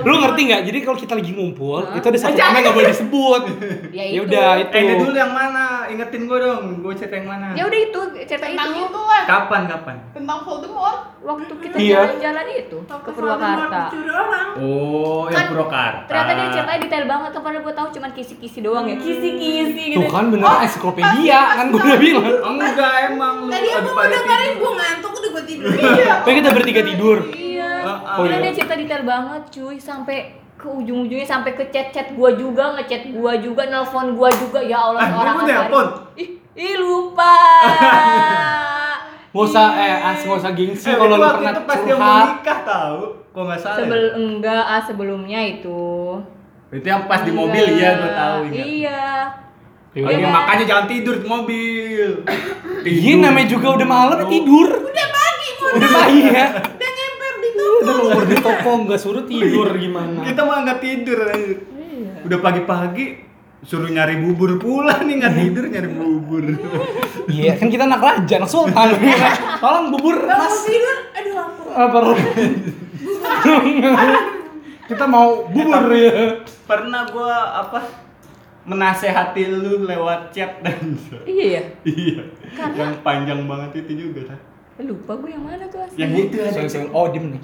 Lu 0.01 0.13
ngerti 0.17 0.41
nggak? 0.43 0.61
Jadi 0.63 0.77
kalau 0.79 0.97
kita 0.97 1.13
lagi 1.13 1.31
ngumpul, 1.31 1.79
itu 1.91 2.05
ada 2.05 2.17
satu 2.17 2.33
nama 2.33 2.57
nggak 2.59 2.73
boleh 2.73 2.89
disebut. 2.89 3.41
Ya 3.93 4.03
Ya 4.03 4.05
itu. 4.15 4.25
udah 4.25 4.49
itu. 4.57 4.73
Eh, 4.73 4.81
ini 4.81 4.93
dulu 4.97 5.13
yang 5.13 5.31
mana? 5.31 5.85
Ingetin 5.85 6.25
gue 6.25 6.37
dong. 6.39 6.63
Gue 6.81 6.93
cerita 6.93 7.15
yang 7.15 7.29
mana? 7.29 7.53
Ya 7.53 7.63
udah 7.63 7.79
itu 7.79 7.99
cerita 8.23 8.45
Tentang 8.47 8.71
itu. 8.71 8.83
itu 8.83 9.01
lah. 9.01 9.23
Kapan 9.23 9.61
kapan? 9.65 9.95
Tentang 10.11 10.39
Voldemort. 10.41 10.99
Waktu 11.23 11.53
kita 11.57 11.75
Iya. 11.77 11.99
jalan-jalan 12.03 12.45
itu 12.53 12.77
ke 12.83 13.09
Purwakarta. 13.09 13.81
Oh, 14.55 15.23
yang 15.25 15.35
Kan, 15.35 15.45
Purwakarta. 15.47 16.03
Ternyata 16.05 16.31
dia 16.33 16.47
ceritanya 16.51 16.79
detail 16.81 17.05
banget 17.07 17.29
kan 17.31 17.41
padahal 17.41 17.63
gue 17.63 17.73
tahu 17.73 17.87
cuma 17.91 18.07
kisi-kisi 18.11 18.59
doang 18.59 18.85
ya. 18.85 18.95
Kisi-kisi 18.97 19.83
gitu. 19.89 19.99
Tuh 19.99 20.09
kan 20.09 20.25
bener 20.27 20.45
ensiklopedia 20.61 21.39
kan 21.53 21.65
gue 21.69 21.79
udah 21.79 21.97
bilang. 21.97 22.25
Enggak 22.43 22.93
emang 23.07 23.35
lu 23.41 23.49
Tadi 23.49 23.67
aku 23.69 23.87
mau 23.87 23.95
pada 23.95 24.11
dengerin 24.11 24.53
gue 24.53 24.71
ngantuk 24.73 25.11
udah 25.13 25.29
gue 25.31 25.43
tidur. 25.45 25.69
Kayak 26.23 26.35
kita 26.35 26.49
bertiga 26.51 26.81
tidur. 26.83 27.17
Iya. 27.83 27.93
Ah, 27.93 28.13
Oh, 28.13 28.23
Karena 28.23 28.37
iya. 28.37 28.43
dia 28.45 28.53
cerita 28.55 28.75
detail 28.75 29.03
banget 29.03 29.41
cuy 29.49 29.75
sampai 29.77 30.17
ke 30.53 30.67
ujung-ujungnya 30.69 31.25
sampai 31.25 31.51
ke 31.53 31.67
chat-chat 31.67 32.13
gua 32.13 32.31
juga, 32.33 32.71
ngechat 32.73 33.11
gua 33.11 33.35
juga, 33.35 33.65
nelpon 33.65 34.13
gua 34.13 34.29
juga. 34.31 34.59
Ya 34.59 34.79
Allah 34.79 35.01
Ah, 35.01 35.09
seorang 35.09 35.33
gua 35.33 35.43
Asari. 35.43 35.55
nelpon? 35.59 35.87
Ih, 36.15 36.29
ih 36.53 36.75
lupa. 36.77 37.35
Gak 39.25 39.43
usah 39.43 39.65
eh 39.75 39.97
as 39.99 40.21
gak 40.21 40.37
usah 40.37 40.51
gengsi 40.51 40.85
Eh, 40.85 40.95
kalau 40.95 41.15
lu 41.15 41.25
pernah 41.27 41.51
itu 41.51 41.61
pas 41.63 41.79
dia 41.79 41.89
mau 41.91 42.05
curhat. 42.05 42.25
nikah 42.31 42.59
tahu. 42.63 42.99
Kok 43.27 43.41
enggak 43.41 43.59
salah. 43.59 43.73
ya? 43.73 43.79
Sebel 43.81 44.03
enggak 44.15 44.63
ah 44.63 44.81
sebelumnya 44.83 45.39
itu. 45.43 45.81
Itu 46.69 46.85
yang 46.85 47.03
pas 47.03 47.21
di 47.21 47.31
mobil 47.31 47.63
Enggak. 47.63 47.75
iya 47.75 47.89
gue 47.95 48.11
tahu 48.11 48.37
ingat. 48.45 48.65
Iya. 48.65 49.05
Oh, 49.93 49.99
Iya, 49.99 50.09
iya, 50.11 50.21
kan? 50.23 50.33
makanya 50.35 50.65
jangan 50.67 50.85
tidur 50.87 51.15
di 51.15 51.27
mobil. 51.27 52.09
Iya 52.83 53.13
namanya 53.17 53.47
juga 53.47 53.67
udah 53.73 53.87
malam 53.87 54.19
tidur. 54.27 54.67
Udah 54.83 55.07
pagi 55.09 55.49
mau 55.55 55.69
Udah 55.71 55.89
pagi 55.95 56.19
ya. 56.27 56.45
udah 57.83 57.95
nyemper 57.99 58.25
di 58.25 58.37
toko. 58.39 58.71
Nggak 58.83 58.99
suruh 58.99 59.23
tidur 59.23 59.67
gimana? 59.75 60.23
Kita 60.23 60.41
mah 60.41 60.57
nggak 60.63 60.79
tidur. 60.79 61.19
anjir. 61.25 61.57
Iya. 61.69 62.11
Udah 62.23 62.37
pagi-pagi 62.39 63.05
suruh 63.63 63.87
nyari 63.87 64.19
bubur 64.19 64.59
pula 64.59 64.99
nih 64.99 65.15
nggak 65.19 65.33
tidur 65.37 65.63
nyari 65.67 65.89
bubur. 65.89 66.43
Iya 67.25 67.55
kan 67.55 67.67
kita 67.67 67.83
anak 67.83 68.01
raja, 68.01 68.33
anak 68.37 68.49
sultan. 68.49 68.87
Tolong 69.59 69.85
bubur 69.91 70.15
mas. 70.19 70.63
tidur, 70.63 70.97
aduh. 71.11 71.35
Apa 71.73 71.97
Ru? 71.99 72.13
kita 74.85 75.05
mau 75.05 75.47
bubur 75.47 75.83
ya. 75.91 76.43
Pernah 76.63 77.07
gua 77.07 77.33
apa 77.59 77.79
menasehati 78.63 79.43
lu 79.49 79.83
lewat 79.83 80.31
chat 80.31 80.63
dan 80.63 80.95
Iya 81.27 81.45
ya. 81.59 81.63
iya 81.83 82.23
Karena- 82.55 82.77
yang 82.79 82.91
panjang 83.03 83.43
banget 83.43 83.83
itu 83.83 84.07
juga 84.07 84.31
kan. 84.31 84.39
Lupa 84.83 85.13
gue 85.19 85.29
yang 85.29 85.43
mana 85.43 85.67
tuh 85.67 85.83
asli. 85.83 85.99
Yang 85.99 86.11
itu 86.25 86.35
ada. 86.41 86.63
Oh 86.91 87.11
diem 87.11 87.37
nih. 87.37 87.43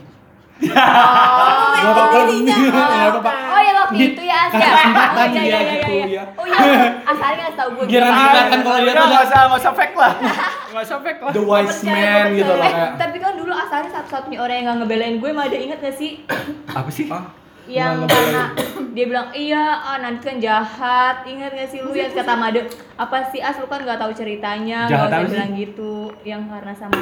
Oh. 0.62 1.72
Apa-apa. 1.80 2.20
apa-apa. 2.20 3.32
Oh 3.49 3.60
ya 3.60 3.72
waktu 3.78 3.95
itu 4.05 4.22
ya 4.22 4.38
As 4.41 4.51
ya. 4.51 4.60
Kasih 4.60 4.70
kesempatan 4.70 5.16
Oh, 5.16 5.26
iya, 5.26 5.32
dia 5.32 5.47
iya, 5.47 5.60
iya, 5.60 5.74
gitu, 5.74 5.91
iya. 5.91 6.05
ya. 6.05 6.24
Oh 6.36 6.45
iya, 6.45 6.60
Asari 7.05 7.36
ngasih 7.38 7.55
tau 7.55 7.70
gue. 7.72 7.84
Biar 7.86 8.01
nanti 8.03 8.22
kelihatan 8.26 8.60
kalau 8.60 8.78
dia 8.78 8.86
tuh 8.86 8.99
ada 8.99 9.07
nggak 9.10 9.24
usah 9.26 9.39
nggak 9.41 9.60
usah 9.60 9.74
fake 9.74 9.95
lah. 9.95 10.14
Nggak 10.70 10.84
usah 10.86 10.99
fake 10.99 11.22
lah. 11.24 11.32
the 11.32 11.41
wise 11.41 11.80
man 11.82 12.26
gitu 12.32 12.51
loh 12.51 12.62
Eh, 12.62 12.70
kayak. 12.70 12.91
tapi 12.95 13.18
kan 13.18 13.34
dulu 13.34 13.49
Asari 13.51 13.89
satu-satunya 13.89 14.38
orang 14.38 14.55
yang 14.55 14.66
gak 14.68 14.78
ngebelain 14.80 15.16
gue, 15.18 15.30
mah 15.32 15.43
ada 15.43 15.57
inget 15.57 15.80
gak 15.80 15.95
sih? 15.95 16.12
Apa 16.78 16.89
sih? 16.89 17.07
Ah, 17.10 17.26
yang 17.66 17.97
nggak 17.99 18.10
karena 18.12 18.43
dia 18.89 19.05
bilang 19.05 19.28
iya 19.32 19.64
ah 19.80 19.97
nanti 19.97 20.22
kan 20.24 20.38
jahat 20.38 21.22
ingat 21.24 21.53
gak 21.53 21.70
sih 21.70 21.80
lu 21.80 21.89
yang 21.91 22.10
kata 22.10 22.34
Made 22.34 22.66
apa 22.95 23.30
sih 23.30 23.38
as 23.39 23.53
lu 23.55 23.66
kan 23.66 23.78
nggak 23.80 23.93
tahu 23.95 24.10
ceritanya 24.12 24.86
nggak 24.86 24.91
Jahat 24.91 25.05
usah 25.07 25.14
apa 25.16 25.22
sih? 25.24 25.32
bilang 25.32 25.51
gitu 25.55 25.93
yang 26.24 26.41
karena 26.45 26.74
sama 26.74 26.97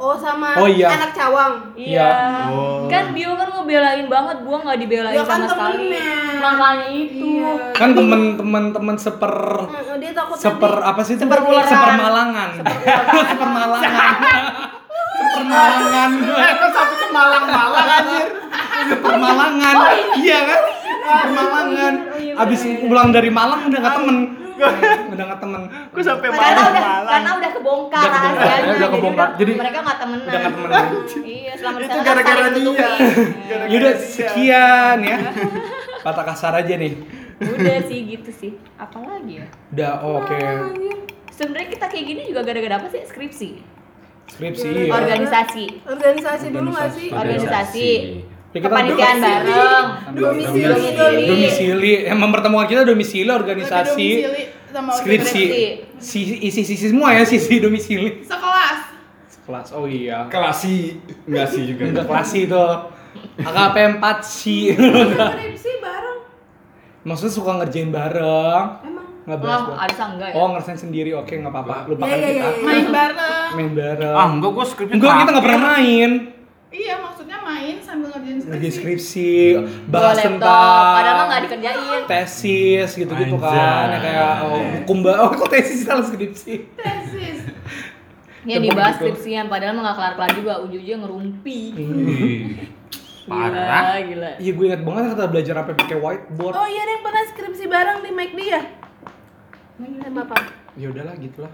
Oh 0.00 0.16
sama 0.16 0.56
Oh, 0.56 0.64
iya. 0.64 0.88
anak 0.88 1.12
cawang. 1.12 1.76
iya 1.76 2.08
Oh. 2.48 2.88
kan 2.88 3.12
Bio 3.12 3.36
kan 3.36 3.52
ngebelain 3.52 4.08
banget 4.08 4.36
gua 4.40 4.56
nggak 4.58 4.78
dibelain 4.80 5.12
Ya 5.12 5.20
kan 5.22 5.44
sama 5.44 5.52
sekali 5.52 5.92
makanya 6.40 6.88
itu 6.88 7.28
Iya. 7.36 7.52
kan 7.70 7.88
temen-temen 7.92 8.64
temen 8.72 8.96
seper 8.96 9.34
dia 10.00 10.10
takut 10.10 10.36
seper 10.36 10.72
nanti- 10.74 10.88
apa 10.88 11.00
sih 11.04 11.14
itu? 11.14 11.22
Seperwuleran. 11.22 11.68
Sepermalangan. 11.68 12.50
Sepermalangan. 13.28 13.84
Sepermalangan. 15.20 16.10
Eh, 16.40 16.52
kok 16.54 16.70
sampai 16.70 16.96
ke 16.96 17.06
Malang-Malang 17.10 17.86
anjir? 17.90 18.26
Sepermalangan. 18.86 19.74
Iya 20.16 20.38
kan? 20.42 20.60
Sepermalangan. 21.02 21.94
Abis 22.36 22.60
pulang 22.80 23.08
dari 23.10 23.28
Malang 23.28 23.60
udah 23.66 23.78
nggak 23.78 23.94
temen. 23.94 24.16
Udah 25.10 25.24
nggak 25.26 25.40
temen. 25.40 25.62
Kok 25.66 26.00
sampai 26.00 26.28
karena 26.28 26.40
udah 26.40 26.54
Malang-Malang? 26.54 27.10
karena 27.10 27.30
udah 27.32 27.50
kebongkar 27.50 28.00
Udah 28.00 28.10
kebongkar, 28.10 28.40
rahasianya 28.40 28.68
udah 28.70 28.78
jadi 28.80 28.92
kebongkar. 28.92 29.26
udah- 29.26 29.38
Jadi- 29.38 29.54
mereka 29.56 29.78
nggak 29.80 29.98
temenan 29.98 30.22
Udah 30.22 30.38
nggak 30.38 30.52
temenan. 30.52 30.84
iya 31.34 31.52
selama 31.54 31.76
Itu 31.78 31.98
gara-gara 32.00 32.46
dia. 32.50 32.88
Yaudah 33.70 33.92
dia. 33.92 33.92
sekian 33.96 34.96
ya. 35.00 35.16
Kata 36.04 36.22
kasar 36.24 36.52
aja 36.56 36.74
nih. 36.74 36.94
udah 37.40 37.76
sih 37.82 38.00
gitu 38.06 38.30
sih 38.30 38.52
apalagi 38.76 39.40
ya 39.40 39.46
Udah 39.70 39.92
oke. 40.02 40.36
sebenarnya 41.30 41.68
kita 41.70 41.86
kayak 41.86 42.04
gini 42.06 42.22
juga 42.26 42.40
gara-gara 42.42 42.76
apa 42.76 42.86
sih 42.86 43.00
skripsi 43.02 43.48
Skripsi. 44.30 44.68
Iya. 44.68 44.82
ya. 44.82 44.92
organisasi 44.94 45.64
organisasi 45.82 46.46
dulu 46.50 46.68
nggak 46.70 46.90
sih? 46.92 47.08
organisasi 47.10 47.88
Ya, 47.88 48.39
kepanitiaan 48.52 49.16
domisili. 49.16 49.46
bareng 49.46 49.86
Domisili. 50.10 50.64
Domisili. 50.66 51.24
Domisili. 51.24 51.92
Yang 52.04 52.18
mempertemukan 52.18 52.66
kita 52.66 52.82
domisili, 52.82 53.30
organisasi, 53.30 54.08
Domisili 54.18 54.42
sama 54.70 54.90
skripsi. 54.90 55.44
Si 55.96 56.18
isi 56.40 56.62
sisi 56.64 56.86
semua 56.88 57.14
ya 57.14 57.22
sisi 57.22 57.62
domisili. 57.62 58.26
Sekelas. 58.26 58.78
Kelas. 59.40 59.68
Oh 59.70 59.86
iya. 59.86 60.26
Kelasi 60.26 60.98
enggak 61.26 61.46
sih 61.48 61.62
juga. 61.66 61.82
Enggak 61.84 62.06
kelas 62.06 62.30
itu. 62.32 62.64
AKP 63.40 63.76
4 63.98 64.22
sih. 64.22 64.62
Skripsi 64.72 65.70
bareng. 65.78 66.18
Maksudnya 67.02 67.32
suka 67.32 67.50
ngerjain 67.56 67.90
bareng. 67.90 68.62
Emang. 68.80 69.06
Nggak 69.20 69.38
bahas 69.40 69.60
Oh, 69.60 69.74
Arisa 69.76 70.04
enggak 70.08 70.28
ya? 70.30 70.34
Oh, 70.34 70.46
ngerasain 70.48 70.78
sendiri. 70.80 71.10
Oke, 71.12 71.34
nggak 71.34 71.50
apa-apa. 71.50 71.76
Lupakan 71.86 72.08
Iya, 72.08 72.16
iya, 72.16 72.28
kita. 72.30 72.46
iya. 72.46 72.62
Main 72.62 72.86
bareng. 72.88 73.50
Main 73.52 73.70
bareng. 73.74 74.14
Ah, 74.14 74.26
enggak 74.28 74.50
gua 74.50 74.64
skripsi. 74.64 74.92
Enggak, 74.94 75.12
kita 75.16 75.30
nggak 75.30 75.44
pernah 75.44 75.62
main. 75.68 76.10
Iya, 76.70 76.94
sambil 77.90 78.08
ngerjain 78.08 78.36
Ngerjain 78.40 78.72
skripsi. 78.72 78.78
skripsi, 78.78 79.30
Bawa 79.84 79.90
bahas 79.90 80.16
laptop, 80.16 80.30
tentang 80.30 80.94
padahal 80.94 81.16
mah 81.16 81.26
nggak 81.26 81.42
dikerjain. 81.44 82.00
tesis 82.06 82.90
gitu-gitu 82.94 83.36
kan. 83.36 83.86
Ya, 83.88 83.98
kayak 83.98 84.32
oh, 84.42 84.60
hukum 84.78 84.98
Oh, 85.04 85.30
kok 85.34 85.48
tesis 85.50 85.80
salah 85.82 86.06
skripsi? 86.06 86.54
Tesis. 86.74 87.38
Ya 88.40 88.56
dibahas 88.56 88.96
gitu. 88.96 89.12
skripsian, 89.12 89.46
padahal 89.46 89.74
mah 89.74 89.82
nggak 89.84 89.96
kelar-kelar 89.96 90.30
juga, 90.32 90.52
ujung-ujungnya 90.62 90.96
ngerumpi. 90.98 91.60
Parah. 93.22 94.00
Gila, 94.00 94.00
gila. 94.06 94.30
Iya, 94.38 94.50
gue 94.50 94.64
ingat 94.66 94.82
banget 94.82 95.04
kata 95.12 95.24
belajar 95.28 95.54
apa 95.56 95.70
pakai 95.76 95.96
whiteboard. 95.96 96.54
Oh 96.56 96.66
iya, 96.66 96.80
ada 96.80 96.92
yang 96.92 97.04
pernah 97.04 97.22
skripsi 97.28 97.64
bareng 97.66 97.98
di 98.00 98.10
McD 98.10 98.40
ya? 98.40 98.62
Sama 99.76 100.20
apa? 100.24 100.36
Ya 100.74 100.86
udahlah, 100.88 101.14
gitulah. 101.16 101.52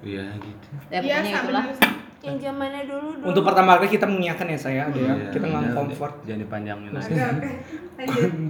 Iya 0.00 0.28
gitu. 0.36 0.66
Ya 0.86 0.98
Iya, 1.00 1.16
pokoknya 1.16 1.24
sama 1.24 1.40
itulah. 1.40 1.64
bener. 1.64 1.92
Yang 2.26 2.38
zamannya 2.42 2.82
dulu 2.84 3.08
dulu. 3.14 3.24
Untuk 3.24 3.42
pertama 3.42 3.70
kali 3.74 3.88
kita 3.88 4.04
mengiyakan 4.04 4.46
ya 4.48 4.58
saya, 4.58 4.80
ada 4.84 4.98
ya. 4.98 5.12
Iya, 5.12 5.30
kita 5.30 5.44
nggak 5.44 5.64
comfort. 5.72 6.14
udah. 6.14 6.24
Jangan 6.26 6.40
dipanjangin. 6.42 6.90
Oke, 6.90 7.12
oke. 7.14 7.50
Lanjut. 7.96 8.30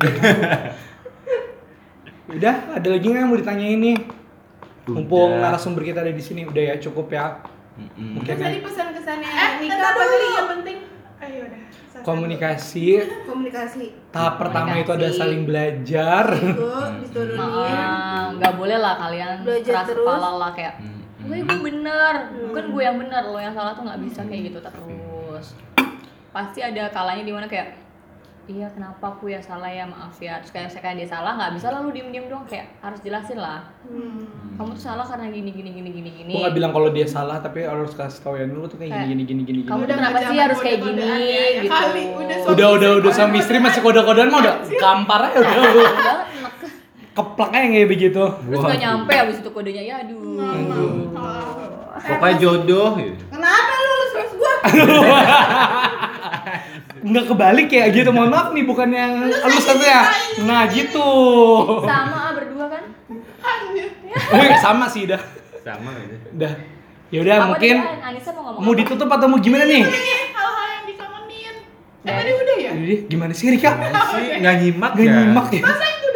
Udah, 2.28 2.54
ada 2.74 2.88
lagi 2.88 3.06
nggak 3.06 3.20
yang 3.20 3.30
mau 3.30 3.38
ditanyain 3.38 3.78
nih? 3.78 3.96
Mumpung 4.88 5.30
narasumber 5.36 5.82
kita 5.84 6.00
ada 6.00 6.10
di 6.10 6.18
sini, 6.18 6.42
udah 6.42 6.62
ya 6.64 6.80
cukup 6.80 7.06
ya. 7.08 7.38
Mm-mm. 7.76 8.18
Mungkin 8.18 8.34
Tadi 8.34 8.56
ya. 8.56 8.62
pesan-kesannya 8.62 9.28
Eh, 9.28 9.50
nikah 9.60 9.78
apa 9.84 10.00
tadi? 10.00 10.26
yang 10.28 10.48
penting. 10.50 10.78
Ayo 11.18 11.40
udah. 11.44 11.60
Komunikasi, 11.98 12.86
Komunikasi. 13.30 13.84
tahap 14.10 14.38
pertama 14.38 14.74
itu 14.74 14.90
ada 14.90 15.08
saling 15.08 15.42
belajar. 15.42 16.24
Itu 16.32 16.70
diturunin. 17.00 18.36
Nggak 18.36 18.52
boleh 18.54 18.76
lah 18.76 18.94
kalian 18.96 19.42
Belajar 19.42 19.72
keras 19.76 19.86
terus. 19.88 20.02
kepala 20.02 20.28
lah 20.36 20.50
kayak 20.52 20.74
Mm-mm. 20.78 20.95
Gue 21.26 21.38
gue 21.42 21.58
bener, 21.58 22.14
bukan 22.50 22.64
gue 22.70 22.82
yang 22.82 22.96
bener, 23.02 23.22
lo 23.26 23.38
yang 23.42 23.54
salah 23.54 23.74
tuh 23.74 23.82
nggak 23.82 24.00
bisa 24.06 24.20
kayak 24.24 24.42
gitu 24.52 24.58
terus. 24.62 25.46
Pasti 26.30 26.60
ada 26.62 26.88
kalanya 26.94 27.24
di 27.26 27.34
mana 27.34 27.46
kayak 27.50 27.82
iya 28.46 28.70
kenapa 28.70 29.18
aku 29.18 29.26
ya 29.26 29.42
salah 29.42 29.66
ya? 29.66 29.82
Maaf 29.90 30.14
ya. 30.22 30.38
Terus 30.38 30.54
kayak 30.54 30.70
kayak 30.78 30.96
dia 31.02 31.08
salah 31.10 31.34
nggak 31.34 31.58
bisa 31.58 31.66
lalu 31.74 31.98
diem 31.98 32.08
diem 32.14 32.26
dong 32.30 32.46
kayak 32.46 32.78
harus 32.78 33.02
jelasin 33.02 33.42
lah. 33.42 33.66
Hmm. 33.86 34.54
kamu 34.56 34.72
tuh 34.72 34.88
salah 34.88 35.04
karena 35.04 35.28
gini 35.28 35.50
gini 35.52 35.70
gini 35.74 35.90
gini 35.90 36.10
gini. 36.14 36.32
Gue 36.32 36.40
nggak 36.46 36.56
bilang 36.56 36.72
kalau 36.72 36.88
dia 36.94 37.04
salah, 37.04 37.42
tapi 37.42 37.66
harus 37.66 37.92
kasih 37.92 38.20
tau 38.22 38.38
ya 38.38 38.46
dulu 38.48 38.64
tuh 38.70 38.78
kayak 38.80 39.04
gini 39.04 39.04
gini 39.12 39.22
gini 39.26 39.42
gini. 39.44 39.60
Kamu 39.66 39.84
tuh 39.84 39.96
kenapa 39.98 40.18
sih 40.30 40.38
harus 40.38 40.58
kayak 40.62 40.78
gini? 40.80 41.02
Ya, 41.02 41.44
gitu. 41.60 41.74
kali, 41.74 42.04
udah 42.14 42.36
Udah 42.54 42.68
udah 42.78 42.90
udah 43.02 43.10
istri 43.10 43.20
sama 43.20 43.34
istri 43.36 43.56
masih 43.58 43.80
kode-kodean 43.82 44.30
mah 44.30 44.40
udah? 44.40 44.54
Gampar 44.78 45.20
aja 45.28 45.38
udah. 45.42 46.36
Banget 47.16 47.32
enak. 47.32 47.36
Keplak 47.36 47.50
aja 47.56 47.66
kayak 47.72 47.88
begitu. 47.88 48.24
terus 48.28 48.60
nggak 48.60 48.80
nyampe 48.84 49.12
abis 49.16 49.36
itu 49.40 49.50
kodenya 49.50 49.82
ya 49.82 49.94
aduh 50.04 50.20
Pokoknya 51.96 52.36
jodoh 52.38 52.90
gitu. 53.00 53.24
Kenapa 53.32 53.72
lu 53.72 53.88
lulus 53.88 54.12
lulus 54.12 54.32
gua? 54.36 54.54
Nggak 57.06 57.24
kebalik 57.30 57.68
ya 57.70 57.86
gitu, 57.94 58.10
mohon 58.10 58.34
maaf 58.34 58.50
nih 58.50 58.66
bukan 58.66 58.90
yang 58.90 59.30
halus 59.30 59.66
ya. 59.78 60.10
Nah 60.42 60.66
gitu. 60.66 61.06
sama 61.86 62.18
ah, 62.18 62.30
berdua 62.34 62.66
kan 62.66 62.82
Eh, 64.34 64.58
sama 64.58 64.90
sih 64.90 65.06
dah. 65.06 65.22
Sama 65.62 65.94
gitu. 66.02 66.14
Udah. 66.34 66.52
Ya 67.14 67.18
udah 67.22 67.36
mungkin 67.54 67.76
mau 67.78 68.42
ngomong 68.50 68.62
mau 68.66 68.72
ditutup 68.74 69.06
atau 69.06 69.26
mau 69.30 69.38
gimana 69.38 69.62
nih? 69.70 69.86
Hal-hal 69.86 70.66
yang 70.66 70.84
dikangenin. 70.90 71.54
Eh 72.02 72.10
tadi 72.10 72.30
udah 72.34 72.56
ya? 72.58 72.72
Jadi 72.74 72.96
gimana 73.06 73.32
sih 73.32 73.46
Rika? 73.54 73.70
sih 74.18 74.42
nggak 74.42 74.54
nyimak 74.66 74.92
Gak 74.98 75.06
ya 75.06 75.10
nyimak 75.14 75.46
ya? 75.54 75.62
Masa 75.62 75.86
itu? 75.86 76.15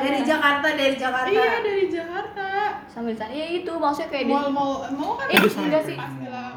Dari 0.00 0.20
Jakarta, 0.22 0.66
dari 0.72 0.94
Jakarta. 0.94 1.28
Iya 1.28 1.58
dari 1.60 1.84
Jakarta. 1.86 2.46
sambil 2.90 3.14
sana 3.14 3.30
ya 3.30 3.46
itu 3.46 3.70
maksudnya 3.70 4.10
kayak 4.10 4.24
di 4.26 4.32
Mau-mau 4.34 4.82
mau 4.90 5.14
kan? 5.14 5.30
Eh, 5.30 5.38
enggak 5.38 5.82
sih. 5.86 5.96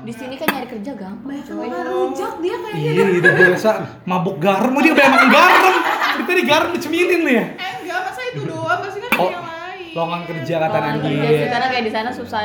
Di 0.03 0.11
sini 0.11 0.33
kan 0.33 0.47
nyari 0.49 0.65
kerja 0.67 0.91
gampang 0.97 1.29
Banyak 1.29 1.45
makan 1.53 1.85
rujak 1.85 2.33
dia 2.41 2.55
kayaknya. 2.57 2.91
Iya, 2.91 3.03
udah 3.21 3.33
biasa 3.37 3.69
mabuk 4.03 4.37
garam, 4.41 4.73
dia 4.75 4.91
udah 4.91 5.05
emang 5.05 5.29
garam. 5.29 5.73
Kita 6.19 6.31
di 6.33 6.43
garam 6.43 6.69
dicemilin 6.73 7.21
lu 7.21 7.31
ya. 7.31 7.45
Eh 7.53 7.73
enggak, 7.85 7.99
masa 8.03 8.21
itu 8.25 8.41
doang? 8.43 8.79
Pasti 8.81 8.99
kan 8.99 9.11
Oh, 9.13 9.29
yang 9.29 9.45
lain. 9.45 9.93
Lowongan 9.93 10.21
kerja 10.25 10.53
kata 10.57 10.77
Nandi. 10.79 11.13
karena 11.45 11.67
kayak 11.69 11.83
di 11.85 11.91
sana 11.93 12.09
susah 12.09 12.41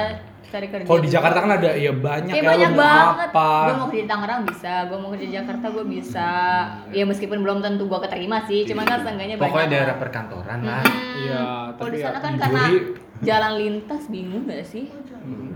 cari 0.48 0.66
kerja 0.66 0.84
Kalau 0.84 1.00
di 1.00 1.08
Jakarta 1.08 1.38
kan 1.38 1.52
ada 1.52 1.70
ya 1.70 1.92
banyak 1.92 2.30
Kayak 2.30 2.40
ya 2.40 2.50
banyak 2.50 2.72
banget. 2.74 3.28
apa. 3.30 3.48
Gue 3.60 3.74
mau 3.74 3.86
kerja 3.86 4.00
di 4.00 4.08
Tangerang 4.08 4.40
bisa, 4.42 4.72
gue 4.84 4.98
mau 4.98 5.08
kerja 5.10 5.24
di 5.24 5.34
Jakarta 5.34 5.66
gue 5.68 5.84
bisa. 5.86 6.30
Ya 6.90 7.04
meskipun 7.04 7.38
belum 7.38 7.58
tentu 7.60 7.82
gue 7.84 8.00
keterima 8.00 8.38
sih, 8.44 8.60
cuman 8.64 8.84
kan 8.84 8.98
seenggaknya 9.00 9.36
banyak. 9.36 9.44
pokoknya 9.46 9.68
daerah 9.70 9.96
perkantoran 9.96 10.60
lah 10.62 10.80
Hmm. 10.80 11.20
Iya, 11.20 11.42
Kalau 11.70 11.78
tapi 11.78 11.90
di 11.90 11.98
ya 11.98 12.04
sana 12.04 12.18
kan 12.18 12.32
di 12.32 12.38
karena 12.38 12.64
jalan 13.20 13.52
lintas 13.56 14.02
bingung 14.06 14.44
gak 14.44 14.64
sih? 14.64 14.84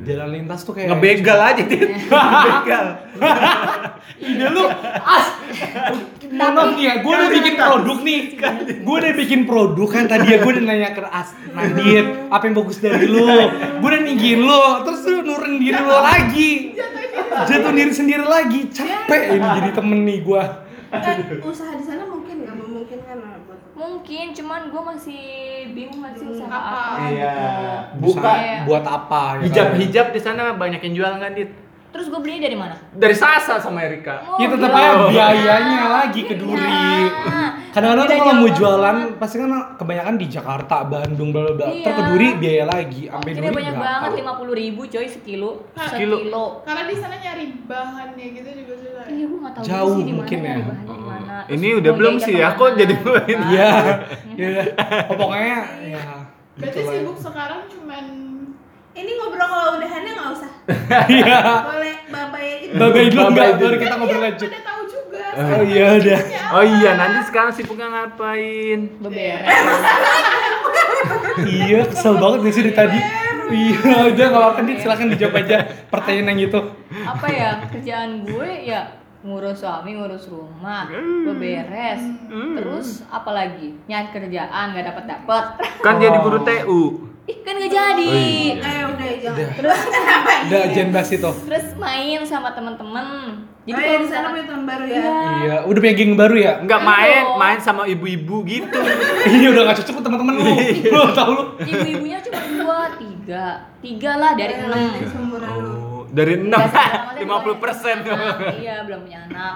Jalan 0.02 0.28
lintas 0.34 0.60
tuh 0.66 0.74
kayak 0.74 0.88
ngebegal 0.90 1.38
aja 1.38 1.62
dia 1.62 1.84
ngebegal 1.94 2.86
Ide 4.22 4.46
lu 4.54 4.64
as. 5.02 5.26
Maaf 6.32 6.78
nih 6.78 6.84
ya, 6.86 6.94
gue 7.02 7.12
udah 7.12 7.28
bikin 7.28 7.54
produk 7.58 7.98
nih. 8.00 8.20
Gue 8.86 8.96
udah 9.02 9.12
bikin 9.18 9.40
produk 9.44 9.88
kan 9.90 10.04
tadi 10.08 10.26
ya 10.32 10.38
gue 10.40 10.52
udah 10.54 10.64
nanya 10.64 10.90
ke 10.94 11.02
As 11.04 11.34
Nadit, 11.52 12.06
apa 12.32 12.42
yang 12.46 12.54
bagus 12.56 12.78
dari 12.78 13.04
lu? 13.10 13.26
Gue 13.82 13.88
udah 13.92 14.00
ninggin 14.00 14.40
lu, 14.40 14.64
terus 14.86 15.02
lu 15.10 15.20
nurun 15.26 15.58
diri 15.58 15.76
lu 15.76 15.96
lagi. 15.98 16.78
Jatuh 17.50 17.72
diri 17.74 17.92
sendiri 17.92 18.24
lagi, 18.24 18.70
capek 18.70 19.36
ini 19.36 19.46
jadi 19.60 19.70
temen 19.74 19.98
nih 20.06 20.18
gue. 20.24 20.42
Eh, 20.92 21.16
usaha 21.40 21.72
di 21.76 21.84
sana 21.88 22.04
nggak 22.42 22.56
memungkinkan 22.58 23.16
lah 23.18 23.34
buat 23.42 23.60
Mungkin, 23.72 24.26
cuman 24.32 24.60
gue 24.68 24.82
masih 24.84 25.22
bingung 25.72 26.00
gak 26.00 26.14
sih 26.14 26.26
usaha 26.28 26.46
Apa? 26.46 26.60
apa. 26.92 27.08
Iya. 27.08 27.34
Buka 27.96 28.20
Buka 28.20 28.32
buat 28.62 28.84
apa? 28.84 29.22
ya 29.38 29.44
hijab 29.46 29.66
kan? 29.66 29.78
hijab 29.78 30.06
di 30.12 30.20
sana 30.20 30.42
banyak 30.52 30.80
yang 30.82 30.94
jual 30.94 31.12
nggak 31.16 31.32
dit? 31.34 31.50
Terus 31.92 32.08
gue 32.08 32.20
belinya 32.20 32.40
dari 32.42 32.56
mana? 32.56 32.72
Dari 32.90 33.12
Sasa 33.12 33.60
sama 33.60 33.84
Erika. 33.84 34.24
Oh, 34.24 34.40
Ya 34.40 34.48
tetap 34.48 34.64
gila. 34.66 34.80
aja 34.80 35.04
biayanya 35.12 35.80
lagi 35.92 36.20
ke 36.24 36.34
Duri. 36.34 36.56
Iya. 36.56 37.48
Kadang-kadang 37.68 38.04
tuh 38.04 38.16
kalau 38.16 38.34
mau 38.34 38.48
jualan 38.48 38.96
banget. 38.96 39.16
pasti 39.16 39.36
kan 39.36 39.50
kebanyakan 39.76 40.14
di 40.16 40.26
Jakarta, 40.28 40.76
Bandung, 40.84 41.32
bla 41.32 41.40
bla 41.42 41.52
bla. 41.54 41.66
Iya. 41.68 41.84
Terus 41.84 41.96
ke 41.96 42.02
Duri 42.08 42.28
biaya 42.36 42.64
lagi, 42.66 43.02
sampai 43.08 43.30
Duri 43.34 43.48
banyak 43.50 43.74
berapa? 43.76 43.88
banget, 43.88 44.10
lima 44.20 44.32
puluh 44.36 44.54
ribu 44.54 44.80
coy 44.84 45.04
sekilo. 45.04 45.50
Sekilo. 45.76 46.16
Sekilo. 46.16 46.44
Karena 46.64 46.82
di 46.84 46.96
sana 46.96 47.14
nyari 47.14 47.44
bahannya 47.62 48.26
gitu 48.30 48.48
juga 48.56 48.74
susah. 48.78 49.04
Iya, 49.08 49.24
gue 49.28 49.38
gak 49.38 49.52
tahu 49.52 49.64
Jauh 49.64 49.92
sih 49.92 50.00
di 50.00 50.04
mana 50.08 50.16
mungkin 50.16 50.38
ya. 50.38 50.52
bahannya 50.64 50.96
di. 51.34 51.42
Terus 51.42 51.54
ini 51.54 51.68
udah 51.74 51.92
belum 51.92 52.14
sih 52.18 52.34
ya 52.34 52.48
kok 52.52 52.70
jadi 52.74 52.94
main 52.96 53.38
Iya. 53.46 53.70
Iya. 54.32 54.62
Oh, 55.06 55.14
pokoknya 55.16 55.58
ya. 55.82 56.02
Berarti 56.52 56.68
gitu 56.70 56.80
lah. 56.82 56.92
sibuk 56.94 57.16
sekarang 57.18 57.60
cuman 57.66 58.04
ini 58.92 59.10
ngobrol 59.14 59.46
kalau 59.46 59.72
udahannya 59.74 60.12
nggak 60.12 60.28
usah 60.30 60.52
Iya. 61.10 61.38
boleh 61.64 61.94
babai 62.06 62.48
itu 62.62 62.74
Babai 62.74 63.04
dulu 63.06 63.22
Babai 63.26 63.48
dulu. 63.50 63.60
baru 63.62 63.76
kita 63.78 63.94
ngobrol 63.96 64.20
lanjut. 64.22 64.50
tahu 64.52 64.80
juga. 64.84 65.24
Oh 65.32 65.62
iya 65.64 65.86
udah. 65.94 66.20
Oh 66.52 66.64
iya, 66.66 66.90
nanti 66.94 67.18
sekarang 67.24 67.50
sibuknya 67.50 67.88
ngapain? 67.88 68.80
Beberes. 68.98 69.48
Iya, 71.42 71.80
kesel 71.86 72.14
banget 72.16 72.40
nih 72.42 72.52
sih 72.52 72.62
dari 72.62 72.74
tadi. 72.74 72.98
Iya, 73.50 73.76
udah 74.08 74.26
enggak 74.26 74.42
apa-apa 74.42 74.60
nih, 74.62 74.74
silakan 74.78 75.08
dijawab 75.10 75.36
aja 75.38 75.56
pertanyaan 75.88 76.28
yang 76.30 76.40
itu. 76.42 76.60
apa 77.02 77.26
ya 77.28 77.48
kerjaan 77.66 78.10
gue 78.22 78.48
ya 78.62 78.82
ngurus 79.22 79.56
suami 79.56 79.90
ngurus 79.92 80.26
rumah 80.26 80.90
beberes 81.24 82.02
terus 82.52 82.88
apa 83.06 83.30
lagi 83.30 83.78
nyari 83.84 84.08
kerjaan 84.10 84.72
nggak 84.72 84.86
dapat 84.88 85.04
dapat 85.08 85.44
Kan 85.78 85.96
jadi 85.96 86.18
guru 86.18 86.38
TU. 86.40 86.82
ih 87.22 87.38
kan 87.40 87.54
nggak 87.54 87.70
jadi 87.70 88.02
Oh, 88.04 88.18
iya. 88.18 88.54
eh 88.58 88.82
udah 88.84 89.08
jangan 89.16 89.48
terus 89.54 89.80
Udah 90.42 90.62
jangan 90.68 90.90
bahas 90.90 91.10
itu. 91.12 91.30
terus 91.46 91.66
main 91.76 92.20
sama 92.22 92.50
teman-teman 92.50 93.06
jadi 93.62 93.78
oh 93.78 93.84
kalau 93.84 94.00
di 94.00 94.08
sana 94.08 94.26
punya 94.28 94.44
tahun 94.44 94.64
baru 94.66 94.84
ya 94.84 94.90
Iya. 94.92 95.14
Iya, 95.38 95.56
udah 95.62 95.80
punya 95.80 95.94
geng 95.94 96.12
baru 96.12 96.34
ya? 96.34 96.52
Enggak 96.58 96.80
Aduh. 96.82 96.90
main, 96.90 97.24
main 97.38 97.58
sama 97.58 97.82
ibu-ibu 97.86 98.42
gitu. 98.42 98.74
Iya, 99.30 99.46
udah 99.48 99.62
enggak 99.62 99.78
cocok 99.78 100.02
teman-teman 100.02 100.34
lu. 100.34 100.42
Lu 100.82 101.00
tahu 101.14 101.30
lu. 101.30 101.44
ibu-ibunya 101.62 102.18
cuma 102.20 102.40
dua 102.42 102.80
tiga 102.98 103.44
tiga 103.78 104.12
lah 104.18 104.34
dari 104.34 104.54
enam 104.58 104.82
seumuran 105.06 105.52
lu 105.56 105.70
Oh, 105.72 105.81
dari 106.12 106.34
6 106.36 106.44
Nggak 106.44 106.68
sih, 106.68 106.76
maksudnya 106.76 107.40
50 107.56 107.64
persen. 107.64 107.96
iya 108.56 108.74
belum 108.84 109.00
punya 109.02 109.20
anak 109.26 109.54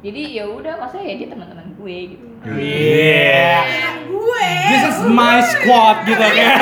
jadi 0.00 0.22
ya 0.32 0.44
udah 0.48 0.74
masa 0.78 0.96
ya 0.98 1.12
dia 1.14 1.28
teman-teman 1.28 1.66
gue 1.74 1.96
gitu 2.08 2.24
Iya. 2.40 3.52
Anak 3.60 3.96
gue 4.08 4.46
This 4.66 4.84
is 4.88 4.98
my 5.04 5.44
squad 5.44 5.96
gitu 6.04 6.24
ya. 6.24 6.56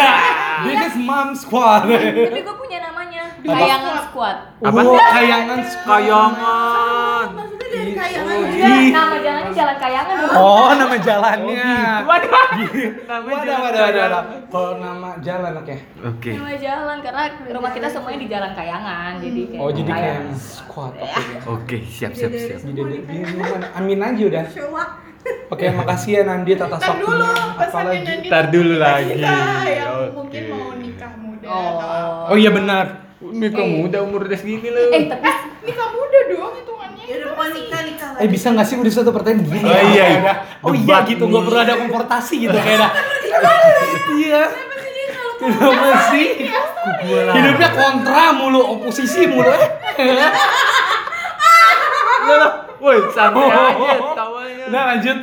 This 0.61 0.81
is 0.83 0.95
mom 0.99 1.39
squad. 1.39 1.87
tapi 1.87 2.41
gue 2.41 2.57
punya 2.57 2.79
namanya 2.83 2.97
kayangan 3.41 3.95
squad 4.05 4.36
Apa? 4.59 4.80
Oh, 4.80 4.99
kayangan 4.99 5.61
squad. 5.62 5.86
Kayangan. 6.03 7.26
maksudnya 7.30 7.66
dari 7.68 7.93
kayangan 7.93 8.26
Oh, 8.28 8.43
juga 8.43 8.66
iya. 8.68 8.91
Nama 8.91 9.16
jalannya 9.18 9.53
jalan 9.53 9.76
kayangan 9.78 10.14
dong 10.16 10.32
Oh, 10.34 10.70
nama 10.72 10.97
jalannya. 10.99 11.72
Waduh. 12.03 12.30
Waduh, 12.32 13.57
waduh, 13.57 13.57
waduh, 13.61 14.01
waduh. 14.01 14.22
Kalau 14.49 14.72
nama 14.78 15.09
jalan 15.20 15.53
oke. 15.57 15.76
Oke. 16.05 16.30
nama 16.32 16.53
jalan 16.55 16.97
karena 16.99 17.22
rumah 17.49 17.70
kita 17.70 17.89
semuanya 17.89 18.18
di 18.18 18.28
jalan 18.28 18.53
kayangan 18.53 19.12
jadi 19.18 19.41
kayak 19.47 19.61
Oh, 19.61 19.70
jadi 19.70 19.91
kayak 19.91 20.03
kayangan. 20.16 20.36
squad. 20.36 20.93
Oke. 21.47 21.76
Siap 21.84 22.12
siap 22.12 22.32
siap. 22.32 22.61
Jadi. 22.64 22.95
Amin 23.72 23.99
aja 24.01 24.22
udah. 24.24 24.45
Oke, 25.49 25.66
makasih 25.70 26.11
ya 26.14 26.22
Nandi 26.24 26.53
atas 26.55 26.80
dulu 26.80 27.05
waktunya. 27.05 27.28
pesannya 27.55 27.68
Apalagi. 27.68 28.05
Nandi 28.07 28.26
Ntar 28.28 28.45
dulu 28.49 28.72
kita 28.72 28.84
lagi. 28.86 29.12
yang 29.12 29.28
Oke. 29.28 30.07
mungkin 30.14 30.43
mau 30.47 30.70
nikah 30.74 31.12
muda 31.14 31.47
oh 31.47 31.57
atau 31.59 31.84
apa. 31.84 32.28
Oh 32.28 32.36
iya 32.36 32.51
benar. 32.51 32.86
Ini 33.19 33.47
kok 33.51 33.66
muda 33.66 33.99
umur 34.01 34.21
udah 34.25 34.39
segini 34.39 34.69
lu. 34.69 34.83
eh 34.89 35.05
tapi 35.05 35.27
Nikah 35.64 35.89
muda 35.91 36.19
dong 36.25 36.53
hitungannya. 36.55 37.03
ya 37.03 37.14
udah 37.16 37.29
pokoknya 37.29 37.53
nikah 37.53 37.81
nikah 37.83 38.09
Eh 38.16 38.29
bisa 38.29 38.47
nggak 38.49 38.62
sih 38.64 38.77
udah 38.77 38.93
satu 38.93 39.11
pertanyaan 39.11 39.43
gini? 39.45 39.59
Oh 39.61 39.83
iya, 39.89 40.05
iya. 40.09 40.33
Oh 40.61 40.71
iya 40.73 40.97
gitu, 41.05 41.23
nggak 41.25 41.43
perlu 41.45 41.59
ada 41.59 41.75
konfrontasi 41.77 42.35
gitu 42.41 42.55
kayak 42.64 42.79
dah. 42.79 42.93
Iya. 44.19 44.43
Kenapa 45.39 45.87
sih? 46.11 46.29
Hidupnya 47.09 47.69
kontra 47.71 48.25
mulu, 48.33 48.59
oposisi 48.73 49.23
mulu. 49.25 49.47
Loh, 52.29 52.53
Woi, 52.79 52.99
santai 53.09 53.47
aja 53.47 53.95
tawanya. 54.12 54.64
Nah 54.69 54.83
lanjut. 54.89 55.19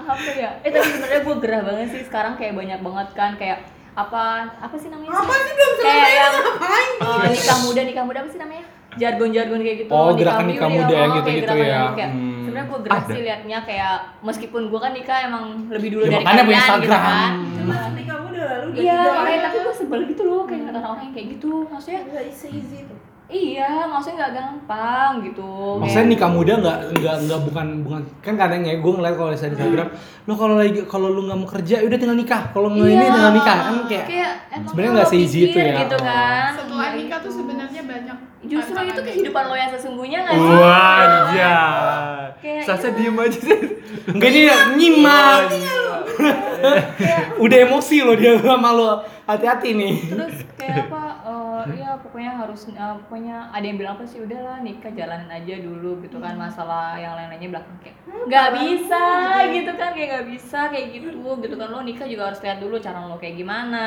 apa 0.00 0.16
ya 0.32 0.50
eh 0.60 0.70
tapi 0.70 0.88
sebenarnya 0.88 1.20
gue 1.20 1.36
gerah 1.38 1.62
banget 1.62 1.86
sih 1.88 2.02
sekarang 2.02 2.34
kayak 2.34 2.50
banyak 2.52 2.80
banget 2.80 3.08
kan 3.12 3.30
kayak 3.36 3.62
apa 4.00 4.22
apa 4.58 4.74
sih 4.74 4.88
namanya 4.88 5.10
apa 5.12 5.34
sih? 5.34 5.50
belum 5.50 5.72
kayak 5.74 5.92
selesai 5.92 6.12
yang 6.14 6.32
ngapain 6.36 6.88
eh, 7.00 7.26
nikah 7.30 7.58
muda 7.60 7.80
nikah 7.82 8.04
muda 8.04 8.18
apa 8.18 8.30
sih 8.30 8.38
namanya? 8.38 8.64
Jargon-jargon 8.92 9.60
kayak 9.60 9.76
gitu. 9.78 9.90
Oh, 9.90 10.10
gerakan 10.12 10.46
nikah 10.46 10.66
muda, 10.68 10.82
muda 10.82 10.94
yang 10.96 11.06
oh, 11.06 11.16
gitu-gitu 11.16 11.52
kayak 11.52 11.70
ya. 11.70 11.82
kayak, 11.94 12.10
Hmm. 12.10 12.42
sebenarnya 12.42 12.66
gue 12.66 12.78
gerah 12.82 12.98
Ada. 12.98 13.06
sih 13.08 13.20
liatnya 13.22 13.58
kayak 13.62 13.94
meskipun 14.20 14.62
gue 14.66 14.80
kan 14.80 14.92
nikah 14.92 15.18
emang 15.22 15.44
lebih 15.68 15.88
dulu 15.90 16.02
Ya, 16.02 16.10
dari 16.10 16.16
makanya 16.18 16.42
punya 16.42 16.58
kalian 16.58 16.58
gitu 16.58 16.74
Instagram. 16.82 17.02
kan. 17.06 17.32
Cuma 17.54 17.74
nikah 17.94 18.18
muda 18.18 18.40
lalu 18.42 18.66
udah 18.66 18.80
iya 18.80 18.98
makanya 19.14 19.40
tapi 19.40 19.56
gue 19.60 19.74
sebel 19.76 20.00
gitu 20.06 20.22
loh 20.24 20.42
kayak 20.42 20.62
orang-orang 20.70 21.00
yang 21.00 21.14
kayak 21.14 21.28
gitu. 21.30 21.50
Maksudnya 21.64 22.00
nggak 22.04 22.24
se-easy 22.30 22.78
tuh 22.84 22.98
iya 23.30 23.86
maksudnya 23.86 24.16
nggak 24.20 24.34
gampang 24.34 25.10
gitu 25.22 25.48
Maksudnya 25.76 25.96
Kayak- 26.00 26.12
nikah 26.12 26.30
muda 26.30 26.52
nggak 26.56 26.78
nggak 26.92 27.16
nggak 27.22 27.40
bukan 27.42 27.66
bukan 27.80 28.00
kan 28.20 28.34
kadang 28.36 28.60
ya 28.60 28.74
gue 28.74 28.92
ngeliat 28.92 29.14
kalau 29.14 29.30
di 29.30 29.36
Instagram, 29.36 29.88
lo 30.26 30.32
kalau 30.34 30.54
lagi 30.54 30.82
kalau 30.84 31.08
lu 31.08 31.24
nggak 31.24 31.38
mau 31.38 31.48
kerja, 31.48 31.74
ya 31.76 31.86
udah 31.86 31.96
tinggal 31.96 32.14
nikah. 32.14 32.42
Kalau 32.48 32.68
nggak 32.68 32.86
ini 32.86 32.98
Iya. 33.00 33.10
tinggal 33.10 33.32
nikah 33.32 33.56
kan 33.56 33.74
kayak. 33.86 34.06
emang 34.50 34.66
sebenarnya 34.66 34.92
nggak 34.92 35.08
se-easy 35.08 35.38
itu 35.44 35.56
ya. 35.56 35.72
gitu 35.78 35.96
kan 35.96 36.48
Setelah 36.52 36.82
Iya, 36.82 36.98
nikah 36.98 37.18
tuh 37.20 37.32
sebenarnya 37.32 37.82
banyak 37.82 38.16
justru 38.42 38.78
itu 38.82 39.00
kehidupan 39.00 39.44
lo 39.44 39.54
yang 39.54 39.70
sesungguhnya 39.70 40.18
nggak 40.20 40.36
sih 40.36 40.50
Wajar. 40.56 42.24
Kayak 42.36 42.62
Sasa 42.64 42.86
itu. 42.88 42.96
diem 42.98 43.16
aja 43.16 43.38
sih. 43.38 43.60
Enggak 44.08 44.30
dia 44.32 44.54
nyimak. 44.74 45.40
Kayak- 45.46 45.78
Udah 47.44 47.58
emosi 47.62 47.96
lo 48.00 48.12
dia 48.14 48.36
sama 48.36 48.70
lo. 48.70 48.90
Hati-hati 49.30 49.70
nih. 49.72 49.94
terus 50.10 50.34
kayak 50.54 50.90
apa 50.90 51.02
eh 51.22 51.78
ya 51.78 51.90
pokoknya 51.96 52.32
harus 52.36 52.60
eh, 52.66 52.94
pokoknya 53.00 53.36
ada 53.48 53.62
yang 53.62 53.76
bilang 53.76 53.94
apa 53.94 54.04
sih 54.04 54.18
udahlah 54.18 54.58
nikah 54.60 54.90
jalanin 54.90 55.28
aja 55.28 55.54
dulu 55.60 56.00
gitu 56.00 56.18
kan 56.18 56.34
masalah 56.34 56.96
yang 56.96 57.14
lain-lainnya 57.14 57.50
belakang 57.52 57.76
kayak 57.78 57.96
nggak 58.26 58.48
bisa 58.56 59.04
gitu 59.48 59.70
kan 59.74 59.90
kayak 59.92 60.08
nggak 60.10 60.26
bisa 60.28 60.60
kayak 60.68 60.86
gitu 60.92 61.08
gitu 61.14 61.54
kan 61.54 61.68
lo 61.68 61.80
nikah 61.80 62.04
juga 62.04 62.22
harus 62.28 62.40
lihat 62.40 62.58
dulu 62.58 62.76
cara 62.76 63.04
lo 63.04 63.16
kayak 63.16 63.36
gimana 63.36 63.84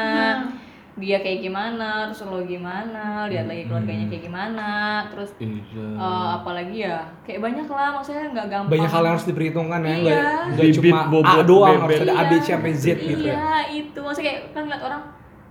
dia 0.93 1.17
kayak 1.19 1.41
gimana 1.41 2.05
terus 2.05 2.21
lo 2.23 2.45
gimana 2.45 3.25
lihat 3.25 3.49
lagi 3.49 3.65
keluarganya 3.65 4.05
kayak 4.07 4.23
gimana 4.23 4.69
terus 5.09 5.33
eh, 5.41 6.27
apalagi 6.31 6.85
ya 6.85 7.01
kayak 7.25 7.41
banyak 7.41 7.65
lah 7.65 7.97
maksudnya 7.97 8.29
nggak 8.29 8.47
gampang 8.47 8.71
Banyak 8.77 8.91
hal 8.93 9.01
yang 9.01 9.13
harus 9.17 9.25
diperhitungkan 9.25 9.81
ya, 9.81 9.93
enggak 9.97 10.17
Iya. 10.53 10.73
cuma 10.77 10.99
A 11.01 11.09
bobot, 11.09 11.45
doang, 11.49 11.77
bebet. 11.81 11.81
harus 11.81 11.99
ada 12.05 12.13
A 12.13 12.23
B 12.29 12.33
C 12.37 12.37
Iya. 12.37 12.45
sampai 12.53 12.71
Z 12.77 12.85
gitu 13.01 13.23
ya. 13.25 13.33
Iya, 13.33 13.57
itu 13.73 13.97
maksudnya 13.99 14.25
kayak 14.29 14.41
kan 14.53 14.61
ngeliat 14.63 14.83
orang, 14.85 15.01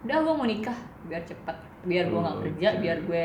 udah 0.02 0.16
gue 0.18 0.34
mau 0.34 0.46
nikah. 0.46 0.78
Biar 1.02 1.22
cepet, 1.22 1.56
biar 1.82 2.04
gue 2.06 2.20
nggak 2.20 2.36
kerja, 2.40 2.68
biar 2.78 2.98
gue 3.02 3.24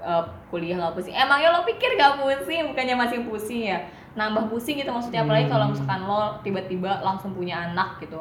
eh, 0.00 0.24
kuliah 0.48 0.76
nggak 0.76 0.94
pusing. 0.94 1.14
Emangnya 1.14 1.48
lo 1.50 1.62
pikir 1.62 1.94
gak 1.94 2.18
pusing? 2.18 2.70
Bukannya 2.70 2.94
masih 2.96 3.18
pusing 3.22 3.62
ya? 3.68 3.78
Nambah 4.12 4.46
pusing 4.46 4.76
gitu 4.76 4.90
maksudnya 4.90 5.24
apalagi 5.24 5.46
kalau 5.46 5.70
misalkan 5.70 6.02
lo 6.04 6.36
tiba-tiba 6.40 7.00
langsung 7.00 7.32
punya 7.32 7.70
anak 7.70 7.96
gitu. 7.98 8.18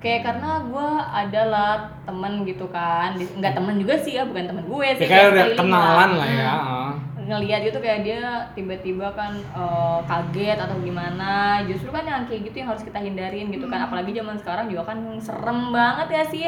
Kayak 0.00 0.32
karena 0.32 0.64
gue 0.64 0.88
adalah 1.12 1.72
temen 2.02 2.42
gitu 2.42 2.64
kan. 2.68 3.12
Nggak 3.14 3.52
temen 3.52 3.76
juga 3.76 3.94
sih 4.00 4.16
ya 4.16 4.24
bukan 4.24 4.48
temen 4.48 4.64
gue 4.64 4.80
Ya 4.82 4.94
sih 4.96 5.06
kayak 5.06 5.28
udah 5.30 5.46
kenalan 5.54 6.10
lah 6.16 6.28
Hmm. 6.28 6.40
ya. 6.40 6.50
ah. 6.50 6.92
ngelihat 7.20 7.62
gitu 7.62 7.78
kayak 7.78 8.02
dia 8.02 8.26
tiba-tiba 8.56 9.06
kan 9.14 9.30
eh, 9.36 9.98
kaget 10.08 10.56
atau 10.58 10.76
gimana. 10.80 11.60
Justru 11.68 11.92
kan 11.92 12.02
yang 12.02 12.24
kayak 12.24 12.48
gitu 12.48 12.64
yang 12.64 12.72
harus 12.72 12.82
kita 12.82 12.96
hindarin 12.98 13.52
gitu 13.52 13.68
kan. 13.68 13.86
Apalagi 13.86 14.10
zaman 14.10 14.34
sekarang 14.34 14.66
juga 14.66 14.88
kan 14.88 14.98
serem 15.20 15.68
banget 15.70 16.08
ya 16.10 16.22
sih 16.26 16.46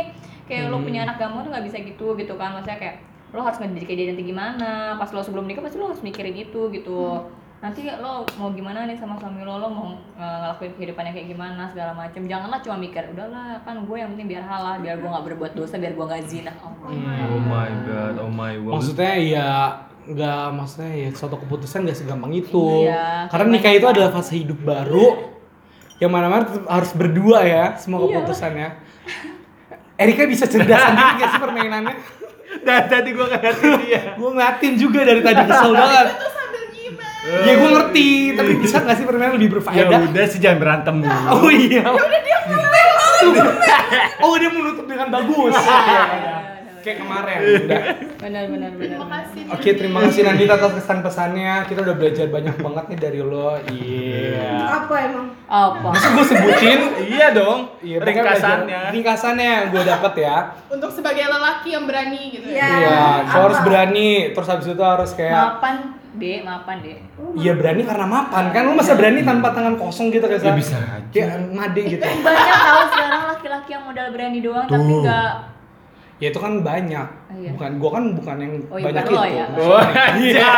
kayak 0.52 0.68
lo 0.68 0.78
punya 0.78 1.08
anak 1.08 1.16
kamu 1.16 1.40
tuh 1.40 1.50
nggak 1.50 1.64
bisa 1.64 1.76
gitu 1.80 2.06
gitu 2.14 2.36
kan. 2.36 2.52
Maksudnya 2.52 2.76
kayak 2.76 2.96
lo 3.32 3.40
harus 3.40 3.56
ngedidik 3.56 3.88
dia 3.88 4.06
nanti 4.12 4.22
gimana. 4.22 5.00
Pas 5.00 5.08
lo 5.08 5.24
sebelum 5.24 5.48
nikah 5.48 5.64
pasti 5.64 5.80
lo 5.80 5.88
harus 5.88 6.04
mikirin 6.04 6.36
itu 6.36 6.68
gitu. 6.68 7.24
Nanti 7.62 7.86
lo 7.86 8.26
mau 8.36 8.50
gimana 8.50 8.84
nih 8.84 8.98
sama 8.98 9.16
suami 9.16 9.40
lo? 9.40 9.56
Lo 9.56 9.68
mau 9.70 9.88
eh, 10.18 10.36
ngelakuin 10.42 10.72
kehidupannya 10.76 11.12
kayak 11.14 11.28
gimana 11.30 11.62
segala 11.70 11.96
macem. 11.96 12.28
Janganlah 12.28 12.60
cuma 12.60 12.76
mikir 12.76 13.02
udahlah 13.08 13.56
kan 13.64 13.80
gue 13.80 13.96
yang 13.96 14.12
penting 14.12 14.28
biar 14.28 14.44
halal 14.44 14.76
biar 14.82 15.00
gue 15.00 15.08
nggak 15.08 15.26
berbuat 15.32 15.52
dosa 15.54 15.80
biar 15.80 15.96
gue 15.96 16.04
nggak 16.04 16.22
zina. 16.28 16.52
Oh 16.60 16.74
my 16.90 17.16
Oh 17.24 17.40
my 17.40 17.70
god, 17.88 18.14
oh 18.20 18.28
my 18.28 18.52
god. 18.60 18.72
Maksudnya 18.76 19.14
ya 19.16 19.48
nggak 20.02 20.44
maksudnya 20.52 20.90
ya 20.98 21.08
suatu 21.14 21.38
keputusan 21.38 21.86
nggak 21.86 21.94
segampang 21.96 22.34
itu. 22.34 22.84
Iya, 22.84 23.30
Karena 23.30 23.54
nikah 23.54 23.70
itu 23.72 23.86
adalah 23.86 24.10
fase 24.10 24.34
hidup 24.34 24.58
baru 24.66 25.30
yang 26.02 26.10
mana-mana 26.10 26.42
harus 26.66 26.90
berdua 26.98 27.46
ya 27.46 27.78
semua 27.78 28.02
Iya. 28.02 28.18
keputusannya. 28.18 28.68
Erika 30.02 30.22
bisa 30.24 30.44
cerdas 30.44 30.80
sendiri 30.80 31.12
gak 31.16 31.28
sih 31.28 31.40
permainannya? 31.40 31.94
Dan 32.60 32.82
tadi 32.92 33.08
gua 33.10 33.26
ngeliatin 33.28 33.72
dia. 33.80 34.00
Gue 34.12 34.30
ngeliatin 34.30 34.72
juga 34.76 35.00
dari 35.02 35.20
tadi 35.20 35.42
kesel 35.48 35.72
banget. 35.72 36.06
Itu 36.10 36.26
sambil 36.28 36.62
gimana? 36.68 37.40
Ya 37.40 37.52
gue 37.54 37.70
ngerti, 37.72 38.08
tapi 38.34 38.52
bisa 38.58 38.76
gak 38.78 38.94
sih 38.94 39.04
permainan 39.04 39.34
lebih 39.34 39.48
Ya 39.48 39.54
berfaedah? 39.54 39.98
udah 40.04 40.24
sih 40.26 40.38
jangan 40.38 40.58
berantem 40.58 40.94
dulu. 41.00 41.18
Oh 41.34 41.48
iya. 41.48 41.82
Oh 44.20 44.34
dia 44.34 44.50
menutup 44.50 44.84
dengan 44.84 45.08
bagus. 45.08 45.54
Kayak 46.82 46.98
kemarin. 46.98 47.38
Udah. 47.62 47.82
benar 48.18 48.44
benar 48.46 48.70
benar 48.72 48.88
Terima 48.92 49.08
kasih. 49.08 49.42
Oke, 49.48 49.70
terima 49.72 49.98
kasih 50.02 50.20
Nandita 50.22 50.54
atas 50.54 50.72
kesan-pesannya. 50.76 51.52
Kita 51.64 51.80
udah 51.80 51.94
belajar 51.94 52.26
banyak 52.28 52.56
banget 52.58 52.84
nih 52.88 52.98
dari 53.00 53.20
lo. 53.22 53.50
Iya. 53.64 54.52
Apa 54.82 54.94
emang? 55.00 55.26
apa 55.44 55.86
Masa 55.88 56.08
gue 56.10 56.24
sebutin? 56.24 56.80
Iya 57.06 57.28
dong. 57.32 57.58
Iya, 57.78 57.96
Ringkasannya. 57.98 58.80
Ringkasannya 58.90 59.46
yang 59.46 59.64
gue 59.70 59.82
dapet 59.82 60.12
ya. 60.18 60.36
Untuk 60.66 60.90
sebagai 60.90 61.22
lelaki 61.22 61.68
yang 61.70 61.84
berani 61.84 62.22
gitu 62.30 62.46
Iya. 62.46 62.58
ya. 62.58 62.68
Iya, 62.74 62.90
apa? 62.90 63.30
so 63.30 63.38
harus 63.40 63.58
berani. 63.62 64.10
Terus 64.30 64.48
habis 64.48 64.66
itu 64.66 64.82
harus 64.82 65.10
kayak 65.12 65.38
mapan 65.54 65.76
dek 66.12 66.44
mapan 66.44 66.76
dek 66.78 66.98
Iya 67.32 67.56
berani 67.56 67.82
karena 67.82 68.04
mapan 68.04 68.52
kan 68.52 68.62
lu 68.62 68.76
masa 68.76 68.92
berani 68.92 69.24
tanpa 69.24 69.48
tangan 69.50 69.80
kosong 69.80 70.12
gitu 70.12 70.28
kayak 70.28 70.44
Ya 70.44 70.52
bisa 70.52 70.76
aja. 70.76 71.08
kayak 71.08 71.40
ngade 71.48 71.80
gitu. 71.88 72.04
banyak 72.04 72.58
tahu 72.60 72.80
sekarang 72.90 73.22
laki-laki 73.30 73.70
yang 73.70 73.82
modal 73.82 74.06
berani 74.12 74.38
doang 74.38 74.66
tapi 74.66 74.84
Tuh. 74.84 75.00
nggak 75.00 75.30
Ya 76.22 76.30
itu 76.30 76.38
kan 76.38 76.62
banyak. 76.62 77.02
Oh, 77.02 77.34
iya. 77.34 77.50
Bukan 77.50 77.70
gua 77.76 77.90
kan 77.92 78.04
bukan 78.14 78.36
yang 78.38 78.52
Oh, 78.70 78.78
iya, 78.78 78.84
banyak 78.86 79.04
itu. 79.04 79.14
ya. 79.18 79.46
Oh, 79.58 79.82
iya. 80.22 80.50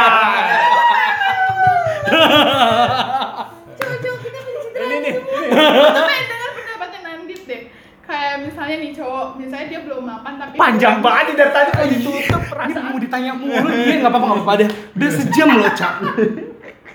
Cowok-cowok 3.75 4.19
kita 4.21 4.39
pencitraan 4.41 4.85
Ini 4.85 4.97
nih. 5.01 5.15
Pengen 6.05 6.27
dengar 6.29 6.51
pendapatnya 6.53 7.01
Nandit 7.03 7.41
deh. 7.45 7.63
Kayak 8.05 8.35
misalnya 8.45 8.77
nih 8.79 8.93
cowok, 8.93 9.27
misalnya 9.41 9.67
dia 9.67 9.81
belum 9.81 10.03
mapan 10.05 10.33
tapi 10.37 10.55
Panjang 10.61 10.97
banget 11.01 11.33
dari 11.33 11.51
tadi 11.51 11.71
kok 11.73 11.87
ditutup 11.89 12.21
Ini 12.37 12.51
perasaan. 12.53 12.85
mau 12.85 12.99
ditanya 13.01 13.33
mulu 13.33 13.49
dia 13.73 13.97
nggak 13.97 14.13
apa-apa 14.13 14.27
nggak 14.27 14.39
apa-apa 14.39 14.61
deh. 14.61 14.69
Udah 14.95 15.11
sejam 15.11 15.49
loh 15.51 15.73
cak. 15.73 15.95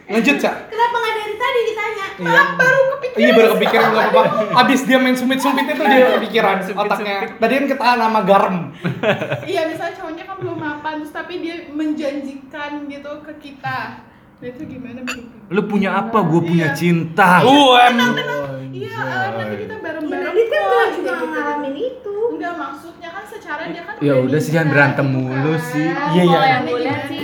Lanjut 0.09 0.35
cak. 0.35 0.53
Kenapa 0.67 0.95
nggak 0.95 1.13
dari 1.15 1.35
tadi 1.35 1.59
ditanya? 1.63 2.05
Iya. 2.19 2.41
baru 2.51 2.81
kepikiran. 2.91 3.19
Iya 3.19 3.31
baru 3.31 3.47
kepikiran 3.53 3.87
nggak 3.87 4.07
apa-apa. 4.07 4.31
Abis 4.59 4.79
dia 4.83 4.97
main 4.97 5.13
sumit-sumit 5.13 5.65
itu 5.67 5.83
dia 5.83 6.05
kepikiran 6.15 6.55
otaknya. 6.73 7.17
Tadi 7.31 7.53
kan 7.53 7.65
ketahan 7.67 7.99
sama 7.99 8.19
garam. 8.23 8.55
Iya, 9.49 9.61
misalnya 9.65 9.93
cowoknya 9.95 10.23
kan 10.25 10.35
belum 10.37 10.57
mapan 10.57 10.93
terus 10.99 11.11
tapi 11.11 11.33
dia 11.39 11.55
menjanjikan 11.69 12.71
gitu 12.85 13.11
ke 13.21 13.33
kita. 13.39 13.79
Nah 14.39 14.47
itu 14.47 14.61
gimana 14.65 14.99
Bang? 15.03 15.21
Lu 15.47 15.61
punya 15.63 15.89
apa? 15.95 16.17
Gue 16.23 16.41
punya 16.43 16.71
Iya. 16.71 16.75
cinta. 16.75 17.43
UM. 17.43 17.95
Iya, 18.71 18.95
eh, 18.95 19.27
nanti 19.35 19.55
kita 19.59 19.75
bareng-bareng. 19.77 20.25
Nadit 20.25 20.47
kan 20.47 20.61
kok, 20.61 20.69
juga 20.69 20.89
gitu, 20.89 21.11
gitu. 21.11 21.25
ngalamin 21.27 21.75
itu. 21.75 22.15
Enggak 22.29 22.53
maksudnya 22.55 23.09
kan 23.09 23.23
secara 23.25 23.63
dia 23.67 23.81
kan 23.83 23.93
Ya 23.99 24.13
udah 24.15 24.39
sih, 24.39 24.51
jangan 24.51 24.69
berantem 24.69 25.05
gitu 25.05 25.17
mulu 25.19 25.51
kan. 25.51 25.67
sih. 25.67 25.87
Iya, 25.87 26.23
iya. 26.23 26.39
gue 26.57 26.79
gimana? 26.79 27.03
sih 27.05 27.23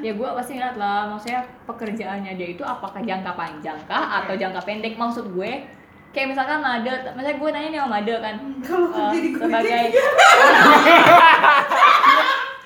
ya 0.00 0.12
gue 0.14 0.28
pasti 0.38 0.52
ngeliat 0.56 0.76
lah 0.78 1.10
maksudnya 1.10 1.40
pekerjaannya 1.66 2.32
dia 2.38 2.48
itu 2.54 2.62
apakah 2.62 3.02
jangka 3.02 3.32
panjang 3.34 3.78
kah 3.90 4.22
atau 4.22 4.34
jangka 4.38 4.60
pendek 4.62 4.94
maksud 4.94 5.30
gue 5.34 5.66
kayak 6.14 6.32
misalkan 6.32 6.58
Made, 6.64 7.14
misalnya 7.14 7.36
gue 7.36 7.48
nanya 7.52 7.68
nih 7.68 7.80
sama 7.84 7.90
Made 8.00 8.14
kan 8.18 8.34
Kalau 8.64 8.88
eh, 8.88 8.96
kerja 8.96 9.18
di 9.20 9.30
Gojek 9.32 9.44
sebagai 9.44 9.86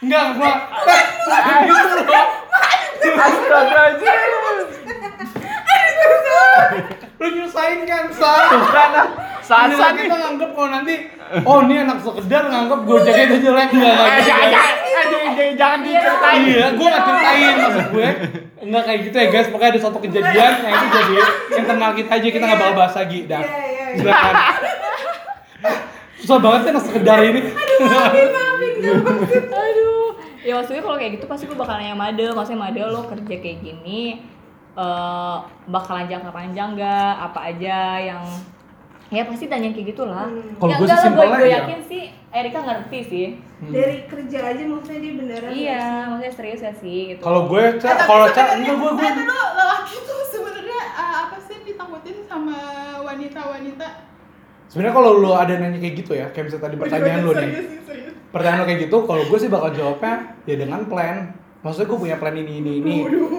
Enggak 0.03 0.35
gua. 0.35 0.53
Lu 7.23 7.27
nyusahin 7.39 7.87
kan, 7.87 8.11
Sa? 8.11 8.35
Nih. 9.43 10.03
kita 10.03 10.17
nganggep 10.17 10.51
kalau 10.55 10.71
nanti 10.71 10.95
Oh 11.43 11.59
ini 11.65 11.75
anak 11.81 11.99
sekedar 11.99 12.43
nganggep 12.47 12.81
gojeknya 12.85 13.25
itu 13.25 13.37
jelek. 13.41 13.69
Enggak 13.73 13.89
Eh, 13.89 14.11
gitu 14.13 14.29
jangan, 14.29 14.49
jangan, 14.53 14.69
eh, 14.69 15.07
jangan, 15.09 15.55
jangan 15.57 15.79
diceritain. 15.81 16.41
Iya, 16.45 16.67
gue 16.73 16.87
gak 16.87 17.03
ceritain 17.03 17.55
maksud 17.57 17.87
gue. 17.89 18.09
Enggak 18.63 18.83
kayak 18.85 19.01
gitu 19.03 19.17
ya 19.17 19.27
guys, 19.29 19.49
pokoknya 19.49 19.71
ada 19.73 19.81
satu 19.81 19.99
kejadian 19.99 20.53
Yang 20.61 20.75
itu 20.77 20.87
jadi 20.93 21.17
internal 21.57 21.93
kita 21.97 22.11
aja, 22.13 22.29
kita 22.29 22.45
gak 22.45 22.59
bakal 22.59 22.75
bahas 22.77 22.95
lagi. 22.95 23.19
Dah, 23.25 23.41
Iya, 23.41 23.49
iya, 23.49 23.85
iya. 23.89 23.97
silakan. 23.97 24.35
Susah 26.21 26.39
banget 26.39 26.61
sih 26.61 26.71
anak 26.71 26.85
sekedar 26.85 27.19
ini. 27.25 27.41
Aduh 29.49 30.09
ya 30.43 30.59
maksudnya 30.59 30.83
kalau 30.83 30.97
kayak 30.99 31.13
gitu 31.17 31.25
pasti 31.27 31.45
gue 31.47 31.55
bakal 31.55 31.79
nanya 31.79 31.95
Made. 31.95 32.27
Maksudnya 32.31 32.61
Made 32.61 32.83
lo 32.83 33.03
kerja 33.07 33.35
kayak 33.35 33.59
gini 33.61 34.03
eh 34.73 35.37
bakalan 35.69 36.09
jangka 36.09 36.31
panjang 36.31 36.73
gak 36.75 37.13
apa 37.21 37.41
aja 37.47 37.79
yang 38.01 38.25
ya 39.13 39.23
pasti 39.23 39.45
tanya 39.47 39.69
kayak 39.71 39.87
gitulah 39.89 40.25
Hmm. 40.25 40.57
Kalau 40.57 40.73
ya 40.73 40.77
gue 40.79 40.89
sih 40.89 41.11
gue 41.11 41.27
gue 41.29 41.47
ya. 41.47 41.59
yakin 41.61 41.81
sih 41.85 42.03
Erika 42.31 42.59
ngerti 42.61 42.99
sih 43.05 43.27
Dari 43.63 43.97
kerja 44.05 44.39
aja 44.49 44.63
maksudnya 44.65 44.99
dia 44.99 45.13
beneran. 45.15 45.51
iya 45.53 45.83
maksudnya 46.09 46.33
serius 46.33 46.61
ya 46.61 46.73
sih 46.75 46.99
gitu 47.13 47.21
Kalau 47.21 47.47
gue, 47.47 47.61
Eh, 47.63 47.77
Ca, 47.77 47.89
tapi 47.93 48.03
kalau 48.03 48.27
Ca, 48.27 48.33
sebenarnya- 48.33 48.57
enggak 48.59 48.75
gue, 48.75 48.91
gue 48.91 49.05
Eh, 49.05 49.15
dulu 49.15 49.37
lelaki 49.55 49.97
tuh 50.03 50.21
sebenarnya 50.27 50.81
eh, 50.91 51.15
apa 51.21 51.37
sih 51.39 51.57
ditakutin 51.63 52.17
sama 52.25 52.59
wanita-wanita? 53.03 53.87
Sebenarnya 54.67 54.95
kalau 54.95 55.11
lu 55.15 55.31
ada 55.33 55.53
nanya 55.55 55.77
kayak 55.77 55.95
gitu 55.95 56.13
ya, 56.13 56.27
kayak 56.27 56.45
misalnya 56.49 56.65
tadi 56.65 56.77
pertanyaan 56.79 57.21
lu 57.21 57.31
nih 57.31 57.45
Serius, 57.45 57.67
serius. 57.85 58.13
pertanyaan 58.31 58.59
lo 58.59 58.67
kayak 58.67 58.81
gitu, 58.83 58.97
kalau 59.05 59.23
gue 59.23 59.39
sih 59.39 59.51
bakal 59.51 59.71
jawabnya 59.71 60.15
ya 60.43 60.55
dengan 60.57 60.81
plan. 60.83 61.17
Maksudnya 61.61 61.87
gue 61.87 61.99
punya 62.01 62.17
plan 62.17 62.35
ini 62.35 62.53
ini 62.57 62.73
ini, 62.81 62.95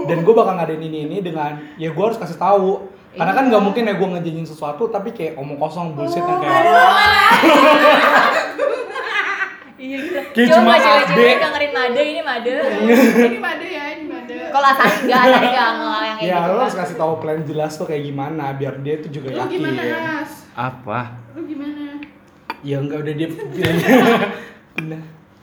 dan 0.06 0.18
gue 0.22 0.31
bakal 0.31 0.53
ngadain 0.56 0.80
ini 0.80 0.99
ini 1.03 1.18
dengan 1.19 1.57
ya 1.76 1.89
gue 1.89 2.03
harus 2.06 2.15
kasih 2.15 2.38
tahu. 2.38 2.88
Karena 3.14 3.31
kan 3.31 3.45
nggak 3.45 3.61
mungkin 3.61 3.84
ya 3.84 3.94
gue 3.94 4.07
ngejanjin 4.10 4.48
sesuatu 4.48 4.84
tapi 4.88 5.10
kayak 5.10 5.34
omong 5.35 5.56
kosong 5.56 5.94
bullshit 5.94 6.19
yang 6.19 6.40
kayak 6.40 6.53
iya 9.76 9.98
gitu 9.99 10.19
Kayak 10.34 10.49
cuma 10.56 10.73
cewek-cewek 10.76 11.35
dengerin 11.38 11.72
Made 11.72 12.02
ini 12.02 12.22
Made 12.22 12.49
Ini 12.49 13.38
made 13.38 13.68
ya, 13.68 13.85
ini 13.91 14.06
made. 14.07 14.35
kalau 14.49 14.68
asal 14.68 14.88
enggak 15.03 15.22
tadi 15.23 15.48
enggak 15.48 15.69
nggak 15.76 15.99
yang 15.99 16.18
ya 16.19 16.38
gitu 16.40 16.49
lo 16.49 16.60
harus 16.60 16.76
kasih 16.76 16.95
tahu 16.95 17.14
plan 17.19 17.41
jelas 17.44 17.72
tuh 17.73 17.85
kayak 17.85 18.03
gimana 18.03 18.44
biar 18.52 18.73
dia 18.80 18.95
tuh 18.98 19.11
juga 19.11 19.27
Lu 19.30 19.38
yakin. 19.40 19.60
gimana, 19.60 19.81
As? 20.19 20.31
Apa? 20.53 20.99
Lu 21.34 21.41
gimana? 21.44 21.99
Ya 22.61 22.77
enggak 22.80 22.99
udah 22.99 23.14
dia 23.14 23.27
Udah. 24.73 25.02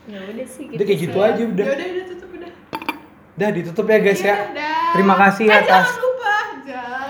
ya 0.09 0.19
udah 0.27 0.47
sih 0.49 0.65
gitu 0.67 0.75
Udah 0.75 0.85
kayak 0.85 1.01
gitu 1.01 1.15
sih. 1.15 1.27
aja 1.29 1.37
Ya 1.37 1.47
udah. 1.47 1.65
udah, 1.67 1.87
udah 1.87 2.05
tutup 2.09 2.31
udah. 2.33 2.53
Udah 3.33 3.49
ditutup 3.53 3.85
ya 3.87 3.99
guys 4.01 4.21
ya. 4.21 4.37
Dah. 4.49 4.91
Terima 4.91 5.15
kasih 5.17 5.45
Eh, 5.47 5.55
atas 5.55 5.87
jangan 5.87 6.03
lupa, 6.03 6.35
jangan 6.65 7.07
lupa. 7.07 7.10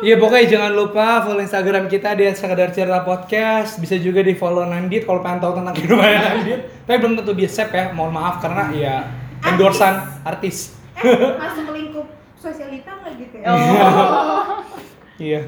Iya 0.00 0.16
pokoknya 0.16 0.46
jangan 0.48 0.72
lupa 0.72 1.20
follow 1.20 1.44
Instagram 1.44 1.84
kita 1.84 2.16
di 2.16 2.24
sekedar 2.32 2.72
cerita 2.72 3.04
podcast. 3.04 3.76
Bisa 3.76 4.00
juga 4.00 4.24
di 4.24 4.32
follow 4.32 4.64
Nandit 4.64 5.04
kalau 5.04 5.20
pengen 5.20 5.44
tahu 5.44 5.60
tentang 5.60 5.74
kehidupan 5.76 6.08
Nandit. 6.08 6.60
Tapi 6.88 6.96
belum 7.04 7.14
tentu 7.20 7.32
dia 7.36 7.50
save 7.52 7.68
ya. 7.68 7.84
Mohon 7.92 8.12
maaf 8.16 8.34
karena 8.40 8.64
ya 8.72 8.94
endorsan 9.44 10.00
artis. 10.24 10.72
Eh, 11.04 11.36
masuk 11.36 11.68
lingkup 11.76 12.08
sosialita 12.40 12.96
nggak 12.96 13.12
gitu 13.20 13.36
ya? 13.44 13.52
oh 13.52 14.64
Iya. 15.20 15.40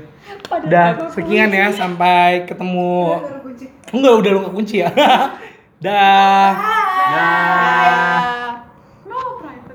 Padahal 0.44 0.68
Udah 0.68 0.84
aku 1.00 1.04
sekian 1.16 1.48
ya 1.48 1.72
sampai 1.72 2.44
ketemu. 2.44 3.24
Enggak 3.88 4.14
udah 4.20 4.30
lu 4.36 4.38
nggak 4.44 4.54
kunci 4.56 4.84
ya. 4.84 4.92
Dah. 5.84 6.52
Dah. 7.08 8.51